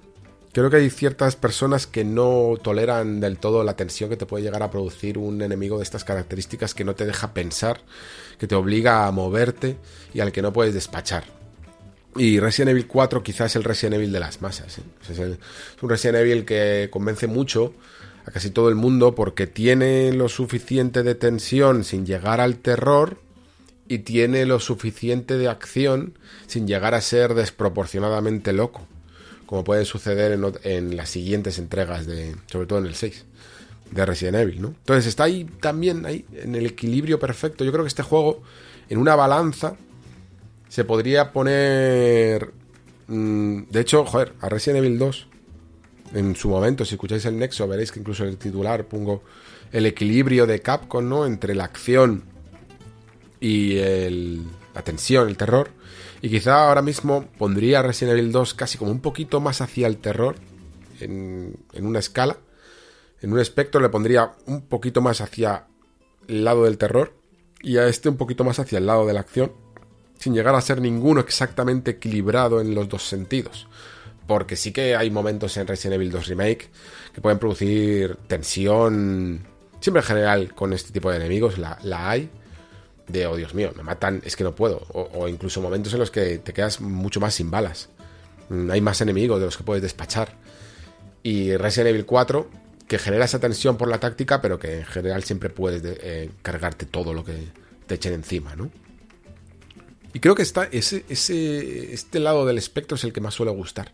[0.53, 4.43] Creo que hay ciertas personas que no toleran del todo la tensión que te puede
[4.43, 7.81] llegar a producir un enemigo de estas características que no te deja pensar,
[8.39, 9.77] que te obliga a moverte
[10.13, 11.25] y al que no puedes despachar.
[12.15, 14.79] Y Resident Evil 4 quizás es el Resident Evil de las masas.
[14.79, 14.83] ¿eh?
[15.09, 15.19] Es,
[15.81, 17.73] un Resident Evil que convence mucho
[18.25, 23.19] a casi todo el mundo porque tiene lo suficiente de tensión sin llegar al terror
[23.87, 26.17] y tiene lo suficiente de acción
[26.47, 28.87] sin llegar a ser desproporcionadamente loco
[29.47, 33.25] como puede suceder en, las siguientes entregas de, sobre todo en el 6
[33.91, 34.67] de Resident Evil, ¿no?
[34.67, 37.63] Entonces está ahí también ahí en el equilibrio perfecto.
[37.63, 38.43] Yo creo que este juego
[38.89, 39.75] en una balanza
[40.69, 42.51] se podría poner...
[43.07, 45.27] mm, de hecho, joder, a Resident Evil 2,
[46.13, 49.23] en su momento, si escucháis el Nexo, veréis que incluso en el titular pongo
[49.71, 51.25] el equilibrio de Capcom, ¿no?
[51.25, 52.23] Entre la acción
[53.39, 54.43] y el-
[54.75, 55.69] la tensión, el terror.
[56.21, 59.97] Y quizá ahora mismo pondría Resident Evil 2 casi como un poquito más hacia el
[59.97, 60.35] terror
[60.99, 62.37] en, en una escala.
[63.21, 65.65] En un espectro le pondría un poquito más hacia
[66.27, 67.13] el lado del terror
[67.61, 69.51] y a este un poquito más hacia el lado de la acción,
[70.19, 73.67] sin llegar a ser ninguno exactamente equilibrado en los dos sentidos.
[74.27, 76.69] Porque sí que hay momentos en Resident Evil 2 Remake
[77.13, 79.47] que pueden producir tensión,
[79.79, 82.29] siempre en general con este tipo de enemigos, la, la hay,
[83.07, 86.11] de, oh Dios mío, me matan, es que no puedo, o, incluso momentos en los
[86.11, 87.89] que te quedas mucho más sin balas.
[88.49, 90.33] Mm, Hay más enemigos de los que puedes despachar.
[91.23, 92.49] Y Resident Evil 4,
[92.87, 96.29] que genera esa tensión por la táctica, pero que en general siempre puedes de- eh,
[96.41, 97.35] cargarte todo lo que
[97.85, 98.69] te echen encima, ¿no?
[100.13, 103.51] Y creo que está ese, ese, este lado del espectro es el que más suele
[103.51, 103.93] gustar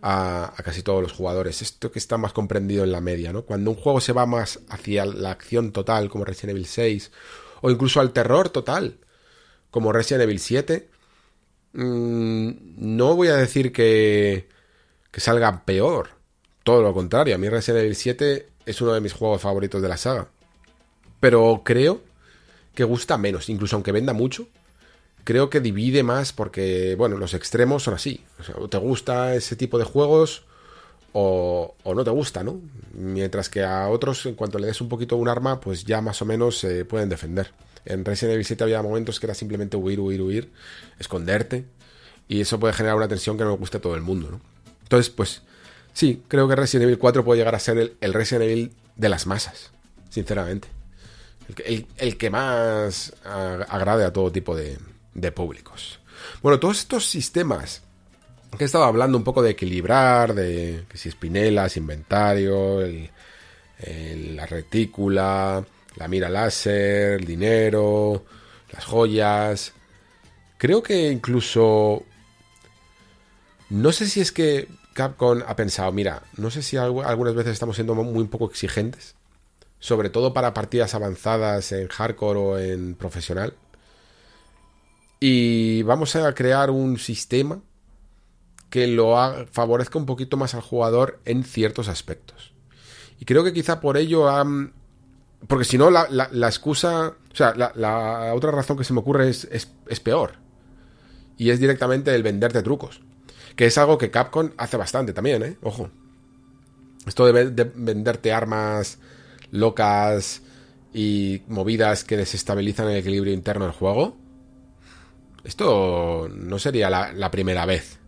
[0.00, 1.62] a, a casi todos los jugadores.
[1.62, 3.42] Esto que está más comprendido en la media, ¿no?
[3.42, 7.10] Cuando un juego se va más hacia la acción total, como Resident Evil 6,
[7.62, 8.98] o incluso al terror total,
[9.70, 10.88] como Resident Evil 7,
[11.72, 14.48] mm, no voy a decir que,
[15.10, 16.10] que salga peor.
[16.62, 19.88] Todo lo contrario, a mí Resident Evil 7 es uno de mis juegos favoritos de
[19.88, 20.28] la saga.
[21.20, 22.02] Pero creo
[22.74, 24.48] que gusta menos, incluso aunque venda mucho,
[25.24, 28.24] creo que divide más porque, bueno, los extremos son así.
[28.40, 30.44] O sea, o te gusta ese tipo de juegos
[31.12, 32.60] o, no te gusta, ¿no?
[32.94, 36.22] Mientras que a otros, en cuanto le des un poquito un arma, pues ya más
[36.22, 37.52] o menos se pueden defender.
[37.84, 40.52] En Resident Evil 7 había momentos que era simplemente huir, huir, huir,
[40.98, 41.64] esconderte.
[42.28, 44.40] Y eso puede generar una tensión que no le guste a todo el mundo, ¿no?
[44.84, 45.42] Entonces, pues,
[45.92, 49.08] sí, creo que Resident Evil 4 puede llegar a ser el, el Resident Evil de
[49.08, 49.70] las masas,
[50.08, 50.68] sinceramente.
[51.98, 54.78] El, que- más agrade a todo tipo de,
[55.14, 55.98] de públicos.
[56.42, 57.82] Bueno, todos estos sistemas
[58.58, 65.64] he estado hablando un poco de equilibrar, de que si espinelas, inventario, la retícula,
[65.96, 68.24] la mira láser, el dinero,
[68.70, 69.72] las joyas.
[70.58, 72.04] Creo que incluso...
[73.70, 77.54] No sé si es que Capcom ha pensado, mira, no sé si algu- algunas veces
[77.54, 79.14] estamos siendo muy poco exigentes,
[79.78, 83.54] sobre todo para partidas avanzadas en hardcore o en profesional.
[85.20, 87.62] Y vamos a crear un sistema
[88.72, 89.14] que lo
[89.52, 92.54] favorezca un poquito más al jugador en ciertos aspectos.
[93.20, 94.72] Y creo que quizá por ello han...
[95.46, 96.06] Porque si no, la,
[96.46, 97.08] excusa...
[97.30, 100.36] O sea, la, otra razón que se me ocurre es, es, peor.
[101.36, 103.02] Y es directamente el venderte trucos.
[103.56, 105.58] Que es algo que Capcom hace bastante también, ¿eh?
[105.60, 105.90] Ojo.
[107.06, 109.00] Esto de, ve- de venderte armas
[109.50, 110.40] locas
[110.94, 114.16] y movidas que desestabilizan el equilibrio interno del juego.
[115.44, 117.98] Esto no sería la primera vez.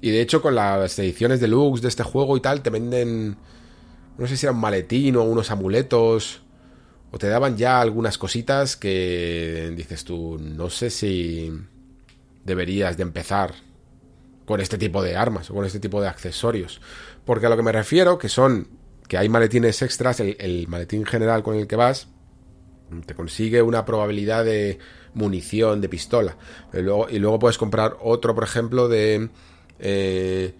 [0.00, 3.36] Y de hecho, con las ediciones deluxe de este juego y tal, te venden.
[4.18, 6.42] No sé si era un maletín o unos amuletos.
[7.10, 11.52] O te daban ya algunas cositas que dices tú, no sé si
[12.44, 13.54] deberías de empezar
[14.44, 16.80] con este tipo de armas o con este tipo de accesorios.
[17.24, 18.68] Porque a lo que me refiero, que son
[19.08, 22.08] que hay maletines extras, el, maletín general con el que vas,
[23.04, 24.78] te consigue una probabilidad de
[25.14, 26.36] munición de pistola.
[26.72, 29.30] Y luego puedes comprar otro, por ejemplo, de
[29.78, 30.54] eh,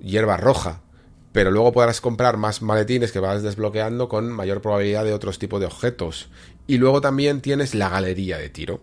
[0.00, 0.80] hierba roja.
[1.32, 5.60] Pero luego podrás comprar más maletines que vas desbloqueando con mayor probabilidad de otros tipos
[5.60, 6.28] de objetos.
[6.66, 8.80] Y luego también tienes la galería de tiro.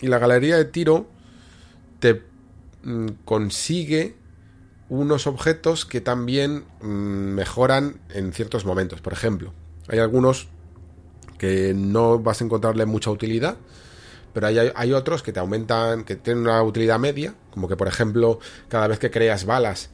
[0.00, 1.06] Y la galería de tiro
[1.98, 2.22] te
[2.82, 4.16] mm, consigue
[4.88, 9.00] unos objetos que también mm, mejoran en ciertos momentos.
[9.00, 9.52] Por ejemplo,
[9.88, 10.48] hay algunos
[11.38, 13.56] que no vas a encontrarle mucha utilidad,
[14.32, 17.88] pero hay, hay otros que te aumentan, que tienen una utilidad media, como que por
[17.88, 18.38] ejemplo,
[18.68, 19.88] cada vez que creas balas,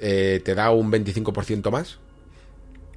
[0.00, 2.00] eh, te da un 25% más.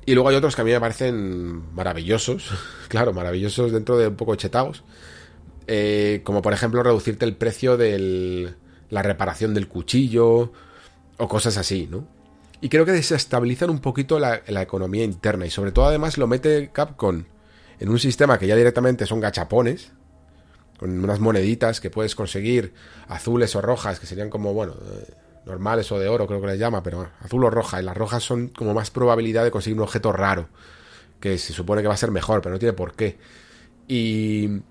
[0.08, 2.50] Y luego hay otros que a mí me parecen maravillosos,
[2.88, 4.84] claro, maravillosos dentro de un poco chetados,
[5.68, 8.56] eh, como por ejemplo reducirte el precio de
[8.90, 10.52] la reparación del cuchillo
[11.18, 12.08] o cosas así, ¿no?
[12.60, 16.26] Y creo que desestabilizan un poquito la, la economía interna y sobre todo además lo
[16.26, 17.26] mete Capcom
[17.80, 19.92] en un sistema que ya directamente son gachapones,
[20.82, 22.74] con unas moneditas que puedes conseguir
[23.08, 25.14] azules o rojas, que serían como, bueno, eh,
[25.46, 28.24] normales o de oro creo que les llama, pero azul o roja, y las rojas
[28.24, 30.50] son como más probabilidad de conseguir un objeto raro,
[31.20, 33.20] que se supone que va a ser mejor, pero no tiene por qué.
[33.88, 34.64] Y...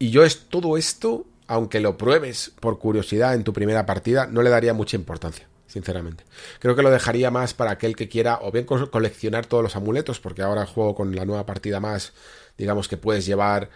[0.00, 4.42] Y yo es todo esto, aunque lo pruebes por curiosidad en tu primera partida, no
[4.42, 6.24] le daría mucha importancia sinceramente.
[6.58, 9.76] Creo que lo dejaría más para aquel que quiera o bien co coleccionar todos los
[9.76, 12.12] amuletos, porque ahora juego con la nueva partida más,
[12.56, 13.70] digamos que puedes llevar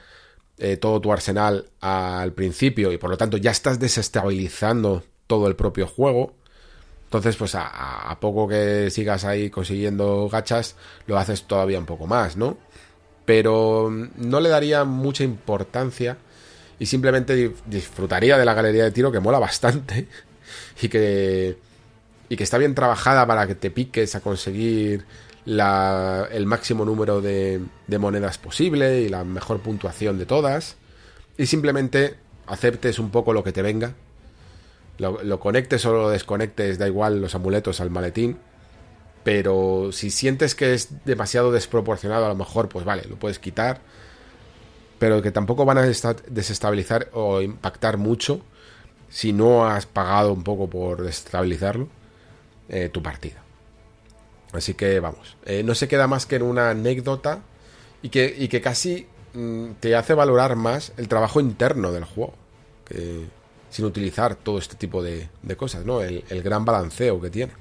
[0.65, 5.57] eh, todo tu arsenal al principio y por lo tanto ya estás desestabilizando todo el
[5.57, 6.37] propio juego.
[7.07, 10.77] Entonces, pues a, poco que sigas ahí consiguiendo gachas,
[11.09, 12.59] lo haces todavía un poco más, ¿no?
[13.25, 16.17] Pero no le daría mucha importancia
[16.79, 20.07] y simplemente disfrutaría de la galería de tiro que mola bastante
[20.81, 21.59] y que,
[22.29, 25.07] y que está bien trabajada para que te piques a conseguir
[25.47, 27.61] el máximo número de,
[27.99, 30.77] monedas posible y la mejor puntuación de todas.
[31.37, 32.17] Y simplemente
[32.47, 33.95] aceptes un poco lo que te venga.
[34.99, 38.39] Lo, conectes o lo desconectes, da igual los amuletos al maletín.
[39.25, 43.81] Pero si sientes que es demasiado desproporcionado, a lo mejor, pues vale, lo puedes quitar.
[44.99, 48.43] Pero que tampoco van a desestabilizar o impactar mucho
[49.09, 51.89] si no has pagado un poco por desestabilizarlo
[52.69, 53.42] eh, tu partida.
[54.53, 57.41] Así que vamos, eh, no se queda más que en una anécdota
[58.03, 62.35] y que, que casi mm, te hace valorar más el trabajo interno del juego,
[63.71, 66.03] sin utilizar todo este tipo de, cosas, ¿no?
[66.03, 67.53] El, gran balanceo que tiene.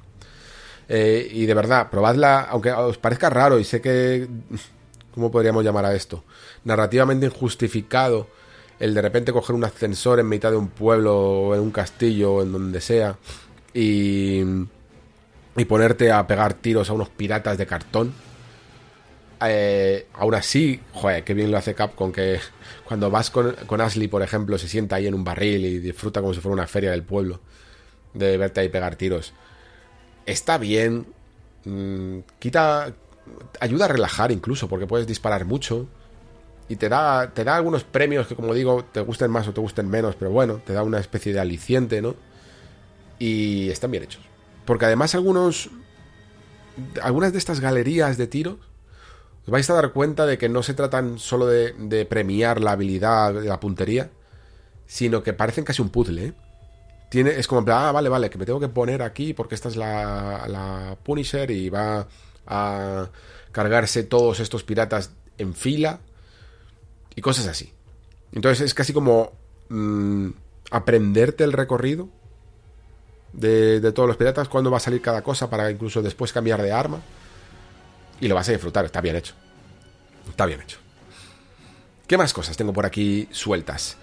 [0.90, 4.28] Eh, y de verdad, probadla, aunque os parezca raro y sé que,
[5.14, 6.26] ¿cómo podríamos llamar a esto?
[6.66, 8.28] Narrativamente injustificado
[8.82, 12.34] el de repente coger un ascensor en mitad de un pueblo o en un castillo
[12.34, 13.16] o en donde sea
[13.76, 14.42] y
[15.56, 18.14] y ponerte a pegar tiros a unos piratas de cartón.
[19.44, 22.40] Eh, aún así, joder, qué bien lo hace Capcom que
[22.86, 26.34] cuando vas con, Ashley, por ejemplo, se sienta ahí en un barril y disfruta como
[26.34, 27.40] si fuera una feria del pueblo
[28.14, 29.34] de verte ahí pegar tiros.
[30.26, 31.08] Está bien,
[31.66, 32.94] mm, quita,
[33.60, 35.88] ayuda a relajar incluso, porque puedes disparar mucho
[36.70, 39.62] y te da, te da algunos premios que, como digo, te gusten más o te
[39.62, 42.16] gusten menos, pero bueno, te da una especie de aliciente, ¿no?
[43.20, 44.31] Y están bien hechos.
[44.66, 45.70] Porque además algunos...
[47.02, 48.58] Algunas de estas galerías de tiros
[49.44, 53.34] os vais a dar cuenta de que no se tratan solo de, premiar la habilidad,
[53.44, 54.12] la puntería,
[54.86, 56.26] sino que parecen casi un puzzle.
[56.26, 56.34] ¿eh?
[57.10, 59.76] Tiene, es como, ah, vale, vale, que me tengo que poner aquí porque esta es
[59.76, 62.08] la, la Punisher y va
[62.46, 63.10] a
[63.52, 66.00] cargarse todos estos piratas en fila
[67.16, 67.74] y cosas así.
[68.32, 69.34] Entonces es casi como
[69.70, 70.30] mm,
[70.70, 72.10] aprenderte el recorrido
[73.34, 76.72] de, todos los piratas, cuándo va a salir cada cosa para incluso después cambiar de
[76.72, 77.02] arma.
[78.20, 79.34] Y lo vas a disfrutar, está bien hecho.
[80.30, 80.78] Está bien hecho.
[82.08, 83.98] ¿Qué más cosas tengo por aquí sueltas?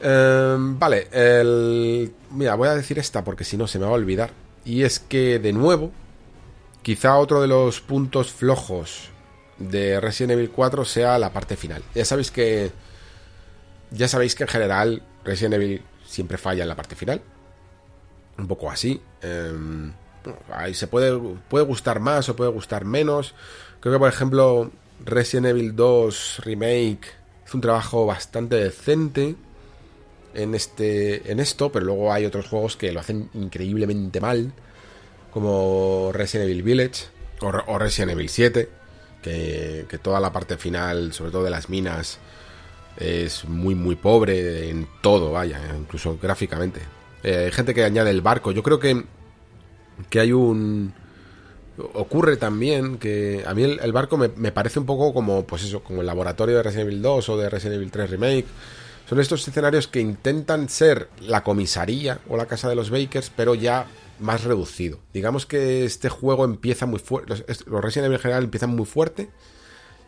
[0.00, 2.12] Em, vale, el...
[2.30, 4.30] mira, voy a decir esta porque si no se me va a olvidar.
[4.64, 5.92] Y es que, de nuevo,
[6.82, 9.10] quizá otro de los puntos flojos
[9.58, 11.82] de Resident Evil 4 sea la parte final.
[11.94, 12.70] Ya sabéis que...
[13.90, 17.22] Ya sabéis que en general Resident Evil siempre falla en la parte final
[18.38, 19.00] un poco así.
[19.20, 19.92] Em,
[20.52, 23.34] ahí se puede, puede gustar más o puede gustar menos.
[23.80, 24.70] Creo que, por ejemplo,
[25.04, 27.00] Resident Evil 2 Remake
[27.46, 29.36] es un trabajo bastante decente
[30.34, 34.52] en, este, en esto, pero luego hay otros juegos que lo hacen increíblemente mal,
[35.32, 37.06] como Resident Evil Village
[37.40, 38.68] o, Resident Evil 7,
[39.22, 42.18] que, que toda la parte final, sobre todo de las minas,
[42.96, 46.80] es muy, muy pobre en todo, vaya, incluso gráficamente.
[47.22, 48.52] Eh, hay gente que añade el barco.
[48.52, 49.04] Yo creo que,
[50.10, 50.94] que hay un...
[51.94, 56.00] Ocurre también que a mí el, barco me, parece un poco como, pues eso, como
[56.00, 58.46] el laboratorio de Resident Evil 2 o de Resident Evil 3 Remake.
[59.08, 63.54] Son estos escenarios que intentan ser la comisaría o la casa de los Bakers, pero
[63.54, 63.86] ya
[64.18, 64.98] más reducido.
[65.14, 67.30] Digamos que este juego empieza muy fuerte.
[67.30, 69.30] Los, los, Resident Evil en general empiezan muy fuerte.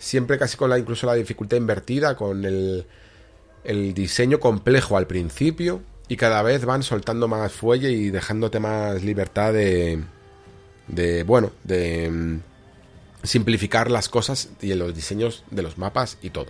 [0.01, 2.85] Siempre casi con la incluso la dificultad invertida, con el,
[3.62, 9.05] el diseño complejo al principio y cada vez van soltando más fuelle y dejándote más
[9.05, 10.03] libertad de,
[10.89, 12.41] de bueno, de mm,
[13.23, 16.49] simplificar las cosas y los diseños de los mapas y todo.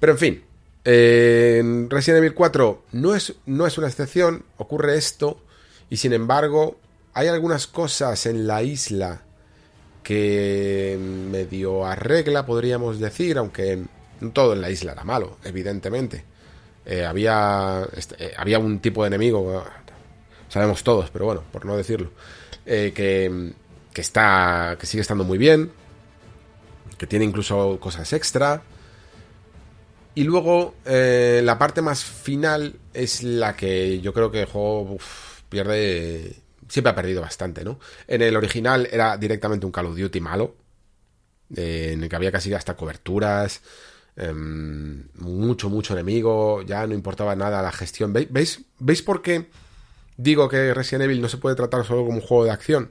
[0.00, 0.44] Pero en fin,
[0.82, 5.40] en Resident Evil 4 no es, no es una excepción, ocurre esto
[5.88, 6.76] y sin embargo
[7.12, 9.22] hay algunas cosas en la isla
[10.02, 13.84] que medio arregla, podríamos decir, aunque
[14.32, 16.33] todo en la isla era malo, evidentemente.
[16.86, 17.88] Eh, había,
[18.18, 19.64] eh, había un tipo de enemigo,
[20.48, 22.10] sabemos todos, pero bueno, por no decirlo,
[22.66, 23.52] eh, que,
[23.92, 25.72] que, está, que sigue estando muy bien,
[26.98, 28.62] que tiene incluso cosas extra.
[30.16, 34.96] Y luego la parte más final es la que yo creo que el juego
[35.48, 36.36] pierde,
[36.68, 37.80] siempre ha perdido bastante, ¿no?
[38.06, 40.54] En el original era directamente un Call of Duty malo,
[41.56, 43.60] en el que había casi hasta coberturas,
[44.16, 48.12] Em, mucho, mucho enemigo, ya no importaba nada la gestión.
[48.12, 49.48] ¿Veis, ¿Veis por qué
[50.16, 52.90] digo que Resident Evil no se puede tratar solo como un juego de acción?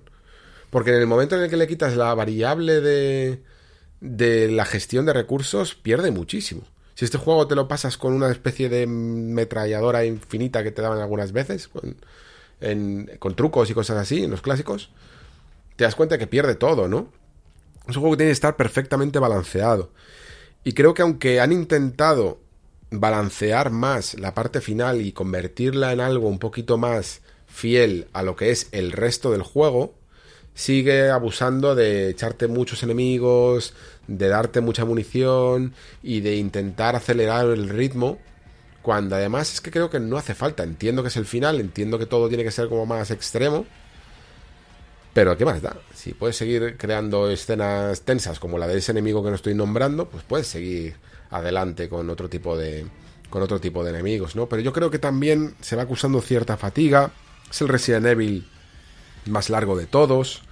[0.69, 3.43] Porque en el momento en el que le quitas la variable de,
[4.01, 6.63] de la gestión de recursos, pierde muchísimo.
[6.95, 10.99] Si este juego te lo pasas con una especie de metralladora infinita que te daban
[10.99, 11.95] algunas veces, con,
[13.19, 14.91] con trucos y cosas así, en los clásicos,
[15.75, 17.07] te das cuenta que pierde todo, ¿no?
[17.87, 19.91] Es un juego que tiene que estar perfectamente balanceado.
[20.63, 22.39] Y creo que aunque han intentado
[22.89, 28.35] balancear más la parte final y convertirla en algo un poquito más fiel a lo
[28.35, 29.95] que es el resto del juego,
[30.53, 33.73] sigue abusando de echarte muchos enemigos,
[34.07, 38.19] de darte mucha munición y de intentar acelerar el ritmo,
[38.81, 40.63] cuando además es que creo que no hace falta.
[40.63, 43.65] Entiendo que es el final, entiendo que todo tiene que ser como más extremo,
[45.13, 45.77] pero ¿qué más da?
[45.93, 50.09] Si puedes seguir creando escenas tensas como la de ese enemigo que no estoy nombrando,
[50.09, 50.95] pues puedes seguir
[51.29, 52.85] adelante con otro tipo de
[53.29, 54.47] con otro tipo de enemigos, ¿no?
[54.47, 57.11] Pero yo creo que también se va acusando cierta fatiga.
[57.49, 58.47] Es el Resident Evil
[59.25, 60.43] más largo de todos.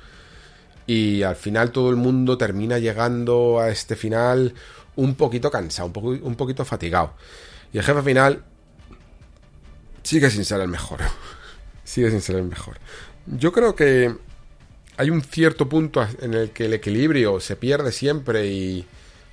[0.88, 4.56] Y al final todo el mundo termina llegando a este final
[4.96, 7.14] un poquito cansado, un, un poquito fatigado.
[7.72, 8.44] Y el jefe final
[10.02, 11.02] sigue sin ser el mejor.
[11.84, 12.80] sigue sin ser el mejor.
[13.28, 14.16] Yo creo que
[15.02, 18.86] hay un cierto punto en el que el equilibrio se pierde siempre y,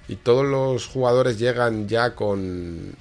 [0.09, 2.95] y todos los jugadores llegan ya con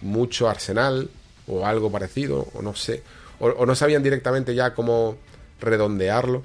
[0.00, 1.10] mucho arsenal
[1.46, 3.02] o algo parecido, o no sé,
[3.38, 5.18] o, no sabían directamente ya cómo
[5.60, 6.42] redondearlo,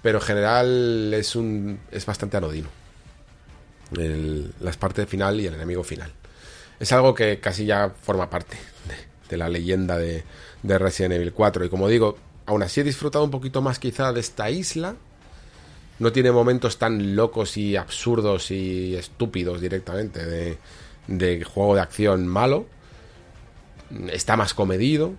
[0.00, 2.70] pero en general es, un, es bastante anodino.
[4.60, 6.10] Las partes final y el enemigo final.
[6.78, 8.56] Es algo que casi ya forma parte
[9.28, 10.24] de, la leyenda de,
[10.62, 11.66] de Resident Evil 4.
[11.66, 12.16] Y como digo,
[12.46, 14.96] aún así he disfrutado un poquito más quizá de esta isla.
[16.00, 20.56] No tiene momentos tan locos y absurdos y estúpidos directamente
[21.06, 22.66] de, juego de acción malo.
[24.10, 25.12] Está más comedido,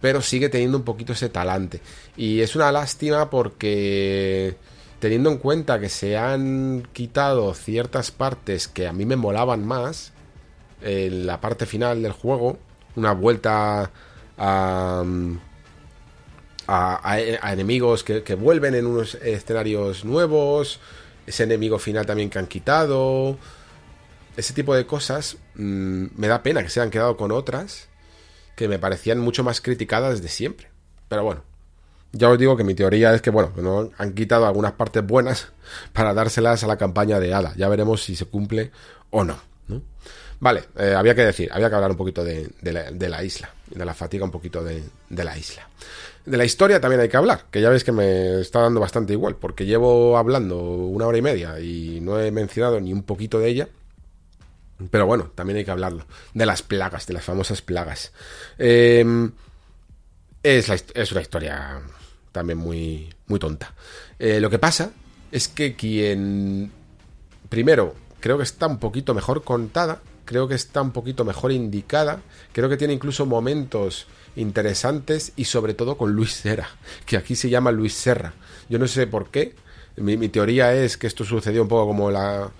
[0.00, 1.80] pero sigue teniendo un poquito ese talante.
[2.16, 4.56] Y es una lástima porque
[4.98, 10.12] teniendo en cuenta que se han quitado ciertas partes que a mí me molaban más
[10.82, 12.58] en la parte final del juego,
[12.96, 13.92] una vuelta
[14.36, 15.04] a,
[16.66, 17.18] a,
[17.52, 20.80] enemigos que, vuelven en unos escenarios nuevos,
[21.26, 23.38] ese enemigo final también que han quitado,
[24.36, 27.88] ese tipo de cosas, mm, me da pena que se hayan quedado con otras
[28.56, 30.68] que me parecían mucho más criticadas desde siempre.
[31.08, 31.42] Pero bueno,
[32.12, 35.48] ya os digo que mi teoría es que, bueno, no han quitado algunas partes buenas
[35.92, 37.54] para dárselas a la campaña de Ada.
[37.56, 38.70] Ya veremos si se cumple
[39.10, 39.54] o no.
[40.40, 43.94] Vale, eh, había que decir, había que hablar un poquito de, la, isla, de la
[43.94, 45.66] fatiga un poquito de, la isla.
[46.24, 49.12] De la historia también hay que hablar, que ya veis que me está dando bastante
[49.12, 53.38] igual, porque llevo hablando una hora y media y no he mencionado ni un poquito
[53.38, 53.68] de ella.
[54.90, 56.06] Pero bueno, también hay que hablarlo.
[56.32, 58.12] De las plagas, de las famosas plagas.
[58.58, 59.32] Em,
[60.42, 61.80] es, es, una historia
[62.32, 63.74] también muy, muy tonta.
[64.18, 64.92] Eh, lo que pasa
[65.30, 66.72] es que quien...
[67.50, 70.00] Primero, creo que está un poquito mejor contada.
[70.24, 72.22] Creo que está un poquito mejor indicada.
[72.52, 76.68] Creo que tiene incluso momentos interesantes y sobre todo con Luis Serra,
[77.06, 78.34] que aquí se llama Luis Serra.
[78.68, 79.54] Yo no sé por qué.
[79.96, 82.50] mi teoría es que esto sucedió un poco como la,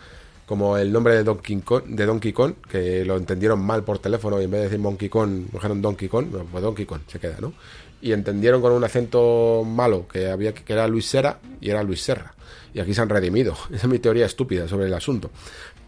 [0.46, 4.40] como el nombre de Donkey Kong, de Donkey Kong, que lo entendieron mal por teléfono
[4.40, 7.36] y en vez de decir Monkey Kong, dijeron Donkey Kong, pues Donkey Kong se queda,
[7.40, 7.54] ¿no?
[8.02, 12.02] Y entendieron con un acento malo que había que era Luis Serra y era Luis
[12.02, 12.34] Serra.
[12.74, 13.56] Y aquí se han redimido.
[13.68, 15.30] Esa es mi teoría estúpida sobre el asunto.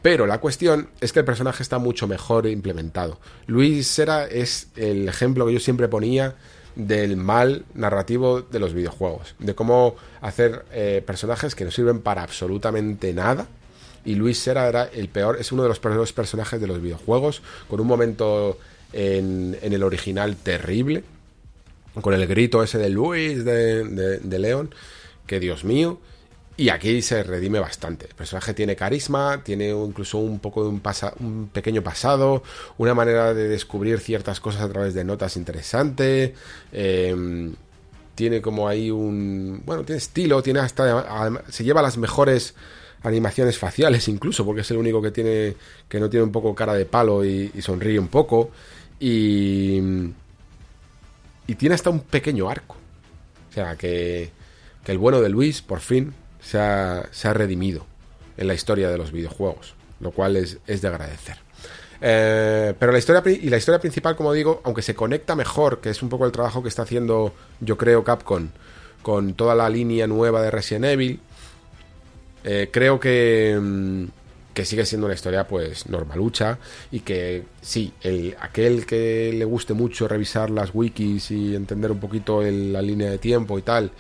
[0.07, 3.19] Pero la cuestión es que el personaje está mucho mejor implementado.
[3.49, 6.37] Luis Serra es el ejemplo que yo siempre ponía
[6.77, 12.23] del mal narrativo de los videojuegos, de cómo hacer eh, personajes que no sirven para
[12.23, 13.49] absolutamente nada,
[14.05, 17.43] y Luis Serra era el peor, es uno de los peores personajes de los videojuegos,
[17.69, 18.61] con un momento
[18.93, 21.03] en, el original terrible,
[22.01, 23.83] con el grito ese de Luis de,
[24.21, 24.73] de, León,
[25.27, 25.99] que Dios mío,
[26.59, 28.07] y aquí se redime bastante.
[28.07, 32.43] El personaje tiene carisma, tiene incluso un poco de un, pequeño pasado,
[32.79, 36.35] una manera de descubrir ciertas cosas a través de notas interesante.
[36.73, 37.55] Em,
[38.15, 39.63] tiene como ahí un.
[39.67, 41.45] Bueno, tiene estilo, tiene hasta.
[41.51, 42.55] Se lleva las mejores
[43.03, 45.57] animaciones faciales incluso, porque es el único que tiene
[45.89, 48.51] que no tiene un poco cara de palo y, sonríe un poco
[48.99, 49.79] y
[51.47, 52.77] y tiene hasta un pequeño arco.
[53.51, 54.31] O sea, que,
[54.85, 56.15] que el bueno de Luis por fin
[56.47, 57.87] se ha, se ha, redimido
[58.37, 61.37] en la historia de los videojuegos, lo cual es, es de agradecer.
[62.01, 65.91] Eh, pero la historia y la historia principal, como digo, aunque se conecta mejor, que
[65.91, 68.49] es un poco el trabajo que está haciendo, yo creo, Capcom
[69.03, 71.21] con toda la línea nueva de Resident Evil,
[72.45, 74.05] eh, creo que, mm,
[74.53, 76.59] que sigue siendo una historia pues normalucha
[76.91, 82.01] y que sí, el, aquel que le guste mucho revisar las wikis y entender un
[82.01, 83.91] poquito la línea de tiempo y tal,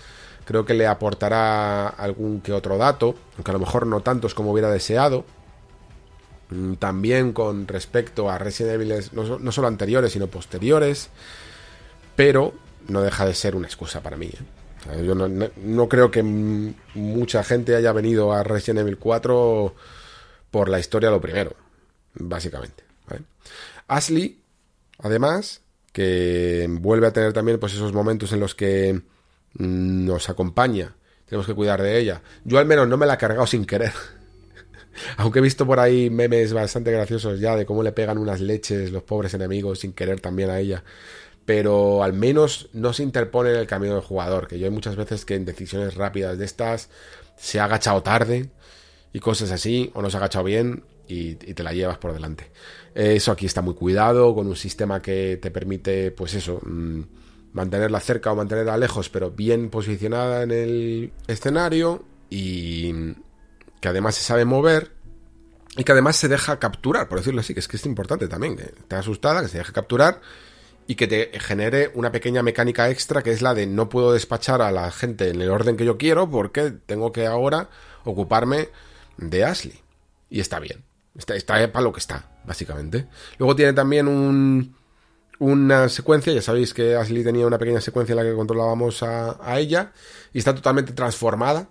[0.47, 4.52] creo que le aportará algún que otro dato, aunque a lo mejor no tantos como
[4.52, 5.24] hubiera deseado.
[6.51, 11.10] mm, también con respecto a Resident Evil, no, no solo anteriores, sino posteriores,
[12.14, 12.55] pero
[12.89, 14.31] no deja de ser una excusa para mí.
[14.93, 15.05] ¿eh?
[15.05, 19.74] Yo no, creo que mucha gente haya venido a Resident Evil 4
[20.52, 21.55] por la historia lo primero,
[22.14, 22.85] básicamente.
[23.89, 24.40] Ashley,
[24.98, 25.60] además,
[25.93, 29.01] que vuelve a tener también pues esos momentos en los que
[29.59, 30.97] nos acompaña,
[31.27, 32.23] tenemos que cuidar de ella.
[32.45, 33.93] Yo al menos no me la he cargado sin querer.
[35.16, 38.91] Aunque he visto por ahí memes bastante graciosos ya de cómo le pegan unas leches
[38.93, 40.83] los pobres enemigos sin querer también a ella
[41.47, 44.97] pero al menos no se interpone en el camino del jugador, que yo hay muchas
[44.97, 46.91] veces que en decisiones rápidas de estas
[47.37, 48.51] se ha agachado tarde
[49.12, 52.51] y cosas así, o no se ha agachado bien y, te la llevas por delante.
[52.95, 57.03] Eso aquí está muy cuidado, con un sistema que te permite, pues eso, mm,
[57.57, 63.15] mantenerla cerca o mantenerla lejos, pero bien posicionada en el escenario y
[63.81, 64.93] que además se sabe mover
[65.74, 68.57] y que además se deja capturar, por decirlo así, que es que es importante también,
[68.57, 70.20] que esté asustada, que se deje capturar
[70.87, 74.61] y que te genere una pequeña mecánica extra que es la de no puedo despachar
[74.61, 77.70] a la gente en el orden que yo quiero porque tengo que ahora
[78.05, 78.69] ocuparme
[79.16, 79.81] de Ashley.
[80.28, 80.85] Y está bien.
[81.16, 83.07] Está, está para lo que está, básicamente.
[83.39, 84.77] Luego tiene también un,
[85.38, 89.58] una secuencia, ya sabéis que Ashley tenía una pequeña secuencia en la que controlábamos a,
[89.58, 89.92] ella
[90.32, 91.68] y está totalmente transformada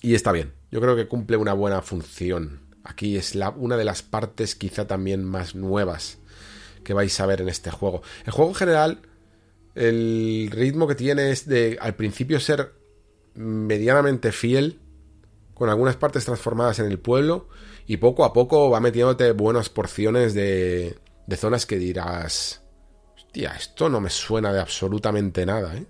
[0.00, 0.52] y está bien.
[0.70, 2.60] Yo creo que cumple una buena función.
[2.84, 6.18] Aquí es la, una de las partes quizá también más nuevas
[6.84, 8.02] que vais a ver en este juego.
[8.24, 9.00] El juego en general,
[9.74, 12.72] el ritmo que tiene es de al principio ser
[13.34, 14.80] medianamente fiel,
[15.54, 17.48] con algunas partes transformadas en el pueblo,
[17.86, 20.96] y poco a poco va metiéndote buenas porciones de,
[21.26, 22.62] de zonas que dirás,
[23.16, 25.86] hostia, esto no me suena de absolutamente nada, ¿eh?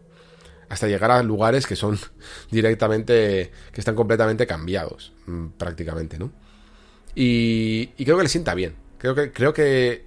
[0.69, 1.99] Hasta llegar a lugares que son
[2.51, 6.33] directamente, que están completamente cambiados, mm, prácticamente, ¿no?
[7.15, 8.77] Y, creo que le sienta bien.
[8.99, 10.07] Creo que, creo que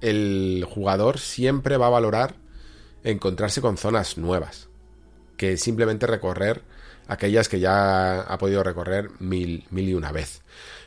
[0.00, 2.36] el jugador siempre va a valorar
[3.02, 4.68] encontrarse con zonas nuevas
[5.36, 6.62] que simplemente recorrer
[7.08, 10.42] aquellas que ya ha podido recorrer mil, mil y una vez.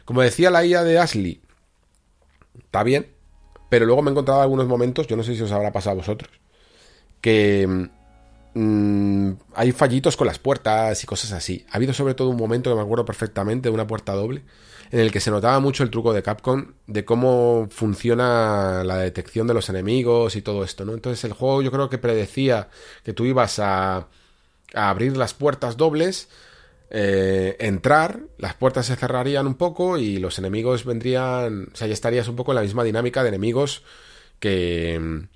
[0.05, 1.41] Como decía la IA de Ashley,
[2.59, 3.11] está bien,
[3.73, 5.95] pero luego me he encontrado algunos momentos, yo no sé si os habrá pasado a
[5.95, 6.29] vosotros,
[7.21, 7.87] que
[8.53, 11.65] mm, hay fallitos con las puertas y cosas así.
[11.71, 14.43] Ha habido sobre todo un momento que me acuerdo perfectamente de una puerta doble
[14.91, 19.47] en el que se notaba mucho el truco de Capcom de cómo funciona la detección
[19.47, 20.93] de los enemigos y todo esto, ¿no?
[20.93, 22.69] Entonces el juego yo creo que predecía
[23.03, 24.07] que tú ibas a,
[24.75, 26.29] abrir las puertas dobles,
[26.93, 31.93] eh, entrar, las puertas se cerrarían un poco y los enemigos vendrían, o sea, ya
[31.93, 33.83] estarías un poco en la misma dinámica de enemigos
[34.39, 35.27] que,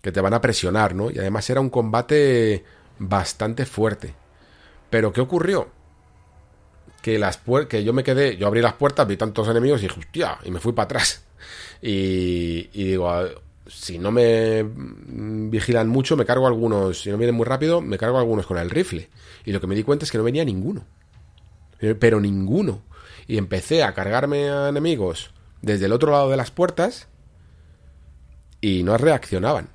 [0.00, 1.10] que te van a presionar, ¿no?
[1.10, 2.64] Y además era un combate
[2.98, 4.14] bastante fuerte.
[4.90, 5.70] Pero ¿qué ocurrió?
[7.06, 10.00] que las que yo me quedé, yo abrí las puertas, vi tantos enemigos y dije,
[10.00, 11.24] hostia, y me fui para atrás.
[11.80, 13.08] Y, digo,
[13.68, 18.18] si no me vigilan mucho, me cargo algunos, si no vienen muy rápido, me cargo
[18.18, 19.08] algunos con el rifle.
[19.44, 20.84] Y lo que me di cuenta es que no venía ninguno.
[21.80, 22.82] Eh, pero ninguno.
[23.26, 25.30] Y empecé a cargarme a enemigos
[25.62, 27.08] desde el otro lado de las puertas
[28.60, 29.68] y no reaccionaban.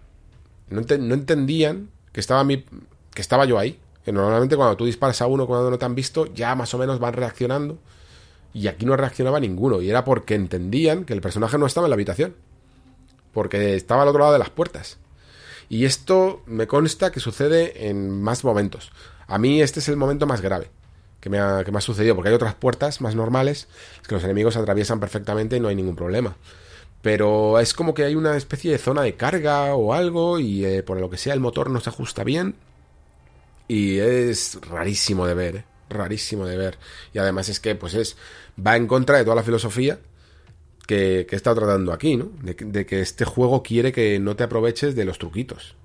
[0.70, 2.66] No, no entendían que estaba, mi,
[3.14, 3.80] que estaba yo ahí.
[4.06, 6.78] Que normalmente cuando tú disparas a uno cuando no te han visto, ya más o
[6.78, 7.78] menos van reaccionando.
[8.54, 9.82] Y aquí no reaccionaba ninguno.
[9.82, 12.36] Y era porque entendían que el personaje no estaba en la habitación.
[13.34, 14.98] Porque estaba al otro lado de las puertas.
[15.70, 18.92] Y esto me consta que sucede en más momentos.
[19.28, 20.70] A mí este es el momento más grave
[21.22, 22.16] que me ha, que me ha sucedido.
[22.16, 23.68] Porque hay otras puertas más normales
[24.06, 26.36] que los enemigos atraviesan perfectamente y no hay ningún problema.
[27.02, 30.84] Pero es como que hay una especie de zona de carga o algo y eh,
[30.84, 32.56] por lo que sea el motor no se ajusta bien
[33.68, 35.66] y es rarísimo de ver, ¿eh?
[35.90, 36.78] rarísimo de ver.
[37.14, 38.18] Y además es que pues es
[38.56, 40.00] va en contra de toda la filosofía
[40.86, 42.32] que, que he estado tratando aquí, ¿no?
[42.42, 45.76] De, que este juego quiere que no te aproveches de los truquitos.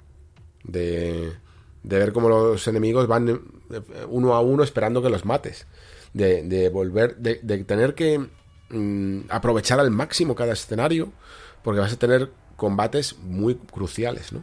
[0.64, 1.32] De,
[1.86, 5.66] de ver cómo los enemigos van eh, uno a uno esperando que los mates.
[6.12, 8.18] De, de volver, de, de, tener que
[8.70, 11.12] mm, aprovechar al máximo cada escenario,
[11.62, 14.42] porque vas a tener combates muy cruciales, ¿no?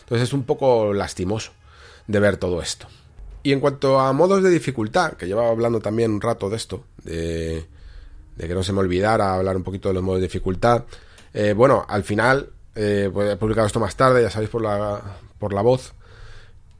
[0.00, 1.52] Entonces es un poco lastimoso
[2.06, 2.86] de ver todo esto.
[3.42, 6.84] Y en cuanto a modos de dificultad, que llevaba hablando también un rato de esto,
[7.02, 7.66] de,
[8.36, 10.84] que no se me olvidara hablar un poquito de los modos de dificultad,
[11.32, 15.00] eh, bueno, al final, eh, pues he publicado esto más tarde, ya sabéis por la,
[15.38, 15.94] por la voz,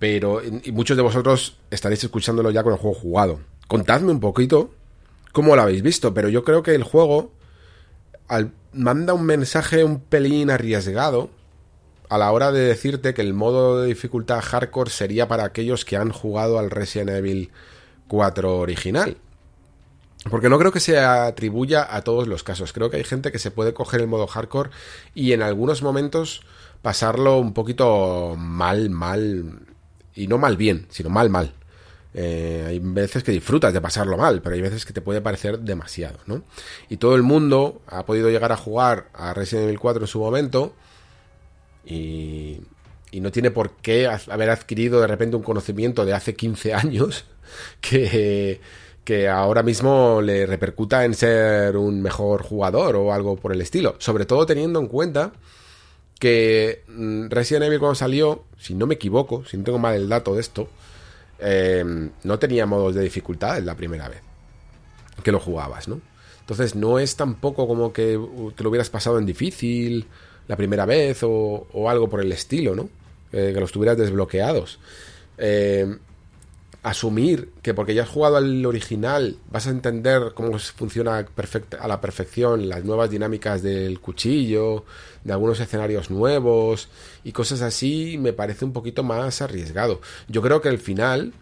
[0.04, 3.40] pero y muchos de vosotros estaréis escuchándolo ya con el juego jugado.
[3.66, 4.70] Contadme un poquito
[5.32, 7.32] cómo lo habéis visto, pero yo creo que el juego
[8.74, 11.30] manda un mensaje un pelín arriesgado,
[12.10, 15.96] a la hora de decirte que el modo de dificultad hardcore sería para aquellos que
[15.96, 17.50] han jugado al Resident Evil
[18.08, 19.16] 4 original.
[20.28, 22.74] Porque no creo que se atribuya a todos los casos.
[22.74, 24.68] Creo que hay gente que se puede coger el modo hardcore
[25.14, 26.42] y en algunos momentos
[26.82, 29.73] pasarlo un poquito mal, mal.
[30.14, 31.52] Y no mal bien, sino mal, mal.
[32.14, 35.58] Eh, hay veces que disfrutas de pasarlo mal, pero hay veces que te puede parecer
[35.58, 36.44] demasiado, ¿no?
[36.88, 40.20] Y todo el mundo ha podido llegar a jugar a Resident Evil 4 en su
[40.20, 40.74] momento
[41.84, 42.60] y,
[43.10, 47.24] y no tiene por qué haber adquirido de repente un conocimiento de hace 15 años
[47.80, 48.60] que
[49.04, 53.96] que ahora mismo le repercuta en ser un mejor jugador o algo por el estilo.
[53.98, 55.32] Sobre todo teniendo en cuenta
[56.24, 60.08] que mm, Resident Evil cuando salió, si no me equivoco, si no tengo mal el
[60.08, 60.70] dato de esto,
[61.38, 64.22] em, no tenía modos de dificultad en la primera vez
[65.22, 66.00] que lo jugabas, ¿no?
[66.40, 68.18] Entonces no es tampoco como que
[68.56, 70.06] te lo hubieras pasado en difícil
[70.48, 72.88] la primera vez o, algo por el estilo, ¿no?
[73.30, 74.78] Eh, que los tuvieras desbloqueados.
[75.36, 75.94] Eh,
[76.84, 81.26] asumir que porque ya has jugado al original vas a entender cómo funciona
[81.80, 84.84] a la perfección las nuevas dinámicas del cuchillo,
[85.24, 86.88] de algunos escenarios nuevos
[87.24, 90.02] y cosas así, me parece un poquito más arriesgado.
[90.28, 91.32] Yo creo que el final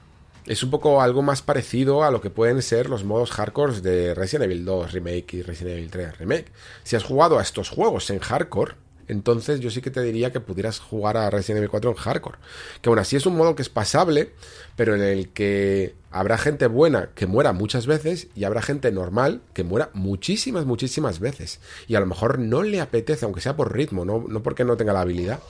[0.47, 4.15] es un poco algo más parecido a lo que pueden ser los modos hardcore de
[4.15, 6.53] Resident Evil 2 Remake y Resident Evil 3 Remake.
[6.85, 8.75] Si has jugado a estos juegos en hardcore,
[9.09, 12.39] entonces yo sí que te diría que pudieras jugar a Resident Evil 4 en hardcore.
[12.81, 14.33] Que aún así es un modo que es pasable,
[14.77, 19.41] pero en el que habrá gente buena que muera muchas veces y habrá gente normal
[19.55, 21.61] que muera muchísimas, muchísimas veces.
[21.89, 24.77] Y a lo mejor no le apetece, aunque sea por ritmo, no, no porque no
[24.77, 25.41] tenga la habilidad,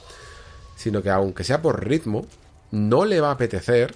[0.76, 2.26] sino que aunque sea por ritmo,
[2.70, 3.94] no le va a apetecer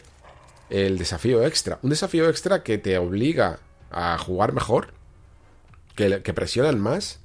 [0.70, 1.78] el desafío extra.
[1.82, 3.60] Un desafío extra que te obliga
[3.90, 4.88] a jugar mejor,
[5.94, 7.20] que, que presionan más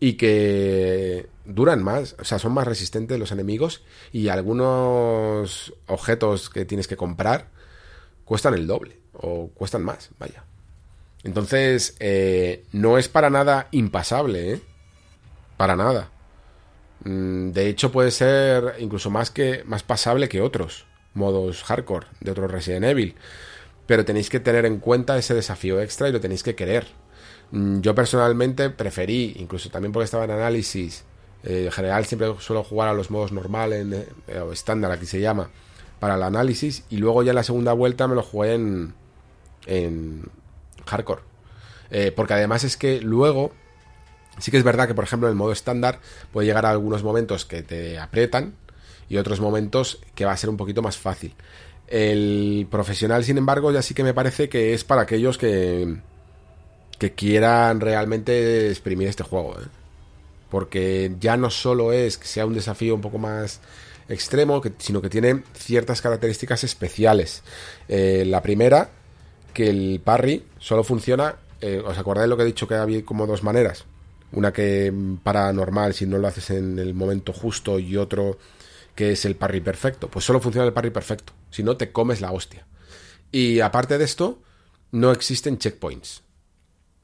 [0.00, 6.64] y que duran más, o sea, son más resistentes los enemigos y algunos objetos que
[6.64, 7.48] tienes que comprar
[8.24, 10.44] cuestan el doble o cuestan más, vaya.
[11.24, 14.60] Entonces, eh, no es para nada impasable, ¿eh?
[15.56, 16.10] Para nada.
[17.04, 22.30] Mm, de hecho, puede ser incluso más, que, más pasable que otros modos hardcore de
[22.30, 23.16] otros Resident Evil.
[23.86, 26.86] Pero tenéis que tener en cuenta ese desafío extra y lo tenéis que querer.
[27.50, 31.04] Mm, yo personalmente preferí, incluso también porque estaba en análisis,
[31.44, 35.06] eh, en general siempre suelo jugar a los modos normal en, eh, o estándar, aquí
[35.06, 35.50] se llama,
[36.00, 38.94] para el análisis, y luego ya en la segunda vuelta me lo jugué en,
[39.66, 40.24] en
[40.86, 41.22] hardcore.
[41.90, 43.52] Eh, porque además es que luego,
[44.38, 46.00] sí que es verdad que por ejemplo en el modo estándar
[46.32, 48.54] puede llegar a algunos momentos que te aprietan
[49.08, 51.34] y otros momentos que va a ser un poquito más fácil.
[51.86, 55.96] El profesional, sin embargo, ya sí que me parece que es para aquellos que,
[56.98, 59.54] que quieran realmente exprimir este juego.
[59.60, 59.66] ¿eh?
[60.50, 63.60] Porque ya no solo es que sea un desafío un poco más
[64.08, 67.42] extremo, sino que tiene ciertas características especiales.
[67.88, 68.90] Eh, la primera,
[69.52, 71.36] que el parry solo funciona.
[71.60, 73.84] Eh, ¿Os acordáis lo que he dicho que había como dos maneras?
[74.32, 74.92] Una que
[75.22, 78.38] para normal si no lo haces en el momento justo y otro
[78.94, 80.08] que es el parry perfecto.
[80.08, 81.32] Pues solo funciona el parry perfecto.
[81.50, 82.66] Si no, te comes la hostia.
[83.30, 84.42] Y aparte de esto,
[84.90, 86.22] no existen checkpoints.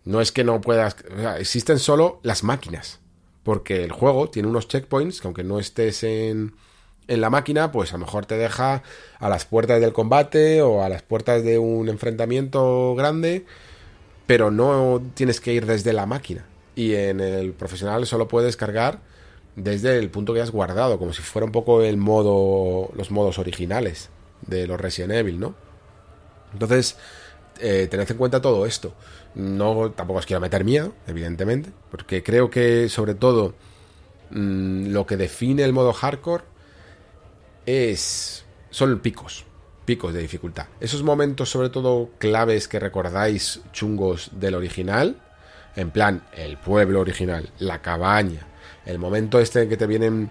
[0.04, 0.96] No es que no puedas.
[1.38, 3.00] existen solo las máquinas.
[3.42, 6.54] Porque el juego tiene unos checkpoints que, aunque no estés en,
[7.08, 8.82] en la máquina, pues a lo mejor te deja
[9.18, 13.44] a las puertas del combate o a las puertas de un enfrentamiento grande.
[14.26, 16.46] Pero no tienes que ir desde la máquina.
[16.74, 19.00] Y en el profesional solo puedes cargar
[19.56, 22.90] desde el punto que has guardado, como si fuera un poco el modo.
[22.96, 24.10] los modos originales
[24.46, 25.54] de los Resident Evil, ¿no?
[26.52, 26.96] Entonces,
[27.60, 28.94] eh, tened en cuenta todo esto.
[29.34, 33.54] No, tampoco os quiero meter miedo, evidentemente, porque creo que sobre todo
[34.30, 36.44] mm, lo que define el modo hardcore
[37.66, 39.44] es son picos,
[39.84, 40.66] picos de dificultad.
[40.80, 45.20] Esos momentos sobre todo claves que recordáis chungos del original,
[45.74, 48.46] en plan el pueblo original, la cabaña,
[48.86, 50.30] el momento este en que te vienen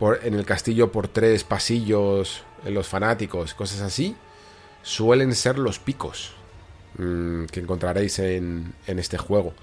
[0.00, 4.16] por, en el castillo por tres pasillos, en los fanáticos, cosas así,
[4.82, 6.34] suelen ser los picos
[7.00, 9.54] Mm, que encontraréis en, este juego.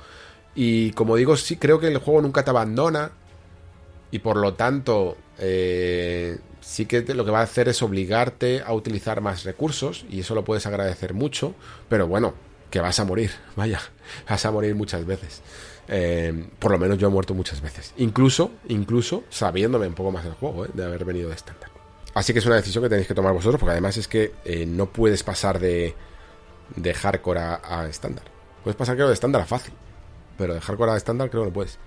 [0.55, 3.11] Y como digo, sí creo que el juego nunca te abandona
[4.09, 8.73] y por lo tanto eh, sí que lo que va a hacer es obligarte a
[8.73, 11.53] utilizar más recursos y eso lo puedes agradecer mucho,
[11.89, 12.33] pero bueno,
[12.71, 13.81] que vas a morir, vaya,
[14.27, 15.43] vas a morir muchas veces.
[15.89, 20.23] Eh, por lo menos yo he muerto muchas veces, incluso, incluso sabiéndome un poco más
[20.23, 21.69] del juego, eh, de haber venido de estándar.
[22.15, 24.33] Así que es una decisión que tenéis que tomar vosotros, porque además es que
[24.67, 25.93] no puedes pasar de,
[26.75, 28.25] de hardcore a estándar.
[28.63, 29.73] Puedes pasar creo de estándar a fácil,
[30.37, 31.79] pero de hardcore a estándar creo que no puedes.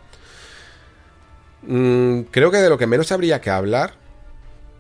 [1.63, 3.93] Mm, creo que de lo que menos habría que hablar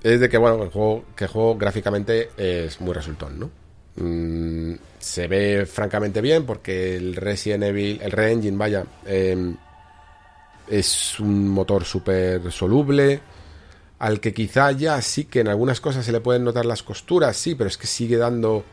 [0.03, 3.51] es de que, bueno, el juego, que el juego gráficamente es muy resultón, ¿no?
[3.97, 9.57] Mm, se ve francamente bien porque el Resident Evil, el Re-Engine, vaya, em,
[10.69, 13.21] es un motor súper soluble,
[13.99, 17.37] al que quizá ya sí que en algunas cosas se le pueden notar las costuras,
[17.37, 18.65] sí, pero es que sigue dando...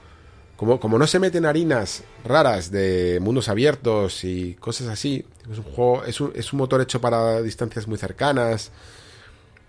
[0.58, 6.04] Como, no se meten harinas raras de mundos abiertos y cosas así, es un juego,
[6.04, 8.72] es un, es un motor hecho para distancias muy cercanas,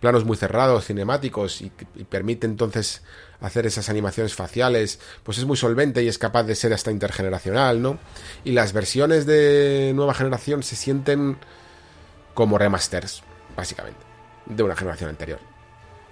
[0.00, 3.02] planos muy cerrados, cinemáticos, y, y permite entonces
[3.40, 7.82] hacer esas animaciones faciales, pues es muy solvente y es capaz de ser hasta intergeneracional,
[7.82, 7.98] ¿no?
[8.44, 11.36] Y las versiones de nueva generación se sienten
[12.32, 13.22] como remasters,
[13.54, 14.00] básicamente,
[14.46, 15.38] de una generación anterior.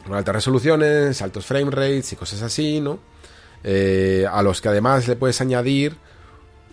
[0.05, 3.16] Con altas resoluciones, altos frame rates y cosas así, ¿no?
[3.69, 5.97] Eh, a los que además le puedes añadir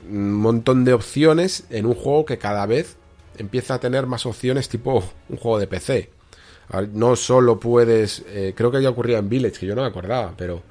[0.08, 2.98] un montón de opciones en un juego que cada vez
[3.38, 6.10] empieza a tener más opciones tipo un juego de PC
[6.92, 10.34] no solo puedes, eh, creo que ya ocurría en Village, que yo no me acordaba,
[10.38, 10.64] pero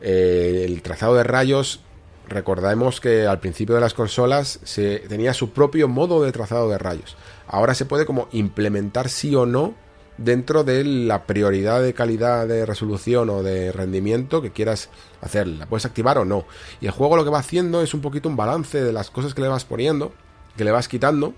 [0.00, 1.80] eh, el trazado de rayos,
[2.28, 6.78] recordemos que al principio de las consolas se tenía su propio modo de trazado de
[6.78, 7.16] rayos.
[7.46, 9.74] Ahora se puede como implementar sí o no
[10.20, 14.90] dentro de la prioridad de calidad de resolución o de rendimiento que quieras
[15.22, 15.46] hacer.
[15.48, 16.44] La puedes activar o no.
[16.80, 19.34] Y el juego lo que va haciendo es un poquito un balance de las cosas
[19.34, 20.12] que le vas poniendo,
[20.56, 21.34] que le vas quitando,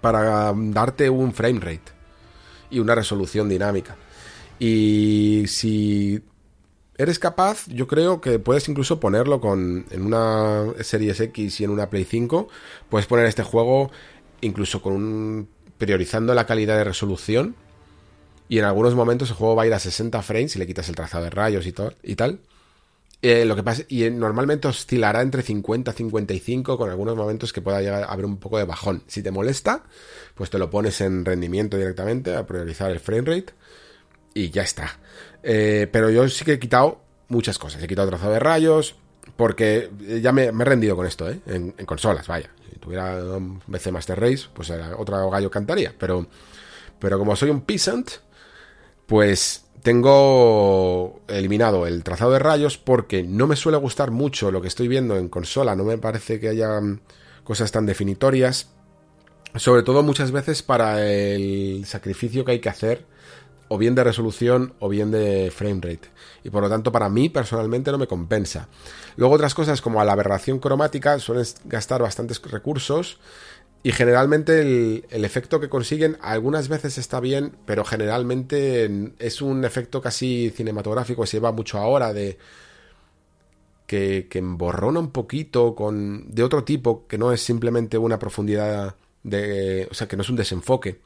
[0.00, 1.92] para darte un frame rate
[2.70, 3.96] y una resolución dinámica.
[4.58, 6.22] Y si
[6.98, 11.70] eres capaz, yo creo que puedes incluso ponerlo con en una Series X y en
[11.70, 12.46] una Play 5,
[12.90, 13.90] puedes poner este juego
[14.42, 17.56] incluso con un priorizando la calidad de resolución
[18.48, 20.88] y en algunos momentos el juego va a ir a 60 frames si le quitas
[20.88, 22.40] el trazado de rayos y, y tal.
[23.22, 27.62] Eh, lo que pasa, y normalmente oscilará entre 50 y 55, con algunos momentos que
[27.62, 29.02] pueda llegar a haber un poco de bajón.
[29.06, 29.84] Si te molesta,
[30.34, 33.54] pues te lo pones en rendimiento directamente, a priorizar el frame rate,
[34.34, 34.98] y ya está.
[35.42, 37.82] Eh, pero yo sí que he quitado muchas cosas.
[37.82, 38.96] He quitado trazado de rayos,
[39.36, 39.90] porque
[40.20, 41.40] ya me, he rendido con esto, ¿eh?
[41.46, 42.50] En, consolas, vaya.
[42.74, 45.94] Si tuviera un BC Master Race, pues era otro gallo cantaría.
[45.96, 46.26] Pero,
[46.98, 48.10] pero como soy un peasant,
[49.06, 54.68] pues tengo eliminado el trazado de rayos porque no me suele gustar mucho lo que
[54.68, 56.80] estoy viendo en consola, no me parece que haya
[57.44, 58.70] cosas tan definitorias,
[59.54, 63.04] sobre todo muchas veces para el sacrificio que hay que hacer,
[63.68, 66.08] o bien de resolución o bien de frame rate.
[66.42, 68.68] Y por lo tanto para mí personalmente no me compensa.
[69.16, 73.18] Luego otras cosas como la aberración cromática suelen gastar bastantes recursos
[73.82, 74.60] y generalmente
[75.10, 81.26] el, efecto que consiguen algunas veces está bien, pero generalmente es un efecto casi cinematográfico,
[81.26, 82.38] se lleva mucho ahora de
[83.86, 88.96] que, que emborrona un poquito con de otro tipo, que no es simplemente una profundidad
[89.22, 91.00] de, o sea, que no es un desenfoque.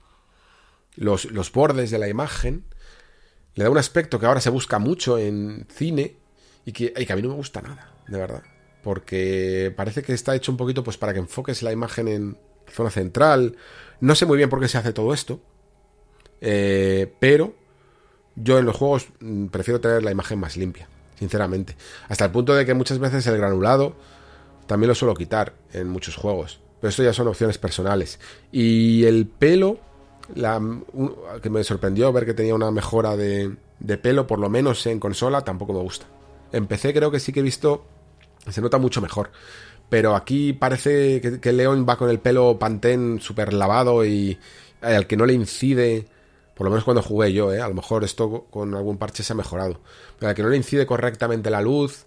[0.98, 2.64] Los, los bordes de la imagen
[3.54, 6.16] le da un aspecto que ahora se busca mucho en cine
[6.64, 8.42] y que, y que a mí no me gusta nada, de verdad.
[8.82, 12.38] Porque parece que está hecho un poquito pues para que enfoques la imagen en,
[12.70, 13.56] zona central.
[14.00, 15.40] No sé muy bien por qué se hace todo esto.
[16.40, 17.54] Eh, pero
[18.36, 20.88] yo en los juegos mm, prefiero tener la imagen más limpia,
[21.18, 21.76] sinceramente.
[22.08, 23.96] Hasta el punto de que muchas veces el granulado
[24.66, 26.60] también lo suelo quitar en muchos juegos.
[26.80, 28.20] Pero esto ya son opciones personales.
[28.52, 29.80] Y el pelo,
[30.34, 35.00] que me sorprendió ver que tenía una mejora de, de pelo, por lo menos en
[35.00, 36.06] consola, tampoco me gusta.
[36.52, 37.84] En PC creo que sí que he visto,
[38.48, 39.30] se nota mucho mejor.
[39.88, 44.38] Pero aquí parece que, León va con el pelo pantén súper lavado y
[44.82, 46.06] al que no le incide,
[46.54, 47.60] por lo menos cuando jugué yo, ¿eh?
[47.60, 49.80] a lo mejor esto con algún parche se ha mejorado,
[50.18, 52.06] pero al que no le incide correctamente la luz,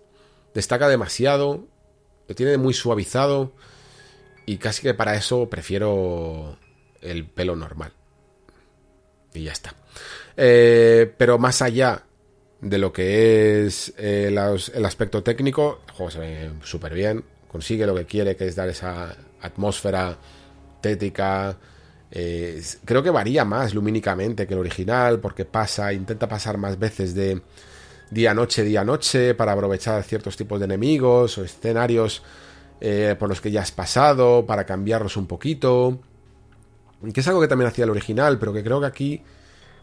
[0.53, 1.65] destaca demasiado,
[2.27, 3.51] lo tiene muy suavizado
[4.45, 6.57] y casi que para eso prefiero
[7.01, 7.93] el pelo normal.
[9.33, 9.73] Y ya está.
[10.35, 12.03] Eh, pero más allá
[12.59, 17.85] de lo que es eh, el aspecto técnico, el juego se ve súper bien consigue
[17.85, 20.17] lo que quiere, que es dar esa atmósfera
[20.79, 21.57] tétrica.
[22.09, 27.13] Eh, creo que varía más lumínicamente que el original, porque pasa, intenta pasar más veces
[27.13, 27.41] de
[28.09, 32.23] día-noche, día-noche, para aprovechar ciertos tipos de enemigos o escenarios
[33.19, 35.99] por los que ya has pasado, para cambiarlos un poquito.
[37.13, 39.21] Que es algo que también hacía el original, pero que creo que aquí,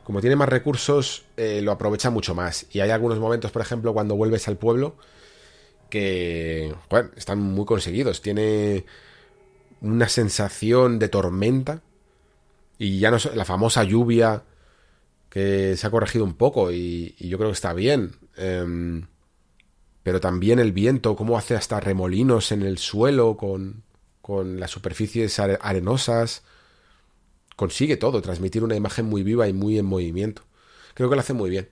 [0.04, 2.66] como tiene más recursos, eh, lo aprovecha mucho más.
[2.70, 4.96] Y hay algunos momentos, por ejemplo, cuando vuelves al pueblo,
[5.90, 6.74] que
[7.16, 8.22] están muy conseguidos.
[8.22, 8.84] Tiene
[9.80, 11.82] una sensación de tormenta
[12.78, 14.42] y ya no la famosa lluvia
[15.28, 18.12] que se ha corregido un poco y, yo creo que está bien.
[18.36, 19.06] Em,
[20.02, 23.82] pero también el viento, cómo hace hasta remolinos en el suelo con,
[24.22, 26.42] con las superficies arenosas.
[27.58, 30.42] Consigue todo, transmitir una imagen muy viva y muy en movimiento.
[30.94, 31.68] Creo que lo hace muy bien.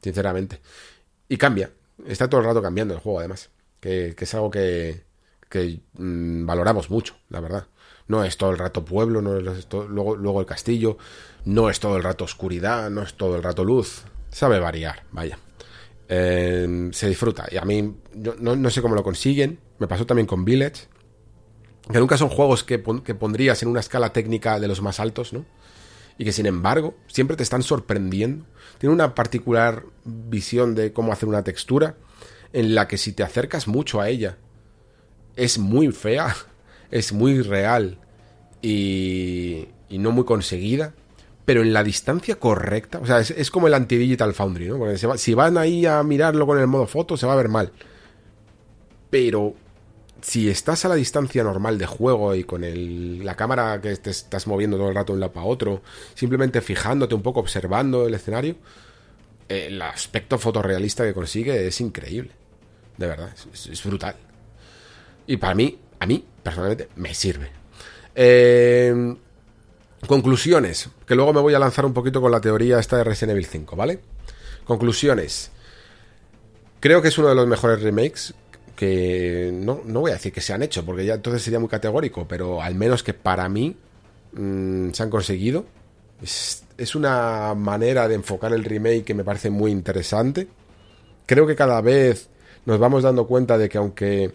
[0.00, 0.60] Sinceramente.
[1.28, 1.72] Y cambia,
[2.06, 3.50] está todo el rato cambiando el juego, además.
[3.80, 5.02] Que, es algo que,
[5.94, 7.66] mm, valoramos mucho, la verdad.
[8.06, 10.98] No es todo el rato pueblo, no es luego, luego el castillo,
[11.44, 14.04] no es todo el rato oscuridad, no es todo el rato luz.
[14.30, 15.36] Sabe variar, vaya.
[16.06, 17.48] Em, se disfruta.
[17.50, 19.58] Y a mí, no, no, sé cómo lo consiguen.
[19.80, 20.86] Me pasó también con Village.
[21.92, 25.32] Que nunca son juegos que, que pondrías en una escala técnica de los más altos,
[25.32, 25.44] ¿no?
[26.18, 28.44] Y que sin embargo, siempre te están sorprendiendo.
[28.78, 31.96] Tiene una particular visión de cómo hacer una textura
[32.52, 34.36] en la que si te acercas mucho a ella,
[35.36, 36.34] es muy fea,
[36.90, 37.98] es muy real
[38.60, 40.94] y, y no muy conseguida
[41.50, 43.00] pero en la distancia correcta.
[43.00, 44.78] O sea, es, como el anti-digital foundry, ¿no?
[44.78, 47.72] Porque si van ahí a mirarlo con el modo foto, se va a ver mal.
[49.10, 49.54] Pero
[50.22, 52.62] si estás a la distancia normal de juego y con
[53.24, 55.82] la cámara que te estás moviendo todo el rato de un lado para otro,
[56.14, 58.56] simplemente fijándote un poco, observando el escenario,
[59.48, 62.30] el aspecto fotorrealista que consigue es increíble.
[62.96, 64.16] De verdad, es, es brutal.
[65.26, 67.50] Y para mí, a mí, personalmente, me sirve.
[68.14, 69.16] Eh,
[70.06, 73.32] Conclusiones, que luego me voy a lanzar un poquito con la teoría esta de Resident
[73.32, 74.00] Evil 5, ¿vale?
[74.64, 75.50] Conclusiones.
[76.80, 78.34] Creo que es uno de los mejores remakes
[78.80, 81.68] que no, no voy a decir que se han hecho, porque ya entonces sería muy
[81.68, 83.76] categórico, pero al menos que para mí
[84.32, 85.66] mm, se han conseguido.
[86.22, 90.48] Es, es una manera de enfocar el remake que me parece muy interesante.
[91.26, 92.30] Creo que cada vez
[92.64, 94.32] nos vamos dando cuenta de que aunque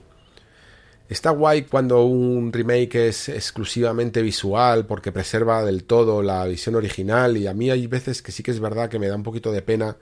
[1.07, 7.37] Está guay cuando un remake es exclusivamente visual porque preserva del todo la visión original
[7.37, 9.51] y a mí hay veces que sí que es verdad que me da un poquito
[9.51, 9.97] de pena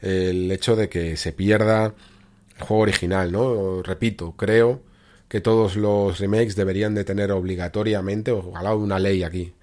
[0.00, 1.94] el hecho de que se pierda
[2.60, 3.82] juego original, ¿no?
[3.82, 4.82] Repito, creo
[5.28, 9.54] que todos los remakes deberían de tener obligatoriamente, ojalá una ley aquí,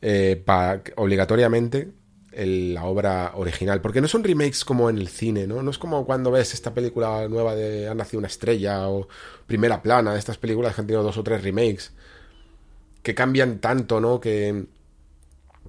[0.00, 0.42] eh,
[0.96, 1.92] obligatoriamente
[2.32, 3.80] la obra original.
[3.80, 5.62] Porque no son remakes como en el cine, ¿no?
[5.62, 9.08] No es como cuando ves esta película nueva de Ha nacido una estrella o
[9.46, 11.92] Primera Plana, estas películas que han tenido dos o tres remakes,
[13.02, 14.20] que cambian tanto, ¿no?
[14.20, 14.66] Que,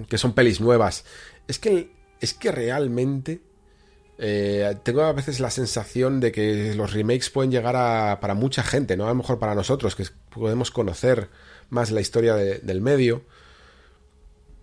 [0.08, 1.06] que son pelis nuevas.
[1.48, 3.41] Es que, es que realmente
[4.22, 8.64] eh, tengo a veces la sensación de que los remakes pueden llegar a, para mucha
[8.64, 9.06] gente, ¿no?
[9.06, 11.30] A lo mejor para nosotros, que podemos conocer
[11.69, 13.26] más la historia del medio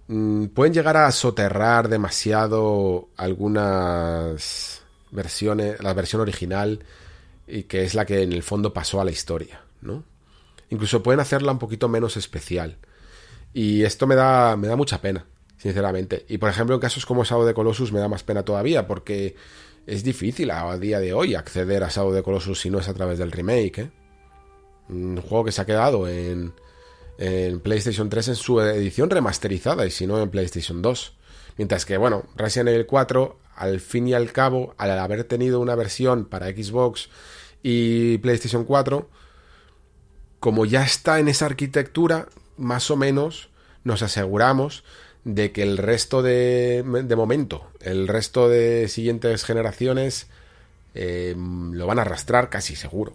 [0.08, 6.84] Mm, pueden llegar a soterrar demasiado algunas versiones, la versión original
[7.46, 10.04] y que es la que en el fondo pasó a la historia, ¿no?
[10.70, 12.78] Incluso pueden hacerla un poquito menos especial.
[13.52, 15.26] Y esto me da, me da mucha pena,
[15.58, 16.24] sinceramente.
[16.28, 19.36] Y por ejemplo, en casos como Sao de Colossus me da más pena todavía, porque
[19.86, 22.94] es difícil a día de hoy acceder a Sao de Colossus si no es a
[22.94, 23.90] través del remake, ¿eh?
[24.88, 26.54] Un juego que se ha quedado en,
[27.18, 31.14] en PlayStation 3 en su edición remasterizada y si no en PlayStation 2.
[31.58, 35.74] Mientras que, bueno, Resident Evil 4, al fin y al cabo, al haber tenido una
[35.74, 37.10] versión para Xbox
[37.62, 39.10] y PlayStation 4,
[40.40, 43.50] como ya está en esa arquitectura, más o menos
[43.84, 44.84] nos aseguramos
[45.34, 50.26] de que el resto de, de momento, el resto de siguientes generaciones
[50.94, 53.12] eh, lo van a arrastrar casi seguro.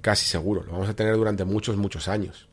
[0.00, 0.62] Casi seguro.
[0.62, 2.48] Lo vamos a tener durante muchos, muchos años.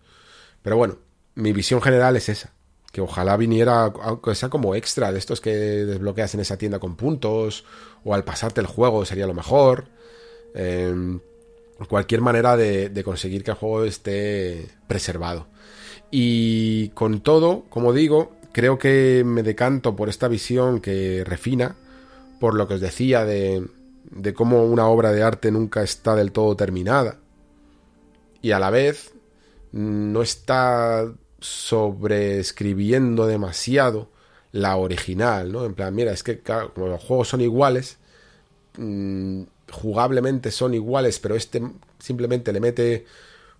[0.63, 0.97] Pero bueno,
[1.35, 2.53] mi visión general es esa.
[2.91, 6.95] Que ojalá viniera, aunque sea como extra de estos que desbloqueas en esa tienda con
[6.95, 7.65] puntos,
[8.03, 9.89] o al pasarte el juego sería lo mejor.
[10.55, 11.19] Em,
[11.87, 15.45] cualquier manera de, conseguir que el juego esté preservado.
[16.09, 21.75] Y con todo, como digo, creo que me decanto por esta visión que refina,
[22.39, 23.67] por lo que os decía de,
[24.09, 27.19] de cómo una obra de arte nunca está del todo terminada.
[28.41, 29.13] Y a la vez
[29.73, 31.05] no está
[31.39, 34.09] sobreescribiendo demasiado
[34.51, 35.63] la original, ¿no?
[35.63, 37.99] En plan, mira, es que como los juegos son iguales,
[38.79, 41.61] mm, jugablemente son iguales, pero este
[41.99, 43.05] simplemente le mete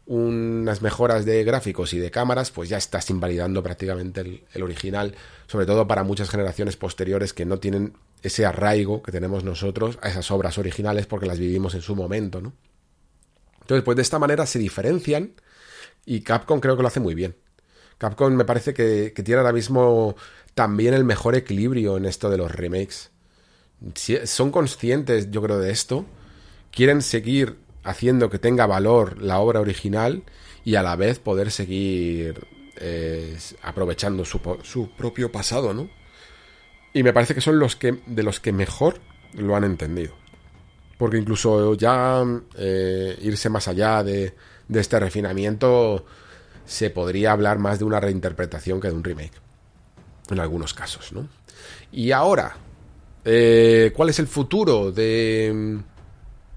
[0.08, 5.14] unas mejoras de gráficos y de cámaras, pues ya estás invalidando prácticamente el, original,
[5.48, 7.94] sobre todo para muchas generaciones posteriores que no tienen
[8.24, 12.42] ese arraigo que tenemos nosotros a esas obras originales porque las vivimos en su momento,
[12.42, 12.54] ¿no?
[13.62, 15.34] Entonces, pues de esta manera se diferencian
[16.06, 17.36] y Capcom creo que lo hace muy bien.
[17.98, 20.16] Capcom me parece que, tiene ahora mismo
[20.54, 23.12] también el mejor equilibrio en esto de los remakes.
[24.24, 26.06] son conscientes, yo creo, de esto.
[26.72, 30.24] Quieren seguir haciendo que tenga valor la obra original
[30.66, 32.46] y a la vez poder seguir
[32.76, 35.90] eh, aprovechando su, su, propio pasado, ¿no?
[36.94, 39.00] Y me parece que son los que de los que mejor
[39.34, 40.14] lo han entendido.
[40.98, 42.24] Porque incluso ya
[42.58, 44.36] eh, irse más allá de,
[44.68, 46.06] de este refinamiento
[46.66, 49.40] se podría hablar más de una reinterpretación que de un remake.
[50.30, 51.30] En algunos casos, ¿no?
[51.94, 52.58] Y ahora,
[53.24, 55.80] eh, ¿cuál es el futuro de,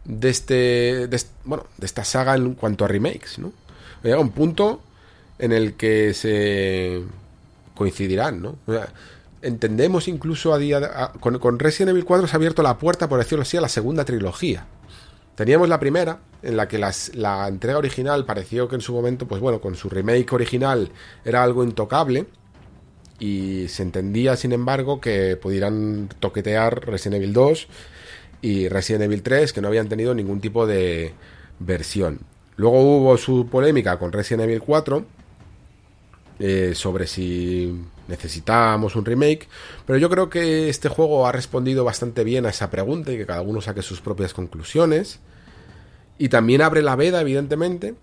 [0.05, 3.53] de este, de, bueno, de esta saga en cuanto a remakes, ¿no?
[4.03, 4.81] Llega un punto
[5.39, 7.03] en el que se
[7.75, 8.57] coincidirán, ¿no?
[9.43, 13.19] entendemos incluso a día con, con, Resident Evil 4 se ha abierto la puerta, por
[13.19, 14.67] decirlo así, a la segunda trilogía.
[15.35, 19.41] Teníamos la primera, en la que la entrega original pareció que en su momento, pues
[19.41, 20.91] bueno, con su remake original
[21.25, 22.27] era algo intocable.
[23.19, 27.69] Y se entendía, sin embargo, que pudieran toquetear Resident Evil 2
[28.43, 31.13] y Resident Evil 3, que no habían tenido ningún tipo de
[31.59, 32.21] versión.
[32.57, 35.05] Luego hubo su polémica con Resident Evil 4
[36.39, 37.75] eh, sobre si
[38.09, 39.49] necesitábamos un remake,
[39.87, 43.27] pero yo creo que este juego ha respondido bastante bien a esa pregunta y que
[43.27, 45.21] cada uno saque sus propias conclusiones.
[46.19, 47.95] Y también abre la veda, evidentemente,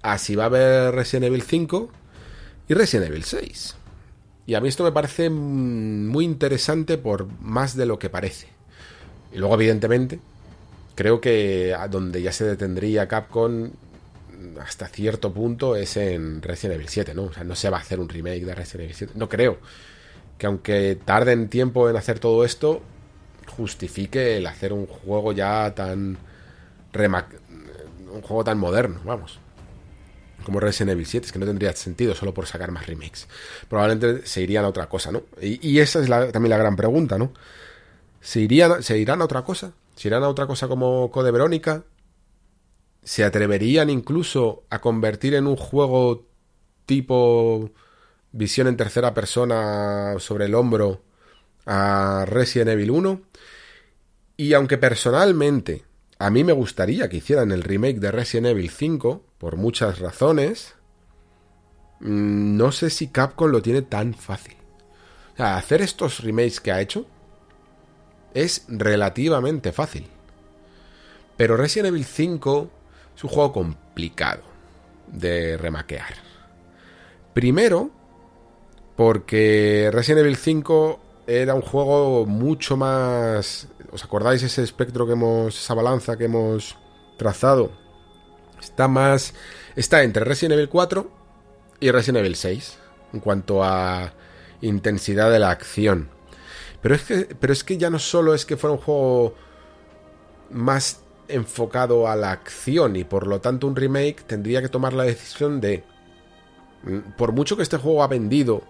[0.00, 1.90] a si va a haber Resident Evil 5
[2.68, 3.76] y Resident Evil 6.
[4.46, 8.51] Y a mí esto me parece muy interesante por más de lo que parece.
[9.32, 10.20] Y luego, evidentemente,
[10.94, 13.70] creo que donde ya se detendría Capcom
[14.60, 17.24] hasta cierto punto es en Resident Evil 7, ¿no?
[17.24, 19.12] O sea, no se va a hacer un remake de Resident Evil 7.
[19.16, 19.58] No creo
[20.38, 22.82] que aunque tarden tiempo en hacer todo esto,
[23.56, 26.18] justifique el hacer un juego ya tan...
[26.94, 29.38] un juego tan moderno, vamos.
[30.44, 33.28] Como Resident Evil 7, es que no tendría sentido solo por sacar más remakes.
[33.68, 35.22] Probablemente se irían a otra cosa, ¿no?
[35.40, 37.32] Y, esa es también la gran pregunta, ¿no?
[38.22, 39.72] ¿Se, irían, ¿Se irán a otra cosa?
[39.96, 41.84] ¿Se irán a otra cosa como Code Verónica?
[43.02, 46.28] ¿Se atreverían incluso a convertir en un juego
[46.86, 47.70] tipo
[48.30, 51.02] visión en tercera persona sobre el hombro
[51.66, 53.22] a Resident Evil 1?
[54.36, 55.84] Y aunque personalmente
[56.20, 60.74] a mí me gustaría que hicieran el remake de Resident Evil 5, por muchas razones,
[61.98, 64.54] mm, no sé si Capcom lo tiene tan fácil.
[65.34, 67.06] O sea, hacer estos remakes que ha hecho
[68.34, 70.08] es relativamente fácil.
[71.36, 72.70] Pero Resident Evil 5
[73.16, 74.42] es un juego complicado
[75.06, 76.14] de remaquear.
[77.34, 77.90] Primero,
[78.96, 83.68] porque Resident Evil 5 era un juego mucho más...
[83.90, 85.56] ¿Os acordáis ese espectro que hemos...
[85.56, 86.76] esa balanza que hemos
[87.18, 87.72] trazado?
[88.60, 89.34] Está más...
[89.76, 91.10] Está entre Resident Evil 4
[91.80, 92.78] y Resident Evil 6
[93.12, 94.12] en cuanto a
[94.60, 96.08] intensidad de la acción.
[96.82, 99.34] Pero es que, pero es que ya no solo es que fuera un juego
[100.50, 105.04] más enfocado a la acción y por lo tanto un remake tendría que tomar la
[105.04, 105.84] decisión de,
[106.82, 108.62] mm, por mucho que este juego ha vendido,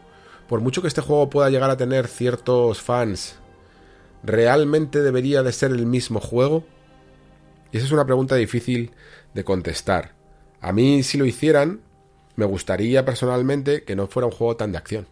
[0.49, 3.37] por mucho que este juego pueda llegar a tener ciertos fans,
[4.23, 6.65] ¿realmente debería de ser el mismo juego?
[7.73, 8.93] Y esa es una pregunta difícil
[9.33, 10.13] de contestar.
[10.61, 11.81] A mí si lo hicieran,
[12.37, 15.07] me gustaría personalmente que no fuera un juego tan de acción.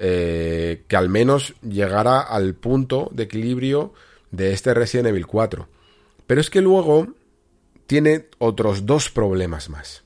[0.00, 3.92] Eh, que al menos llegara al punto de equilibrio
[4.30, 5.68] de este Resident Evil 4.
[6.26, 7.08] Pero es que luego
[7.88, 10.04] tiene otros dos problemas más.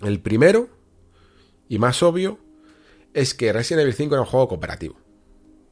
[0.00, 0.68] El primero,
[1.68, 2.38] y más obvio,
[3.14, 4.96] es que Resident Evil 5 era un juego cooperativo.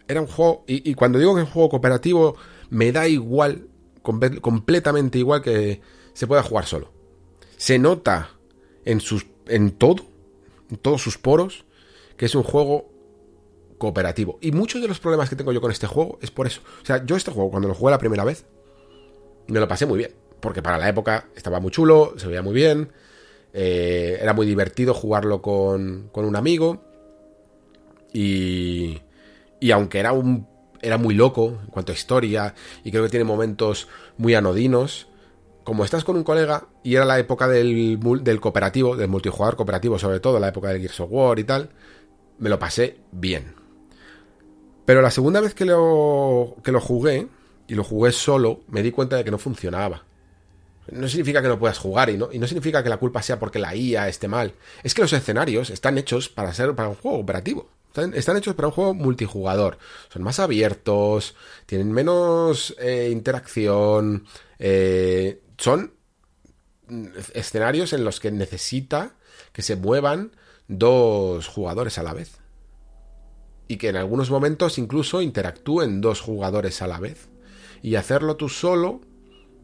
[0.09, 2.37] Era un juego, y, cuando digo que es un juego cooperativo,
[2.71, 3.69] me da igual,
[4.03, 5.81] completamente igual que
[6.13, 6.91] se pueda jugar solo.
[7.57, 8.31] Se nota
[8.85, 10.07] en, sus, en todo,
[10.71, 11.65] en todos sus poros,
[12.17, 12.92] que es un juego
[13.83, 14.39] cooperativo.
[14.41, 16.61] Y muchos de los problemas que tengo yo con este juego es por eso.
[16.81, 18.47] O sea, yo este juego, cuando lo jugué la primera vez,
[19.49, 20.15] me lo pasé muy bien.
[20.39, 22.93] Porque para la época estaba muy chulo, se veía muy bien.
[23.53, 26.81] Eh, era muy divertido jugarlo con, con un amigo.
[28.13, 29.01] Y,
[29.59, 30.47] y aunque era un
[30.81, 32.55] era muy loco en cuanto a historia
[32.85, 35.09] y creo que tiene momentos muy anodinos.
[35.65, 39.99] Como estás con un colega y era la época del, del cooperativo, del multijugador cooperativo,
[39.99, 41.71] sobre todo la época del Gears of War y tal,
[42.39, 43.62] me lo pasé bien.
[44.85, 47.29] Pero la segunda vez que lo, que lo jugué,
[47.69, 50.05] y lo jugué solo, me di cuenta de que no funcionaba.
[50.91, 53.39] No significa que no puedas jugar y no, y no significa que la culpa sea
[53.39, 54.55] porque la IA esté mal.
[54.83, 57.71] Es que los escenarios están hechos para ser para un juego operativo.
[57.95, 59.79] Están, hechos para un juego multijugador.
[60.11, 61.37] Son más abiertos,
[61.67, 64.27] tienen menos eh, interacción.
[64.59, 65.95] Eh, son
[67.35, 69.15] escenarios en los que necesita
[69.53, 70.33] que se muevan
[70.69, 72.42] dos jugadores a la vez
[73.69, 77.29] y que en algunos momentos incluso interactúen dos jugadores a la vez.
[77.83, 79.01] Y hacerlo tú solo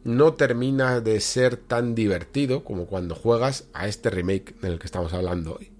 [0.03, 5.13] no termina de ser tan divertido como cuando juegas a este remake del que estamos
[5.13, 5.71] hablando hoy.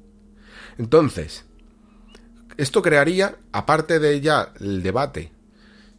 [0.78, 1.46] Entonces,
[2.58, 5.32] esto crearía, aparte de ya el debate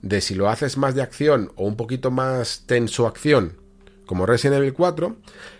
[0.02, 3.58] de si lo haces más de acción o un poquito más tenso acción,
[4.06, 5.16] como Resident Evil 4,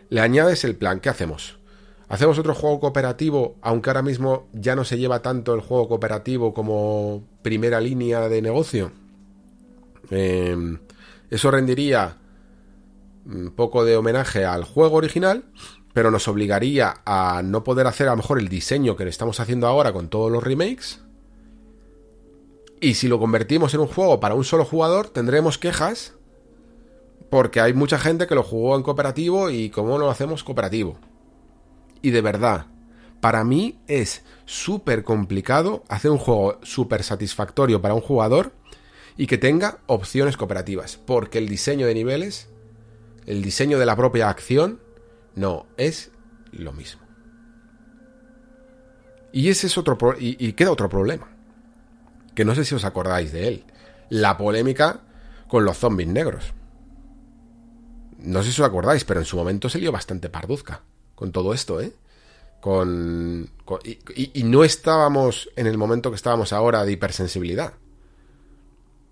[0.09, 1.60] le añades el plan, ¿qué hacemos?
[2.11, 6.53] ¿Hacemos otro juego cooperativo, aunque ahora mismo ya no se lleva tanto el juego cooperativo
[6.53, 8.91] como primera línea de negocio?
[10.11, 10.81] Em,
[11.31, 12.17] eso rendiría
[13.25, 15.45] un poco de homenaje al juego original,
[15.93, 19.69] pero nos obligaría a no poder hacer a lo mejor el diseño que estamos haciendo
[19.69, 21.01] ahora con todos los remakes.
[22.81, 26.15] Y si lo convertimos en un juego para un solo jugador, tendremos quejas
[27.31, 30.99] porque hay mucha gente que lo jugó en cooperativo y cómo lo hacemos cooperativo.
[32.03, 32.67] Y de verdad,
[33.21, 38.53] para mí es súper complicado hacer un juego súper satisfactorio para un jugador
[39.17, 42.49] y que tenga opciones cooperativas, porque el diseño de niveles,
[43.27, 44.81] el diseño de la propia acción,
[45.35, 46.11] no es
[46.53, 47.03] lo mismo.
[49.33, 51.29] Y ese es otro y, queda otro problema,
[52.35, 53.65] que no sé si os acordáis de él,
[54.09, 55.03] la polémica
[55.47, 56.55] con los zombies negros.
[58.19, 60.83] No sé si os acordáis, pero en su momento se lió bastante parduzca
[61.21, 61.93] con todo esto, ¿eh?
[62.63, 63.51] Con,
[63.85, 67.75] y, no estábamos en el momento que estábamos ahora de hipersensibilidad.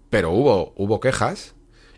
[0.09, 1.55] Pero hubo, hubo quejas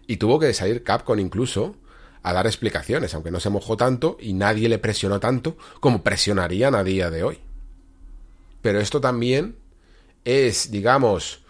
[0.09, 1.77] y tuvo que salir Capcom incluso
[2.25, 6.75] a dar explicaciones, aunque no se mojó tanto y nadie le presionó tanto como presionarían
[6.75, 7.39] a día de hoy.
[8.63, 9.59] Pero esto también
[10.25, 11.45] es, digamos,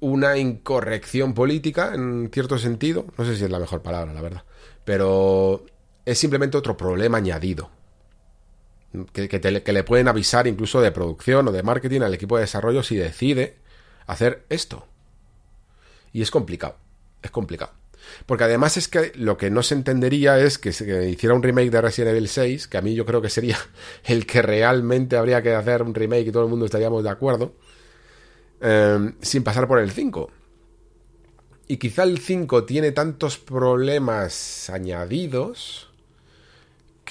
[0.00, 3.04] una incorrección política en cierto sentido.
[3.18, 4.44] No sé si es la mejor palabra, la verdad.
[4.82, 5.66] Pero
[6.06, 7.81] es simplemente otro problema añadido
[9.12, 12.96] que, le pueden avisar incluso de producción o de marketing al equipo de desarrollo si
[12.96, 13.56] decide
[14.06, 14.86] hacer esto.
[16.12, 16.76] Y es complicado,
[17.22, 17.72] es complicado.
[18.26, 21.70] Porque además es que lo que no se entendería es que se hiciera un remake
[21.70, 23.56] de Resident Evil 6, que a mí yo creo que sería
[24.04, 27.54] el que realmente habría que hacer un remake y todo el mundo estaríamos de acuerdo,
[28.60, 30.30] eh, sin pasar por el 5.
[31.68, 35.91] Y quizá el 5 tiene tantos problemas añadidos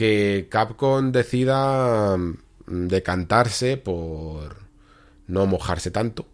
[0.01, 4.55] que Capcom decida mm, decantarse por
[5.27, 6.25] no mojarse tanto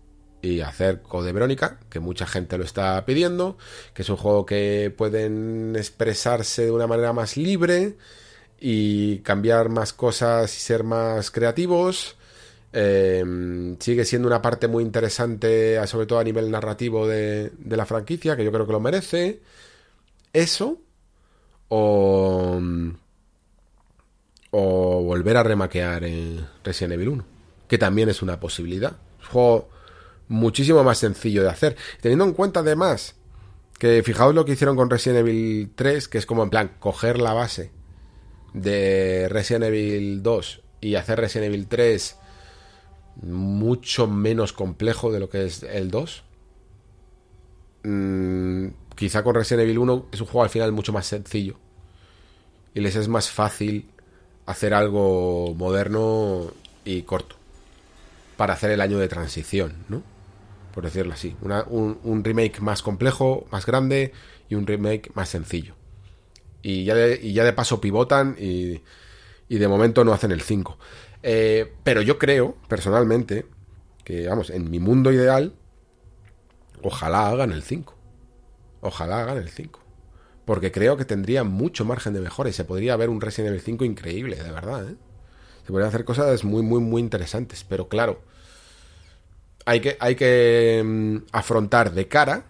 [0.42, 3.58] y hacer Code Verónica, que mucha gente lo está pidiendo,
[3.94, 7.98] que es un juego que pueden expresarse de una manera más libre
[8.58, 12.16] y cambiar más cosas y ser más creativos.
[12.72, 17.86] Em, sigue siendo una parte muy interesante, sobre todo a nivel narrativo de, de la
[17.86, 19.42] franquicia, que yo creo que lo merece.
[20.32, 20.80] Eso,
[21.68, 22.92] o mm,
[24.52, 27.26] o volver a remaquear en Resident Evil 1,
[27.68, 28.98] que también es una posibilidad.
[29.20, 29.70] un juego
[30.28, 31.76] muchísimo más sencillo de hacer.
[32.02, 33.16] Teniendo en cuenta además
[33.80, 37.20] que fijaos lo que hicieron con Resident Evil 3, que es como en plan coger
[37.20, 37.72] la base
[38.54, 42.18] de Resident Evil 2 y hacer Resident Evil 3
[43.24, 46.24] mucho menos complejo de lo que es el 2.
[47.84, 51.58] Mm, quizá con Resident Evil 1 es un juego al final mucho más sencillo.
[52.74, 53.90] Y les es más fácil
[54.48, 56.52] hacer algo moderno
[56.84, 57.36] y corto
[58.38, 60.02] para hacer el año de transición, ¿no?
[60.74, 61.36] Por decirlo así.
[61.70, 64.14] un, remake más complejo, más grande
[64.48, 65.76] y un remake más sencillo.
[66.62, 68.82] Y ya de, ya de paso pivotan y,
[69.50, 70.78] y, de momento no hacen el 5.
[71.24, 73.46] Eh, pero yo creo, personalmente,
[74.04, 75.54] que, vamos, en mi mundo ideal,
[76.84, 77.96] ojalá hagan el 5.
[78.82, 79.87] Ojalá hagan el 5
[80.48, 83.62] porque creo que tendría mucho margen de mejora y se podría ver un Resident Evil
[83.62, 84.90] 5 increíble, de verdad.
[84.90, 84.96] ¿eh?
[85.66, 88.22] Se podrían hacer cosas muy, muy, muy interesantes, pero claro,
[89.66, 92.46] hay que, hay que mm, afrontar de cara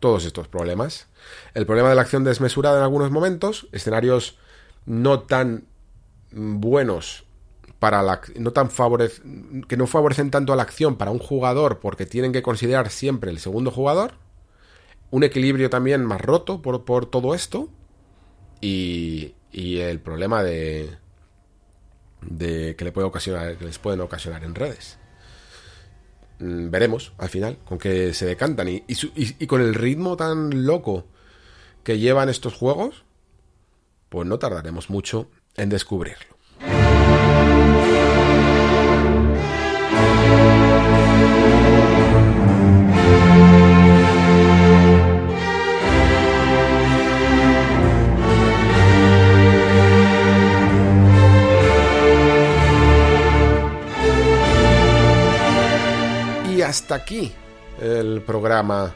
[0.00, 1.06] todos estos problemas.
[1.54, 4.36] El problema de la acción desmesurada en algunos momentos, escenarios
[4.84, 5.64] no tan
[6.32, 7.24] buenos
[7.78, 8.68] para la no tan
[9.66, 13.30] que no favorecen tanto a la acción para un jugador porque tienen que considerar siempre
[13.30, 14.12] el segundo jugador
[15.10, 17.68] un equilibrio también más roto por, por todo esto
[18.60, 20.90] y, y, el problema de,
[22.22, 24.98] de que, le puede ocasionar, que les pueden ocasionar en redes.
[26.38, 30.66] Mm, veremos al final con qué se decantan y, y, y con el ritmo tan
[30.66, 31.06] loco
[31.82, 33.04] que llevan estos juegos,
[34.08, 36.39] pues no tardaremos mucho en descubrirlo.
[56.70, 57.32] Hasta aquí
[57.82, 58.94] el programa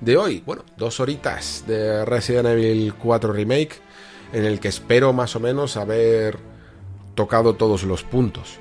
[0.00, 0.44] de hoy.
[0.46, 3.80] Bueno, dos horitas de Resident Evil 4 Remake,
[4.32, 6.38] en el que espero más o menos haber
[7.16, 8.60] tocado todos los puntos.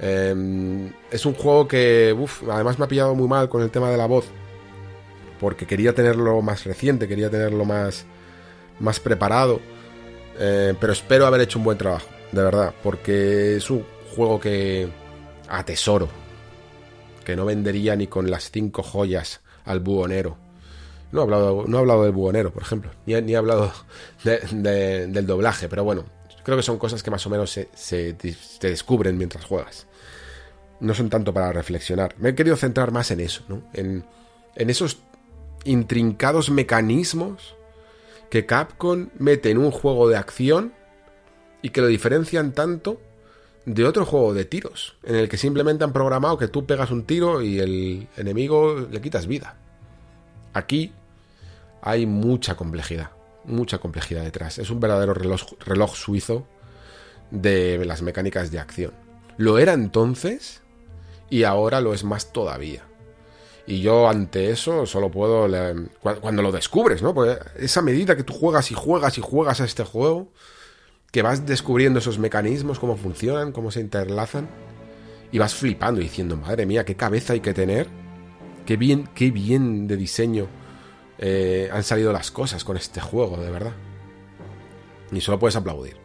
[0.00, 2.16] Em, es un juego que,
[2.50, 4.24] además me ha pillado muy mal con el tema de la voz,
[5.38, 8.06] porque quería tenerlo más reciente, quería tenerlo más,
[8.80, 9.60] más preparado,
[10.38, 13.84] eh, pero espero haber hecho un buen trabajo, de verdad, porque es un
[14.16, 14.88] juego que
[15.46, 16.21] atesoro
[17.22, 20.36] que no vendería ni con las cinco joyas al buhonero.
[21.10, 23.72] No hablado, no he hablado del buhonero, por ejemplo, ni, ni he hablado
[24.24, 26.04] del doblaje, pero bueno,
[26.42, 28.16] creo que son cosas que más o menos se, se,
[28.60, 29.86] descubren mientras juegas.
[30.80, 32.14] No son tanto para reflexionar.
[32.18, 33.62] Me he querido centrar más en eso, ¿no?
[33.72, 34.04] En,
[34.56, 34.98] en esos
[35.64, 37.54] intrincados mecanismos
[38.30, 40.72] que Capcom mete en un juego de acción
[41.60, 43.00] y que lo diferencian tanto
[43.64, 47.04] de otro juego de tiros, en el que simplemente han programado que tú pegas un
[47.04, 49.56] tiro y el enemigo le quitas vida.
[50.52, 50.92] Aquí
[51.80, 53.10] hay mucha complejidad,
[53.44, 54.58] mucha complejidad detrás.
[54.58, 56.46] Es un verdadero reloj, suizo
[57.30, 58.92] de las mecánicas de acción.
[59.36, 60.62] Lo era entonces
[61.30, 62.82] y ahora lo es más todavía.
[63.64, 65.48] Y yo ante eso solo puedo...
[66.00, 67.14] Cuando lo descubres, ¿no?
[67.14, 70.28] Pues esa medida que tú juegas y juegas y juegas a este juego,
[71.12, 74.48] que vas descubriendo esos mecanismos, cómo funcionan, cómo se interlazan,
[75.30, 77.86] y vas flipando diciendo, madre mía, qué cabeza hay que tener,
[78.64, 80.48] qué bien, qué bien de diseño
[81.18, 83.72] eh, han salido las cosas con este juego, de verdad.
[85.12, 85.96] Y solo puedes aplaudir.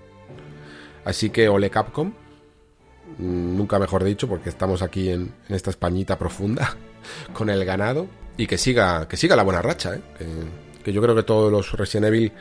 [1.05, 2.09] Así que ole Capcom,
[3.17, 6.75] mm, nunca mejor dicho, porque estamos aquí en, esta españita profunda
[7.33, 10.01] con el ganado, y que siga, que siga la buena racha, ¿eh?
[10.83, 12.33] que yo creo que todos los Resident Evil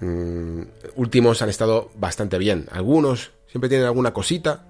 [0.00, 0.62] Mm,
[0.96, 2.66] últimos han estado bastante bien.
[2.70, 4.64] Algunos siempre tienen alguna cosita,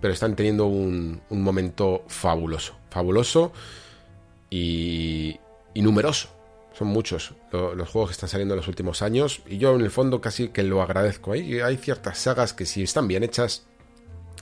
[0.00, 2.74] pero están teniendo un, momento fabuloso.
[2.90, 3.52] Fabuloso
[4.50, 5.38] y,
[5.74, 6.28] numeroso.
[6.72, 9.90] Son muchos los juegos que están saliendo en los últimos años y yo en el
[9.90, 11.32] fondo casi que lo agradezco.
[11.32, 13.66] Hay, hay ciertas sagas que si están bien hechas,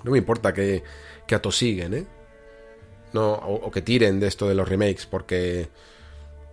[0.02, 0.82] no me importa que,
[1.30, 2.06] atosiguen, ¿eh?
[3.14, 5.68] O que tiren de esto de los remakes porque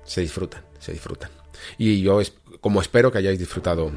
[0.03, 1.31] se disfrutan, se disfrutan.
[1.77, 2.21] Y yo,
[2.61, 3.91] como espero que hayáis disfrutado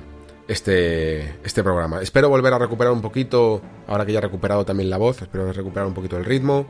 [0.49, 2.01] este, este programa.
[2.03, 5.53] Espero volver a recuperar un poquito, ahora que ya he recuperado también la voz, espero
[5.53, 6.67] recuperar un poquito el ritmo.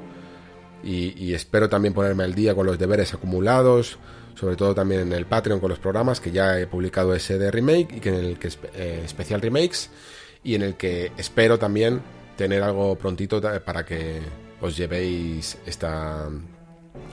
[0.83, 3.97] Y, espero también ponerme al día con los deberes acumulados,
[4.35, 7.51] sobre todo también en el Patreon con los programas, que ya he publicado ese de
[7.51, 9.89] remake y que en el que eh, especial remakes
[10.43, 12.03] y en el que espero también
[12.37, 14.21] tener algo prontito para que
[14.61, 16.29] os llevéis esta,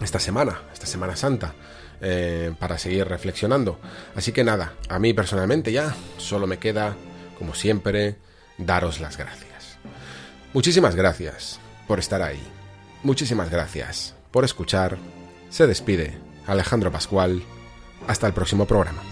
[0.02, 1.56] esta semana, esta Semana Santa.
[2.04, 3.80] Eh, para seguir reflexionando.
[4.16, 6.96] Así que nada, a mí personalmente ya solo me queda,
[7.38, 8.16] como siempre,
[8.58, 9.78] daros las gracias.
[10.52, 12.42] Muchísimas gracias por estar ahí.
[13.04, 14.98] Muchísimas gracias por escuchar.
[15.52, 16.18] Se despide
[16.48, 17.44] Alejandro Pascual.
[18.08, 19.04] Hasta el próximo programa.